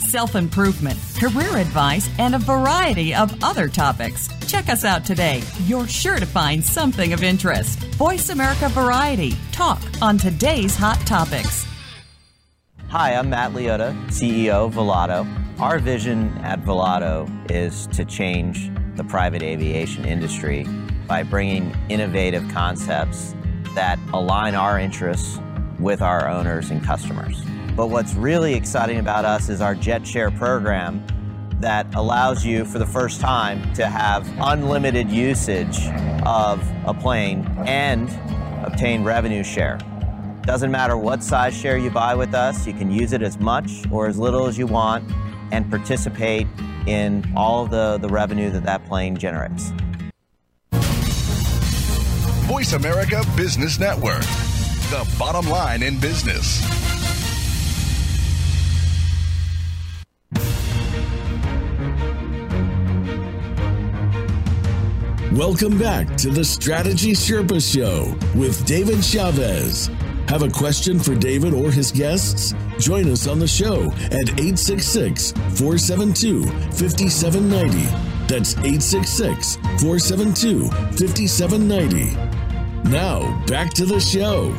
self 0.11 0.35
improvement, 0.35 0.99
career 1.17 1.55
advice, 1.55 2.09
and 2.19 2.35
a 2.35 2.39
variety 2.39 3.15
of 3.15 3.33
other 3.41 3.69
topics. 3.69 4.27
Check 4.45 4.67
us 4.67 4.83
out 4.83 5.05
today. 5.05 5.41
You're 5.65 5.87
sure 5.87 6.19
to 6.19 6.25
find 6.25 6.63
something 6.63 7.13
of 7.13 7.23
interest. 7.23 7.79
Voice 7.95 8.29
America 8.29 8.67
Variety. 8.67 9.33
Talk 9.53 9.81
on 10.01 10.17
today's 10.17 10.75
hot 10.75 10.99
topics. 11.07 11.65
Hi, 12.89 13.13
I'm 13.13 13.29
Matt 13.29 13.53
Liotta, 13.53 13.95
CEO 14.07 14.65
of 14.65 14.73
Volato. 14.73 15.25
Our 15.61 15.79
vision 15.79 16.37
at 16.39 16.61
Volato 16.63 17.29
is 17.49 17.87
to 17.87 18.03
change 18.03 18.69
the 18.97 19.05
private 19.05 19.41
aviation 19.41 20.03
industry 20.03 20.65
by 21.07 21.23
bringing 21.23 21.73
innovative 21.87 22.45
concepts 22.51 23.33
that 23.75 23.97
align 24.13 24.55
our 24.55 24.77
interests 24.77 25.39
with 25.79 26.01
our 26.01 26.27
owners 26.27 26.69
and 26.69 26.83
customers. 26.83 27.41
But 27.75 27.87
what's 27.87 28.13
really 28.15 28.53
exciting 28.53 28.99
about 28.99 29.23
us 29.23 29.47
is 29.47 29.61
our 29.61 29.75
JetShare 29.75 30.35
program 30.37 31.05
that 31.61 31.93
allows 31.95 32.45
you 32.45 32.65
for 32.65 32.79
the 32.79 32.85
first 32.85 33.21
time 33.21 33.73
to 33.75 33.87
have 33.87 34.27
unlimited 34.39 35.09
usage 35.09 35.87
of 36.25 36.61
a 36.85 36.93
plane 36.93 37.47
and 37.65 38.09
obtain 38.65 39.03
revenue 39.03 39.43
share. 39.43 39.79
Doesn't 40.41 40.71
matter 40.71 40.97
what 40.97 41.23
size 41.23 41.55
share 41.55 41.77
you 41.77 41.91
buy 41.91 42.15
with 42.15 42.33
us, 42.33 42.67
you 42.67 42.73
can 42.73 42.91
use 42.91 43.13
it 43.13 43.21
as 43.21 43.39
much 43.39 43.83
or 43.91 44.07
as 44.07 44.17
little 44.17 44.47
as 44.47 44.57
you 44.57 44.65
want 44.65 45.09
and 45.51 45.69
participate 45.69 46.47
in 46.87 47.31
all 47.37 47.67
the, 47.67 47.99
the 47.99 48.09
revenue 48.09 48.49
that 48.49 48.63
that 48.63 48.83
plane 48.85 49.15
generates. 49.15 49.71
Voice 52.47 52.73
America 52.73 53.23
Business 53.37 53.79
Network, 53.79 54.23
the 54.89 55.15
bottom 55.17 55.49
line 55.49 55.83
in 55.83 55.99
business. 55.99 56.80
Welcome 65.35 65.79
back 65.79 66.17
to 66.17 66.29
the 66.29 66.43
Strategy 66.43 67.13
Sherpa 67.13 67.61
Show 67.61 68.13
with 68.37 68.65
David 68.65 69.01
Chavez. 69.01 69.89
Have 70.27 70.43
a 70.43 70.49
question 70.49 70.99
for 70.99 71.15
David 71.15 71.53
or 71.53 71.71
his 71.71 71.89
guests? 71.89 72.53
Join 72.79 73.09
us 73.09 73.29
on 73.29 73.39
the 73.39 73.47
show 73.47 73.85
at 74.07 74.37
866 74.37 75.31
472 75.31 76.43
5790. 76.43 77.77
That's 78.27 78.57
866 78.57 79.55
472 79.55 80.67
5790. 80.67 82.89
Now, 82.89 83.45
back 83.45 83.73
to 83.75 83.85
the 83.85 84.01
show. 84.01 84.53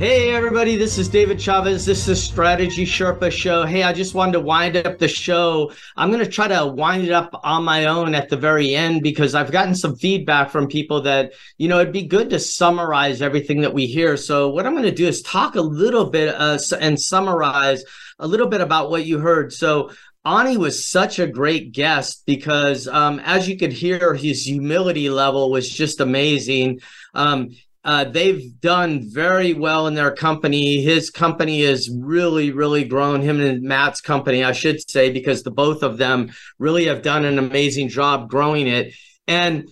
Hey, 0.00 0.30
everybody, 0.30 0.76
this 0.76 0.96
is 0.96 1.10
David 1.10 1.38
Chavez. 1.38 1.84
This 1.84 2.08
is 2.08 2.22
Strategy 2.22 2.86
Sherpa 2.86 3.30
Show. 3.30 3.66
Hey, 3.66 3.82
I 3.82 3.92
just 3.92 4.14
wanted 4.14 4.32
to 4.32 4.40
wind 4.40 4.78
up 4.78 4.96
the 4.96 5.06
show. 5.06 5.72
I'm 5.94 6.10
going 6.10 6.24
to 6.24 6.30
try 6.30 6.48
to 6.48 6.68
wind 6.68 7.04
it 7.04 7.12
up 7.12 7.38
on 7.44 7.64
my 7.64 7.84
own 7.84 8.14
at 8.14 8.30
the 8.30 8.36
very 8.38 8.74
end 8.74 9.02
because 9.02 9.34
I've 9.34 9.52
gotten 9.52 9.74
some 9.74 9.94
feedback 9.94 10.48
from 10.48 10.68
people 10.68 11.02
that, 11.02 11.34
you 11.58 11.68
know, 11.68 11.80
it'd 11.80 11.92
be 11.92 12.06
good 12.06 12.30
to 12.30 12.38
summarize 12.38 13.20
everything 13.20 13.60
that 13.60 13.74
we 13.74 13.84
hear. 13.84 14.16
So, 14.16 14.48
what 14.48 14.64
I'm 14.64 14.72
going 14.72 14.84
to 14.84 14.90
do 14.90 15.06
is 15.06 15.20
talk 15.20 15.54
a 15.54 15.60
little 15.60 16.08
bit 16.08 16.34
uh, 16.34 16.58
and 16.80 16.98
summarize 16.98 17.84
a 18.18 18.26
little 18.26 18.48
bit 18.48 18.62
about 18.62 18.88
what 18.88 19.04
you 19.04 19.18
heard. 19.18 19.52
So, 19.52 19.90
Ani 20.24 20.56
was 20.56 20.82
such 20.82 21.18
a 21.18 21.26
great 21.26 21.72
guest 21.72 22.22
because, 22.24 22.88
um, 22.88 23.20
as 23.22 23.46
you 23.46 23.58
could 23.58 23.72
hear, 23.74 24.14
his 24.14 24.46
humility 24.46 25.10
level 25.10 25.50
was 25.50 25.68
just 25.68 26.00
amazing. 26.00 26.80
Um, 27.12 27.50
uh, 27.82 28.04
they've 28.04 28.60
done 28.60 29.10
very 29.10 29.54
well 29.54 29.86
in 29.86 29.94
their 29.94 30.14
company. 30.14 30.82
His 30.82 31.08
company 31.10 31.62
is 31.62 31.90
really, 31.90 32.50
really 32.50 32.84
grown. 32.84 33.22
Him 33.22 33.40
and 33.40 33.62
Matt's 33.62 34.00
company, 34.00 34.44
I 34.44 34.52
should 34.52 34.88
say, 34.90 35.10
because 35.10 35.42
the 35.42 35.50
both 35.50 35.82
of 35.82 35.96
them 35.96 36.32
really 36.58 36.86
have 36.86 37.02
done 37.02 37.24
an 37.24 37.38
amazing 37.38 37.88
job 37.88 38.28
growing 38.28 38.66
it. 38.66 38.94
And 39.26 39.68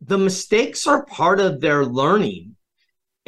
the 0.00 0.18
mistakes 0.18 0.86
are 0.86 1.04
part 1.06 1.40
of 1.40 1.60
their 1.60 1.84
learning. 1.84 2.54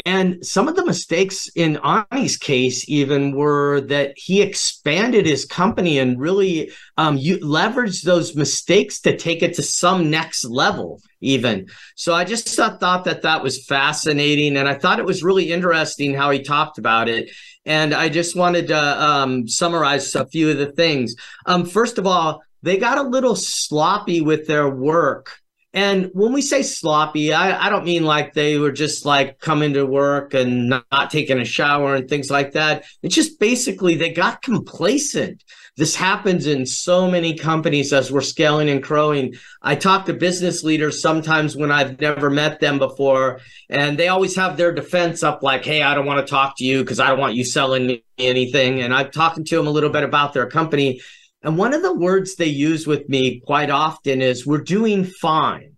And 0.05 0.45
some 0.45 0.69
of 0.69 0.77
the 0.77 0.85
mistakes 0.85 1.49
in 1.55 1.79
Ani's 1.79 2.37
case 2.37 2.89
even 2.89 3.33
were 3.33 3.81
that 3.83 4.13
he 4.17 4.43
expanded 4.43 5.27
his 5.27 5.45
company 5.45 5.99
and 5.99 6.21
really 6.21 6.71
um, 6.97 7.17
you 7.17 7.39
leveraged 7.39 8.03
those 8.03 8.37
mistakes 8.37 9.01
to 9.01 9.17
take 9.17 9.43
it 9.43 9.55
to 9.55 9.63
some 9.63 10.11
next 10.11 10.45
level 10.45 11.01
even. 11.21 11.69
So 11.97 12.15
I 12.15 12.25
just 12.25 12.49
thought, 12.49 12.81
thought 12.81 13.05
that 13.05 13.23
that 13.23 13.43
was 13.43 13.67
fascinating. 13.67 14.57
And 14.57 14.69
I 14.69 14.75
thought 14.75 14.99
it 14.99 15.05
was 15.05 15.23
really 15.23 15.53
interesting 15.53 16.15
how 16.15 16.31
he 16.31 16.43
talked 16.43 16.79
about 16.79 17.09
it. 17.09 17.31
And 17.67 17.93
I 17.93 18.09
just 18.09 18.37
wanted 18.37 18.69
to 18.69 18.79
um, 18.79 19.47
summarize 19.47 20.15
a 20.15 20.27
few 20.27 20.51
of 20.51 20.59
the 20.59 20.73
things. 20.73 21.15
Um, 21.47 21.67
first 21.67 21.99
of 21.99 22.07
all, 22.07 22.43
they 22.63 22.77
got 22.77 22.99
a 22.99 23.03
little 23.03 23.37
sloppy 23.37 24.21
with 24.21 24.47
their 24.47 24.69
work 24.69 25.40
and 25.73 26.11
when 26.15 26.33
we 26.33 26.43
say 26.43 26.63
sloppy, 26.63 27.33
I, 27.33 27.67
I 27.67 27.71
don't 27.71 27.85
mean 27.85 28.05
like 28.05 28.35
they 28.35 28.59
were 28.59 28.73
just 28.73 29.07
like 29.07 29.39
coming 29.39 29.75
to 29.75 29.87
work 29.87 30.35
and 30.35 30.69
not, 30.69 30.85
not 30.91 31.11
taking 31.11 31.39
a 31.39 31.45
shower 31.45 31.95
and 31.95 32.09
things 32.09 32.29
like 32.29 32.53
that. 32.53 32.85
It's 33.03 33.15
just 33.15 33.39
basically 33.39 33.95
they 33.95 34.13
got 34.13 34.43
complacent. 34.43 35.45
This 35.77 35.95
happens 35.95 36.47
in 36.47 36.67
so 36.67 37.09
many 37.09 37.37
companies 37.37 37.93
as 37.93 38.11
we're 38.11 38.21
scaling 38.21 38.69
and 38.69 38.83
growing. 38.83 39.35
I 39.63 39.77
talk 39.77 40.07
to 40.07 40.13
business 40.13 40.65
leaders 40.65 41.01
sometimes 41.01 41.57
when 41.57 41.71
I've 41.71 42.01
never 42.01 42.29
met 42.29 42.59
them 42.59 42.79
before, 42.79 43.41
and 43.69 43.97
they 43.97 44.09
always 44.09 44.35
have 44.35 44.57
their 44.57 44.73
defense 44.73 45.23
up 45.23 45.43
like, 45.45 45.65
hey, 45.65 45.83
I 45.83 45.95
don't 45.95 46.05
want 46.05 46.27
to 46.27 46.31
talk 46.31 46.57
to 46.59 46.65
you 46.65 46.81
because 46.81 46.99
I 46.99 47.09
don't 47.09 47.21
want 47.21 47.35
you 47.35 47.45
selling 47.45 47.87
me 47.87 48.05
anything. 48.19 48.83
And 48.83 48.93
I'm 48.93 49.13
talking 49.13 49.45
to 49.45 49.57
them 49.57 49.69
a 49.69 49.71
little 49.71 49.91
bit 49.91 50.03
about 50.03 50.33
their 50.33 50.49
company. 50.49 51.01
And 51.43 51.57
one 51.57 51.73
of 51.73 51.83
the 51.83 51.95
words 51.95 52.37
they 52.37 52.47
use 52.47 52.87
with 52.87 53.09
me 53.09 53.41
quite 53.41 53.71
often 53.71 54.21
is, 54.21 54.47
we're 54.47 54.59
doing 54.59 55.05
fine. 55.05 55.77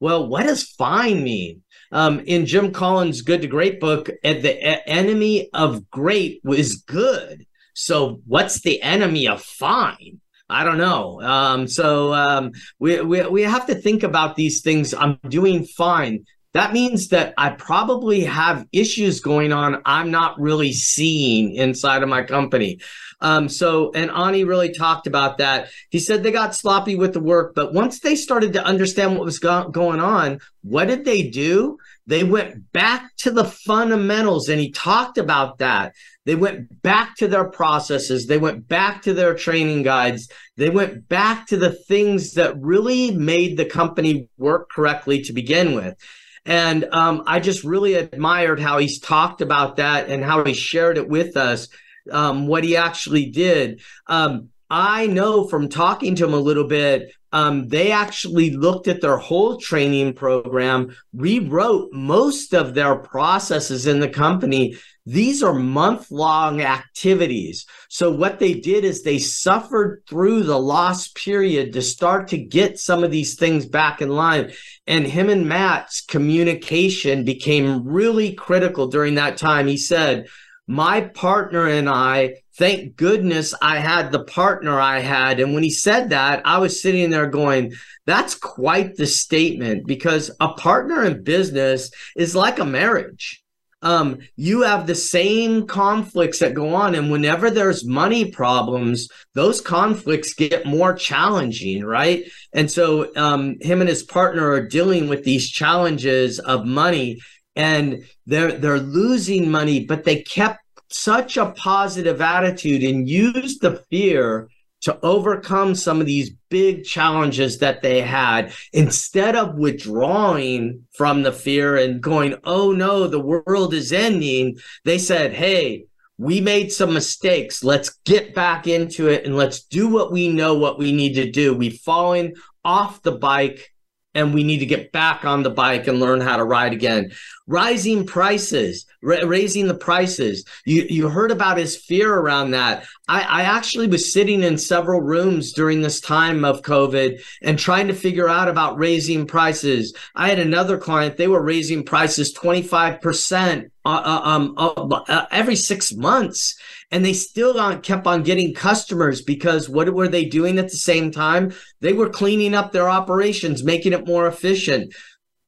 Well, 0.00 0.26
what 0.26 0.44
does 0.44 0.64
fine 0.64 1.22
mean? 1.22 1.62
Um, 1.92 2.20
in 2.20 2.46
Jim 2.46 2.72
Collins' 2.72 3.22
Good 3.22 3.42
to 3.42 3.48
Great 3.48 3.80
book, 3.80 4.08
the 4.22 4.88
enemy 4.88 5.50
of 5.52 5.90
great 5.90 6.40
was 6.42 6.76
good. 6.76 7.46
So, 7.74 8.20
what's 8.26 8.60
the 8.62 8.80
enemy 8.82 9.28
of 9.28 9.42
fine? 9.42 10.20
I 10.48 10.64
don't 10.64 10.78
know. 10.78 11.20
Um, 11.22 11.66
so 11.66 12.12
um, 12.12 12.52
we, 12.78 13.00
we 13.00 13.26
we 13.26 13.42
have 13.42 13.66
to 13.66 13.74
think 13.74 14.02
about 14.02 14.36
these 14.36 14.60
things. 14.60 14.92
I'm 14.92 15.18
doing 15.28 15.64
fine. 15.64 16.26
that 16.52 16.72
means 16.72 17.08
that 17.08 17.32
I 17.38 17.50
probably 17.50 18.24
have 18.24 18.66
issues 18.72 19.20
going 19.20 19.52
on 19.52 19.80
I'm 19.86 20.10
not 20.10 20.38
really 20.38 20.72
seeing 20.72 21.54
inside 21.54 22.02
of 22.02 22.08
my 22.08 22.22
company. 22.22 22.80
Um, 23.22 23.48
so, 23.48 23.92
and 23.92 24.10
Ani 24.10 24.44
really 24.44 24.74
talked 24.74 25.06
about 25.06 25.38
that. 25.38 25.68
He 25.90 25.98
said 25.98 26.22
they 26.22 26.32
got 26.32 26.54
sloppy 26.54 26.96
with 26.96 27.12
the 27.12 27.20
work, 27.20 27.54
but 27.54 27.72
once 27.72 28.00
they 28.00 28.16
started 28.16 28.52
to 28.54 28.64
understand 28.64 29.14
what 29.16 29.24
was 29.24 29.38
go- 29.38 29.68
going 29.68 30.00
on, 30.00 30.40
what 30.62 30.88
did 30.88 31.04
they 31.04 31.30
do? 31.30 31.78
They 32.06 32.24
went 32.24 32.72
back 32.72 33.16
to 33.18 33.30
the 33.30 33.44
fundamentals, 33.44 34.48
and 34.48 34.60
he 34.60 34.72
talked 34.72 35.18
about 35.18 35.58
that. 35.58 35.94
They 36.24 36.34
went 36.34 36.82
back 36.82 37.16
to 37.16 37.28
their 37.28 37.44
processes. 37.44 38.26
They 38.26 38.38
went 38.38 38.68
back 38.68 39.02
to 39.02 39.14
their 39.14 39.34
training 39.34 39.82
guides. 39.82 40.28
They 40.56 40.70
went 40.70 41.08
back 41.08 41.46
to 41.48 41.56
the 41.56 41.70
things 41.72 42.34
that 42.34 42.60
really 42.60 43.12
made 43.12 43.56
the 43.56 43.64
company 43.64 44.28
work 44.36 44.68
correctly 44.70 45.22
to 45.22 45.32
begin 45.32 45.74
with. 45.74 45.96
And 46.44 46.84
um, 46.92 47.22
I 47.26 47.38
just 47.40 47.62
really 47.62 47.94
admired 47.94 48.58
how 48.58 48.78
he's 48.78 48.98
talked 48.98 49.40
about 49.40 49.76
that 49.76 50.08
and 50.08 50.24
how 50.24 50.44
he 50.44 50.54
shared 50.54 50.98
it 50.98 51.08
with 51.08 51.36
us, 51.36 51.68
um, 52.10 52.46
what 52.46 52.64
he 52.64 52.76
actually 52.76 53.26
did. 53.26 53.80
Um, 54.06 54.48
I 54.70 55.06
know 55.06 55.46
from 55.46 55.68
talking 55.68 56.14
to 56.16 56.24
him 56.24 56.32
a 56.32 56.38
little 56.38 56.66
bit, 56.66 57.12
um, 57.32 57.68
they 57.68 57.92
actually 57.92 58.50
looked 58.50 58.88
at 58.88 59.00
their 59.00 59.16
whole 59.16 59.58
training 59.58 60.12
program, 60.12 60.96
rewrote 61.14 61.92
most 61.92 62.54
of 62.54 62.74
their 62.74 62.96
processes 62.96 63.86
in 63.86 64.00
the 64.00 64.08
company. 64.08 64.76
These 65.04 65.42
are 65.42 65.54
month 65.54 66.10
long 66.10 66.60
activities. 66.60 67.66
So, 67.88 68.10
what 68.10 68.38
they 68.38 68.54
did 68.54 68.84
is 68.84 69.02
they 69.02 69.18
suffered 69.18 70.02
through 70.08 70.44
the 70.44 70.58
lost 70.58 71.16
period 71.16 71.72
to 71.72 71.82
start 71.82 72.28
to 72.28 72.38
get 72.38 72.78
some 72.78 73.02
of 73.02 73.10
these 73.10 73.34
things 73.34 73.66
back 73.66 74.00
in 74.00 74.10
line. 74.10 74.52
And 74.86 75.06
him 75.06 75.28
and 75.28 75.48
Matt's 75.48 76.02
communication 76.02 77.24
became 77.24 77.86
really 77.86 78.34
critical 78.34 78.86
during 78.86 79.16
that 79.16 79.38
time. 79.38 79.66
He 79.66 79.76
said, 79.76 80.28
My 80.68 81.00
partner 81.00 81.66
and 81.66 81.88
I, 81.88 82.36
thank 82.56 82.96
goodness 82.96 83.52
I 83.60 83.78
had 83.78 84.12
the 84.12 84.24
partner 84.24 84.78
I 84.80 85.00
had. 85.00 85.40
And 85.40 85.54
when 85.54 85.62
he 85.62 85.70
said 85.70 86.10
that, 86.10 86.42
I 86.44 86.58
was 86.58 86.80
sitting 86.80 87.10
there 87.10 87.26
going, 87.26 87.72
That's 88.06 88.34
quite 88.34 88.96
the 88.96 89.06
statement 89.06 89.86
because 89.86 90.30
a 90.40 90.54
partner 90.54 91.04
in 91.04 91.24
business 91.24 91.90
is 92.16 92.36
like 92.36 92.58
a 92.58 92.64
marriage 92.64 93.42
um, 93.82 94.18
you 94.36 94.62
have 94.62 94.86
the 94.86 94.94
same 94.94 95.66
conflicts 95.66 96.38
that 96.38 96.54
go 96.54 96.74
on. 96.74 96.94
And 96.94 97.10
whenever 97.10 97.50
there's 97.50 97.84
money 97.84 98.30
problems, 98.30 99.08
those 99.34 99.60
conflicts 99.60 100.34
get 100.34 100.64
more 100.64 100.94
challenging, 100.94 101.84
right? 101.84 102.24
And 102.52 102.70
so 102.70 103.14
um, 103.16 103.56
him 103.60 103.80
and 103.80 103.88
his 103.88 104.04
partner 104.04 104.48
are 104.50 104.66
dealing 104.66 105.08
with 105.08 105.24
these 105.24 105.50
challenges 105.50 106.38
of 106.38 106.64
money 106.64 107.20
and 107.56 108.04
they're 108.26 108.52
they're 108.52 108.80
losing 108.80 109.50
money, 109.50 109.84
but 109.84 110.04
they 110.04 110.22
kept 110.22 110.60
such 110.88 111.36
a 111.36 111.50
positive 111.52 112.20
attitude 112.20 112.82
and 112.82 113.08
used 113.08 113.60
the 113.60 113.82
fear 113.90 114.48
to 114.82 114.98
overcome 115.02 115.74
some 115.74 116.00
of 116.00 116.06
these 116.06 116.32
big 116.50 116.84
challenges 116.84 117.58
that 117.58 117.82
they 117.82 118.00
had 118.00 118.52
instead 118.72 119.36
of 119.36 119.54
withdrawing 119.54 120.84
from 120.92 121.22
the 121.22 121.32
fear 121.32 121.76
and 121.76 122.02
going, 122.02 122.34
oh 122.44 122.72
no, 122.72 123.06
the 123.06 123.20
world 123.20 123.74
is 123.74 123.92
ending. 123.92 124.58
They 124.84 124.98
said, 124.98 125.32
hey, 125.32 125.84
we 126.18 126.40
made 126.40 126.72
some 126.72 126.92
mistakes. 126.92 127.62
Let's 127.62 127.90
get 128.04 128.34
back 128.34 128.66
into 128.66 129.08
it 129.08 129.24
and 129.24 129.36
let's 129.36 129.62
do 129.62 129.88
what 129.88 130.12
we 130.12 130.28
know 130.28 130.54
what 130.54 130.78
we 130.78 130.92
need 130.92 131.14
to 131.14 131.30
do. 131.30 131.54
We've 131.54 131.78
fallen 131.78 132.34
off 132.64 133.02
the 133.02 133.12
bike 133.12 133.72
and 134.14 134.34
we 134.34 134.42
need 134.44 134.58
to 134.58 134.66
get 134.66 134.92
back 134.92 135.24
on 135.24 135.42
the 135.42 135.50
bike 135.50 135.86
and 135.86 136.00
learn 136.00 136.20
how 136.20 136.36
to 136.36 136.44
ride 136.44 136.72
again. 136.72 137.12
Rising 137.48 138.06
prices, 138.06 138.86
ra- 139.02 139.26
raising 139.26 139.66
the 139.66 139.74
prices. 139.74 140.44
You 140.64 140.86
you 140.88 141.08
heard 141.08 141.32
about 141.32 141.58
his 141.58 141.76
fear 141.76 142.14
around 142.14 142.52
that. 142.52 142.86
I, 143.08 143.22
I 143.22 143.42
actually 143.42 143.88
was 143.88 144.12
sitting 144.12 144.42
in 144.44 144.56
several 144.56 145.00
rooms 145.00 145.52
during 145.52 145.82
this 145.82 146.00
time 146.00 146.44
of 146.44 146.62
COVID 146.62 147.20
and 147.42 147.58
trying 147.58 147.88
to 147.88 147.94
figure 147.94 148.28
out 148.28 148.48
about 148.48 148.78
raising 148.78 149.26
prices. 149.26 149.92
I 150.14 150.28
had 150.28 150.38
another 150.38 150.78
client; 150.78 151.16
they 151.16 151.26
were 151.26 151.42
raising 151.42 151.84
prices 151.84 152.32
twenty 152.32 152.62
five 152.62 153.00
percent 153.00 153.72
uh, 153.84 154.02
uh, 154.04 154.28
um, 154.28 154.54
uh, 154.56 155.26
every 155.32 155.56
six 155.56 155.92
months 155.92 156.56
and 156.92 157.02
they 157.04 157.14
still 157.14 157.58
on, 157.58 157.80
kept 157.80 158.06
on 158.06 158.22
getting 158.22 158.54
customers 158.54 159.22
because 159.22 159.68
what 159.68 159.92
were 159.92 160.08
they 160.08 160.26
doing 160.26 160.58
at 160.58 160.70
the 160.70 160.76
same 160.76 161.10
time? 161.10 161.52
They 161.80 161.94
were 161.94 162.10
cleaning 162.10 162.54
up 162.54 162.70
their 162.70 162.88
operations, 162.88 163.64
making 163.64 163.94
it 163.94 164.06
more 164.06 164.28
efficient. 164.28 164.94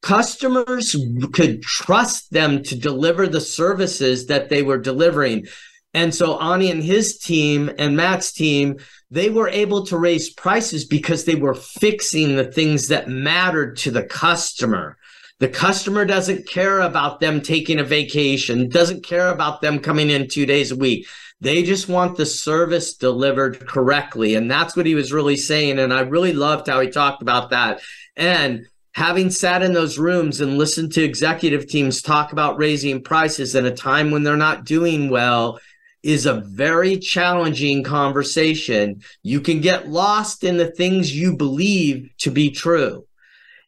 Customers 0.05 0.95
could 1.33 1.63
trust 1.63 2.31
them 2.31 2.63
to 2.63 2.77
deliver 2.77 3.27
the 3.27 3.41
services 3.41 4.27
that 4.27 4.51
they 4.51 4.63
were 4.63 4.77
delivering. 4.77 5.47
And 5.95 6.15
so 6.15 6.39
Ani 6.41 6.71
and 6.71 6.83
his 6.83 7.17
team 7.17 7.71
and 7.79 7.97
Matt's 7.97 8.31
team, 8.31 8.77
they 9.11 9.31
were 9.31 9.49
able 9.49 9.87
to 9.87 9.97
raise 9.97 10.29
prices 10.29 10.85
because 10.85 11.25
they 11.25 11.37
were 11.37 11.55
fixing 11.55 12.37
the 12.37 12.53
things 12.53 12.89
that 12.89 13.09
mattered 13.09 13.79
to 13.79 13.91
the 13.91 14.03
customer. 14.03 14.99
The 15.41 15.49
customer 15.49 16.05
doesn't 16.05 16.49
care 16.49 16.81
about 16.81 17.21
them 17.21 17.41
taking 17.41 17.79
a 17.79 17.85
vacation, 17.85 18.69
doesn't 18.69 19.07
care 19.07 19.31
about 19.31 19.63
them 19.63 19.79
coming 19.79 20.11
in 20.11 20.29
two 20.29 20.45
days 20.45 20.71
a 20.71 20.77
week. 20.77 21.07
They 21.41 21.63
just 21.63 21.89
want 21.89 22.19
the 22.19 22.27
service 22.27 22.95
delivered 22.95 23.67
correctly. 23.67 24.35
And 24.35 24.51
that's 24.51 24.77
what 24.77 24.85
he 24.85 24.95
was 24.95 25.15
really 25.15 25.39
saying. 25.39 25.79
And 25.79 25.95
I 25.95 26.01
really 26.01 26.35
loved 26.35 26.67
how 26.67 26.81
he 26.81 26.89
talked 26.89 27.23
about 27.23 27.51
that. 27.51 27.81
And 28.17 28.67
having 28.95 29.29
sat 29.29 29.63
in 29.63 29.73
those 29.73 29.99
rooms 29.99 30.41
and 30.41 30.57
listened 30.57 30.93
to 30.93 31.03
executive 31.03 31.67
teams 31.67 32.01
talk 32.01 32.33
about 32.33 32.59
raising 32.59 33.03
prices 33.03 33.55
in 33.55 33.67
a 33.67 33.75
time 33.75 34.11
when 34.11 34.23
they're 34.23 34.37
not 34.37 34.65
doing 34.65 35.11
well 35.11 35.59
is 36.05 36.27
a 36.27 36.41
very 36.41 36.99
challenging 36.99 37.83
conversation. 37.83 39.01
You 39.23 39.41
can 39.41 39.61
get 39.61 39.89
lost 39.89 40.45
in 40.45 40.59
the 40.59 40.71
things 40.71 41.17
you 41.17 41.37
believe 41.37 42.11
to 42.19 42.31
be 42.31 42.51
true. 42.51 43.07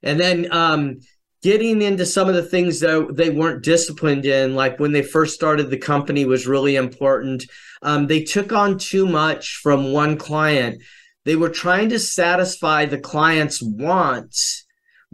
And 0.03 0.21
then 0.21 0.53
um, 0.53 1.01
getting 1.43 1.83
into 1.83 2.07
some 2.07 2.29
of 2.29 2.35
the 2.37 2.45
things 2.45 2.79
that 2.81 3.09
they 3.15 3.31
weren't 3.31 3.65
disciplined 3.65 4.27
in, 4.27 4.55
like 4.55 4.79
when 4.79 4.93
they 4.93 5.03
first 5.03 5.35
started 5.35 5.71
the 5.71 5.79
company, 5.79 6.25
was 6.25 6.47
really 6.47 6.77
important. 6.77 7.47
Um, 7.83 8.07
they 8.07 8.23
took 8.23 8.53
on 8.53 8.79
too 8.79 9.07
much 9.07 9.57
from 9.57 9.93
one 9.93 10.19
client. 10.19 10.83
They 11.25 11.35
were 11.35 11.51
trying 11.51 11.89
to 11.89 11.99
satisfy 11.99 12.85
the 12.85 12.99
client's 12.99 13.61
wants 13.61 14.66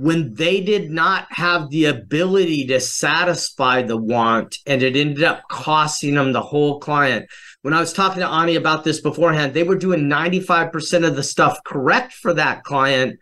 when 0.02 0.34
they 0.34 0.60
did 0.60 0.90
not 0.90 1.26
have 1.30 1.70
the 1.70 1.86
ability 1.86 2.66
to 2.66 2.80
satisfy 2.80 3.82
the 3.82 3.96
want, 3.96 4.58
and 4.66 4.82
it 4.82 4.96
ended 4.96 5.22
up 5.22 5.48
costing 5.48 6.14
them 6.14 6.32
the 6.32 6.42
whole 6.42 6.80
client. 6.80 7.26
When 7.62 7.74
I 7.74 7.80
was 7.80 7.92
talking 7.92 8.20
to 8.20 8.28
Ani 8.28 8.56
about 8.56 8.84
this 8.84 9.00
beforehand, 9.00 9.54
they 9.54 9.62
were 9.62 9.76
doing 9.76 10.08
95% 10.08 11.06
of 11.06 11.16
the 11.16 11.22
stuff 11.22 11.58
correct 11.64 12.12
for 12.12 12.34
that 12.34 12.64
client 12.64 13.18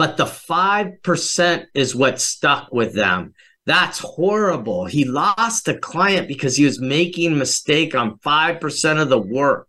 but 0.00 0.16
the 0.16 0.24
5% 0.24 1.66
is 1.74 1.94
what 1.94 2.22
stuck 2.22 2.72
with 2.72 2.94
them. 2.94 3.34
That's 3.66 3.98
horrible. 3.98 4.86
He 4.86 5.04
lost 5.04 5.68
a 5.68 5.76
client 5.76 6.26
because 6.26 6.56
he 6.56 6.64
was 6.64 6.80
making 6.80 7.34
a 7.34 7.36
mistake 7.36 7.94
on 7.94 8.16
5% 8.16 9.02
of 9.02 9.10
the 9.10 9.20
work. 9.20 9.68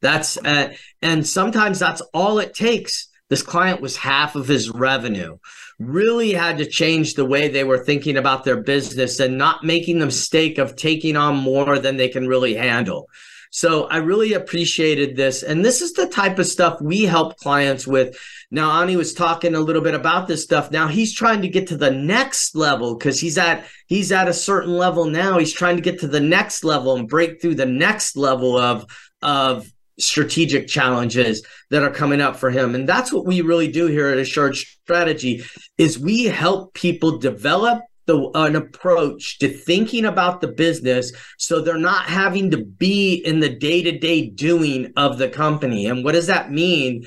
That's 0.00 0.36
uh, 0.36 0.74
and 1.02 1.26
sometimes 1.26 1.80
that's 1.80 2.02
all 2.12 2.38
it 2.38 2.54
takes. 2.54 3.08
This 3.28 3.42
client 3.42 3.80
was 3.80 3.96
half 3.96 4.36
of 4.36 4.46
his 4.46 4.70
revenue. 4.70 5.38
Really 5.78 6.32
had 6.32 6.58
to 6.58 6.66
change 6.66 7.14
the 7.14 7.24
way 7.24 7.48
they 7.48 7.64
were 7.64 7.84
thinking 7.84 8.16
about 8.16 8.44
their 8.44 8.62
business 8.62 9.20
and 9.20 9.36
not 9.36 9.64
making 9.64 9.98
the 9.98 10.06
mistake 10.06 10.58
of 10.58 10.76
taking 10.76 11.16
on 11.16 11.36
more 11.36 11.78
than 11.78 11.96
they 11.96 12.08
can 12.08 12.28
really 12.28 12.54
handle. 12.54 13.08
So 13.54 13.84
I 13.84 13.98
really 13.98 14.32
appreciated 14.32 15.14
this. 15.14 15.44
And 15.44 15.64
this 15.64 15.80
is 15.80 15.92
the 15.92 16.08
type 16.08 16.40
of 16.40 16.46
stuff 16.46 16.80
we 16.80 17.04
help 17.04 17.36
clients 17.36 17.86
with. 17.86 18.18
Now, 18.50 18.82
Ani 18.82 18.96
was 18.96 19.14
talking 19.14 19.54
a 19.54 19.60
little 19.60 19.80
bit 19.80 19.94
about 19.94 20.26
this 20.26 20.42
stuff. 20.42 20.72
Now 20.72 20.88
he's 20.88 21.14
trying 21.14 21.42
to 21.42 21.48
get 21.48 21.68
to 21.68 21.76
the 21.76 21.92
next 21.92 22.56
level 22.56 22.96
because 22.96 23.20
he's 23.20 23.38
at 23.38 23.64
he's 23.86 24.10
at 24.10 24.26
a 24.26 24.32
certain 24.32 24.76
level 24.76 25.04
now. 25.04 25.38
He's 25.38 25.52
trying 25.52 25.76
to 25.76 25.82
get 25.82 26.00
to 26.00 26.08
the 26.08 26.20
next 26.20 26.64
level 26.64 26.96
and 26.96 27.08
break 27.08 27.40
through 27.40 27.54
the 27.54 27.64
next 27.64 28.16
level 28.16 28.58
of 28.58 28.86
of 29.22 29.72
strategic 29.98 30.66
challenges 30.66 31.44
that 31.70 31.82
are 31.82 31.90
coming 31.90 32.20
up 32.20 32.36
for 32.36 32.50
him. 32.50 32.74
And 32.74 32.88
that's 32.88 33.12
what 33.12 33.26
we 33.26 33.40
really 33.40 33.70
do 33.70 33.86
here 33.86 34.08
at 34.08 34.18
assured 34.18 34.56
strategy 34.56 35.44
is 35.78 35.98
we 35.98 36.24
help 36.24 36.74
people 36.74 37.18
develop 37.18 37.82
the 38.06 38.30
an 38.34 38.54
approach 38.54 39.38
to 39.38 39.48
thinking 39.48 40.04
about 40.04 40.40
the 40.40 40.48
business 40.48 41.10
so 41.38 41.60
they're 41.60 41.78
not 41.78 42.04
having 42.04 42.50
to 42.50 42.62
be 42.62 43.14
in 43.14 43.40
the 43.40 43.48
day-to-day 43.48 44.28
doing 44.28 44.92
of 44.96 45.16
the 45.16 45.28
company. 45.28 45.86
And 45.86 46.04
what 46.04 46.12
does 46.12 46.26
that 46.26 46.52
mean? 46.52 47.06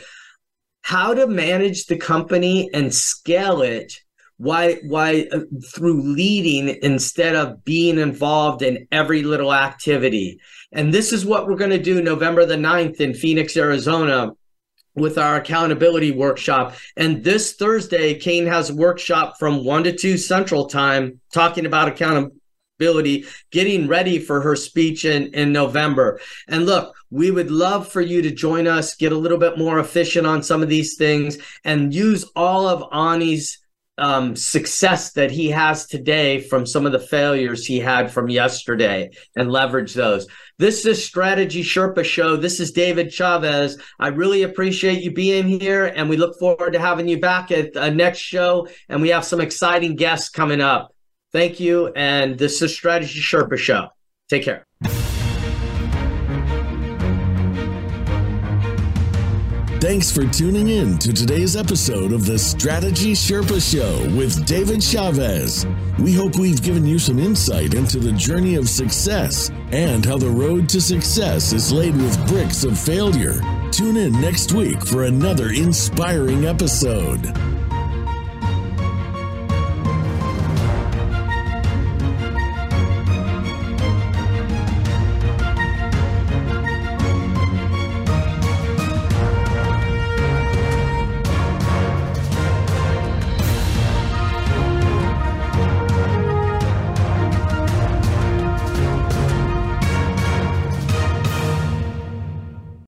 How 0.81 1.13
to 1.13 1.27
manage 1.27 1.85
the 1.85 1.97
company 1.97 2.69
and 2.73 2.93
scale 2.93 3.61
it 3.61 4.01
why 4.37 4.75
why 4.83 5.27
uh, 5.31 5.39
through 5.73 6.01
leading 6.01 6.77
instead 6.83 7.35
of 7.35 7.63
being 7.63 7.97
involved 7.97 8.61
in 8.61 8.87
every 8.91 9.23
little 9.23 9.53
activity 9.53 10.39
and 10.71 10.93
this 10.93 11.11
is 11.11 11.25
what 11.25 11.47
we're 11.47 11.55
going 11.55 11.71
to 11.71 11.81
do 11.81 12.01
november 12.01 12.45
the 12.45 12.55
9th 12.55 12.99
in 12.99 13.13
phoenix 13.13 13.57
arizona 13.57 14.31
with 14.97 15.17
our 15.17 15.35
accountability 15.35 16.11
workshop. 16.11 16.75
And 16.97 17.23
this 17.23 17.53
Thursday, 17.53 18.15
Kane 18.15 18.47
has 18.47 18.69
a 18.69 18.75
workshop 18.75 19.37
from 19.37 19.63
1 19.63 19.83
to 19.85 19.95
2 19.95 20.17
Central 20.17 20.65
Time 20.65 21.21
talking 21.31 21.65
about 21.65 21.87
accountability, 21.87 23.25
getting 23.51 23.87
ready 23.87 24.17
for 24.19 24.41
her 24.41 24.55
speech 24.55 25.05
in, 25.05 25.33
in 25.33 25.53
November. 25.53 26.19
And 26.47 26.65
look, 26.65 26.95
we 27.11 27.31
would 27.31 27.51
love 27.51 27.87
for 27.87 28.01
you 28.01 28.21
to 28.23 28.31
join 28.31 28.67
us, 28.67 28.95
get 28.95 29.11
a 29.11 29.17
little 29.17 29.37
bit 29.37 29.57
more 29.57 29.79
efficient 29.79 30.25
on 30.25 30.43
some 30.43 30.63
of 30.63 30.69
these 30.69 30.97
things, 30.97 31.37
and 31.63 31.93
use 31.93 32.25
all 32.35 32.67
of 32.67 32.83
Ani's 32.91 33.59
um, 33.97 34.35
success 34.35 35.11
that 35.13 35.31
he 35.31 35.49
has 35.49 35.85
today 35.85 36.39
from 36.39 36.65
some 36.65 36.85
of 36.85 36.91
the 36.91 36.99
failures 36.99 37.65
he 37.65 37.79
had 37.79 38.11
from 38.11 38.29
yesterday 38.29 39.09
and 39.35 39.51
leverage 39.51 39.93
those. 39.93 40.27
This 40.59 40.85
is 40.85 41.03
Strategy 41.03 41.63
Sherpa 41.63 42.03
Show. 42.03 42.35
This 42.35 42.59
is 42.59 42.71
David 42.71 43.11
Chavez. 43.11 43.77
I 43.99 44.09
really 44.09 44.43
appreciate 44.43 45.01
you 45.01 45.11
being 45.11 45.47
here, 45.59 45.85
and 45.85 46.09
we 46.09 46.17
look 46.17 46.37
forward 46.39 46.73
to 46.73 46.79
having 46.79 47.07
you 47.07 47.19
back 47.19 47.51
at 47.51 47.73
the 47.73 47.91
next 47.91 48.19
show. 48.19 48.67
And 48.89 49.01
we 49.01 49.09
have 49.09 49.25
some 49.25 49.41
exciting 49.41 49.95
guests 49.95 50.29
coming 50.29 50.61
up. 50.61 50.93
Thank 51.31 51.59
you. 51.59 51.87
And 51.95 52.37
this 52.37 52.61
is 52.61 52.73
Strategy 52.73 53.19
Sherpa 53.19 53.57
Show. 53.57 53.89
Take 54.29 54.43
care. 54.43 54.65
Thanks 59.79 60.11
for 60.11 60.25
tuning 60.25 60.69
in 60.69 60.97
to 60.97 61.13
today's 61.13 61.55
episode 61.55 62.11
of 62.11 62.25
the 62.25 62.39
Strategy 62.39 63.13
Sherpa 63.13 63.61
Show 63.61 64.17
with 64.17 64.43
David 64.47 64.81
Chavez. 64.81 65.67
We 65.99 66.15
hope 66.15 66.35
we've 66.35 66.63
given 66.63 66.83
you 66.83 66.97
some 66.97 67.19
insight 67.19 67.75
into 67.75 67.99
the 67.99 68.11
journey 68.13 68.55
of 68.55 68.67
success 68.67 69.51
and 69.71 70.03
how 70.03 70.17
the 70.17 70.31
road 70.31 70.67
to 70.69 70.81
success 70.81 71.53
is 71.53 71.71
laid 71.71 71.95
with 71.95 72.27
bricks 72.27 72.63
of 72.63 72.79
failure. 72.79 73.39
Tune 73.71 73.97
in 73.97 74.19
next 74.19 74.51
week 74.51 74.83
for 74.83 75.03
another 75.03 75.51
inspiring 75.51 76.45
episode. 76.45 77.66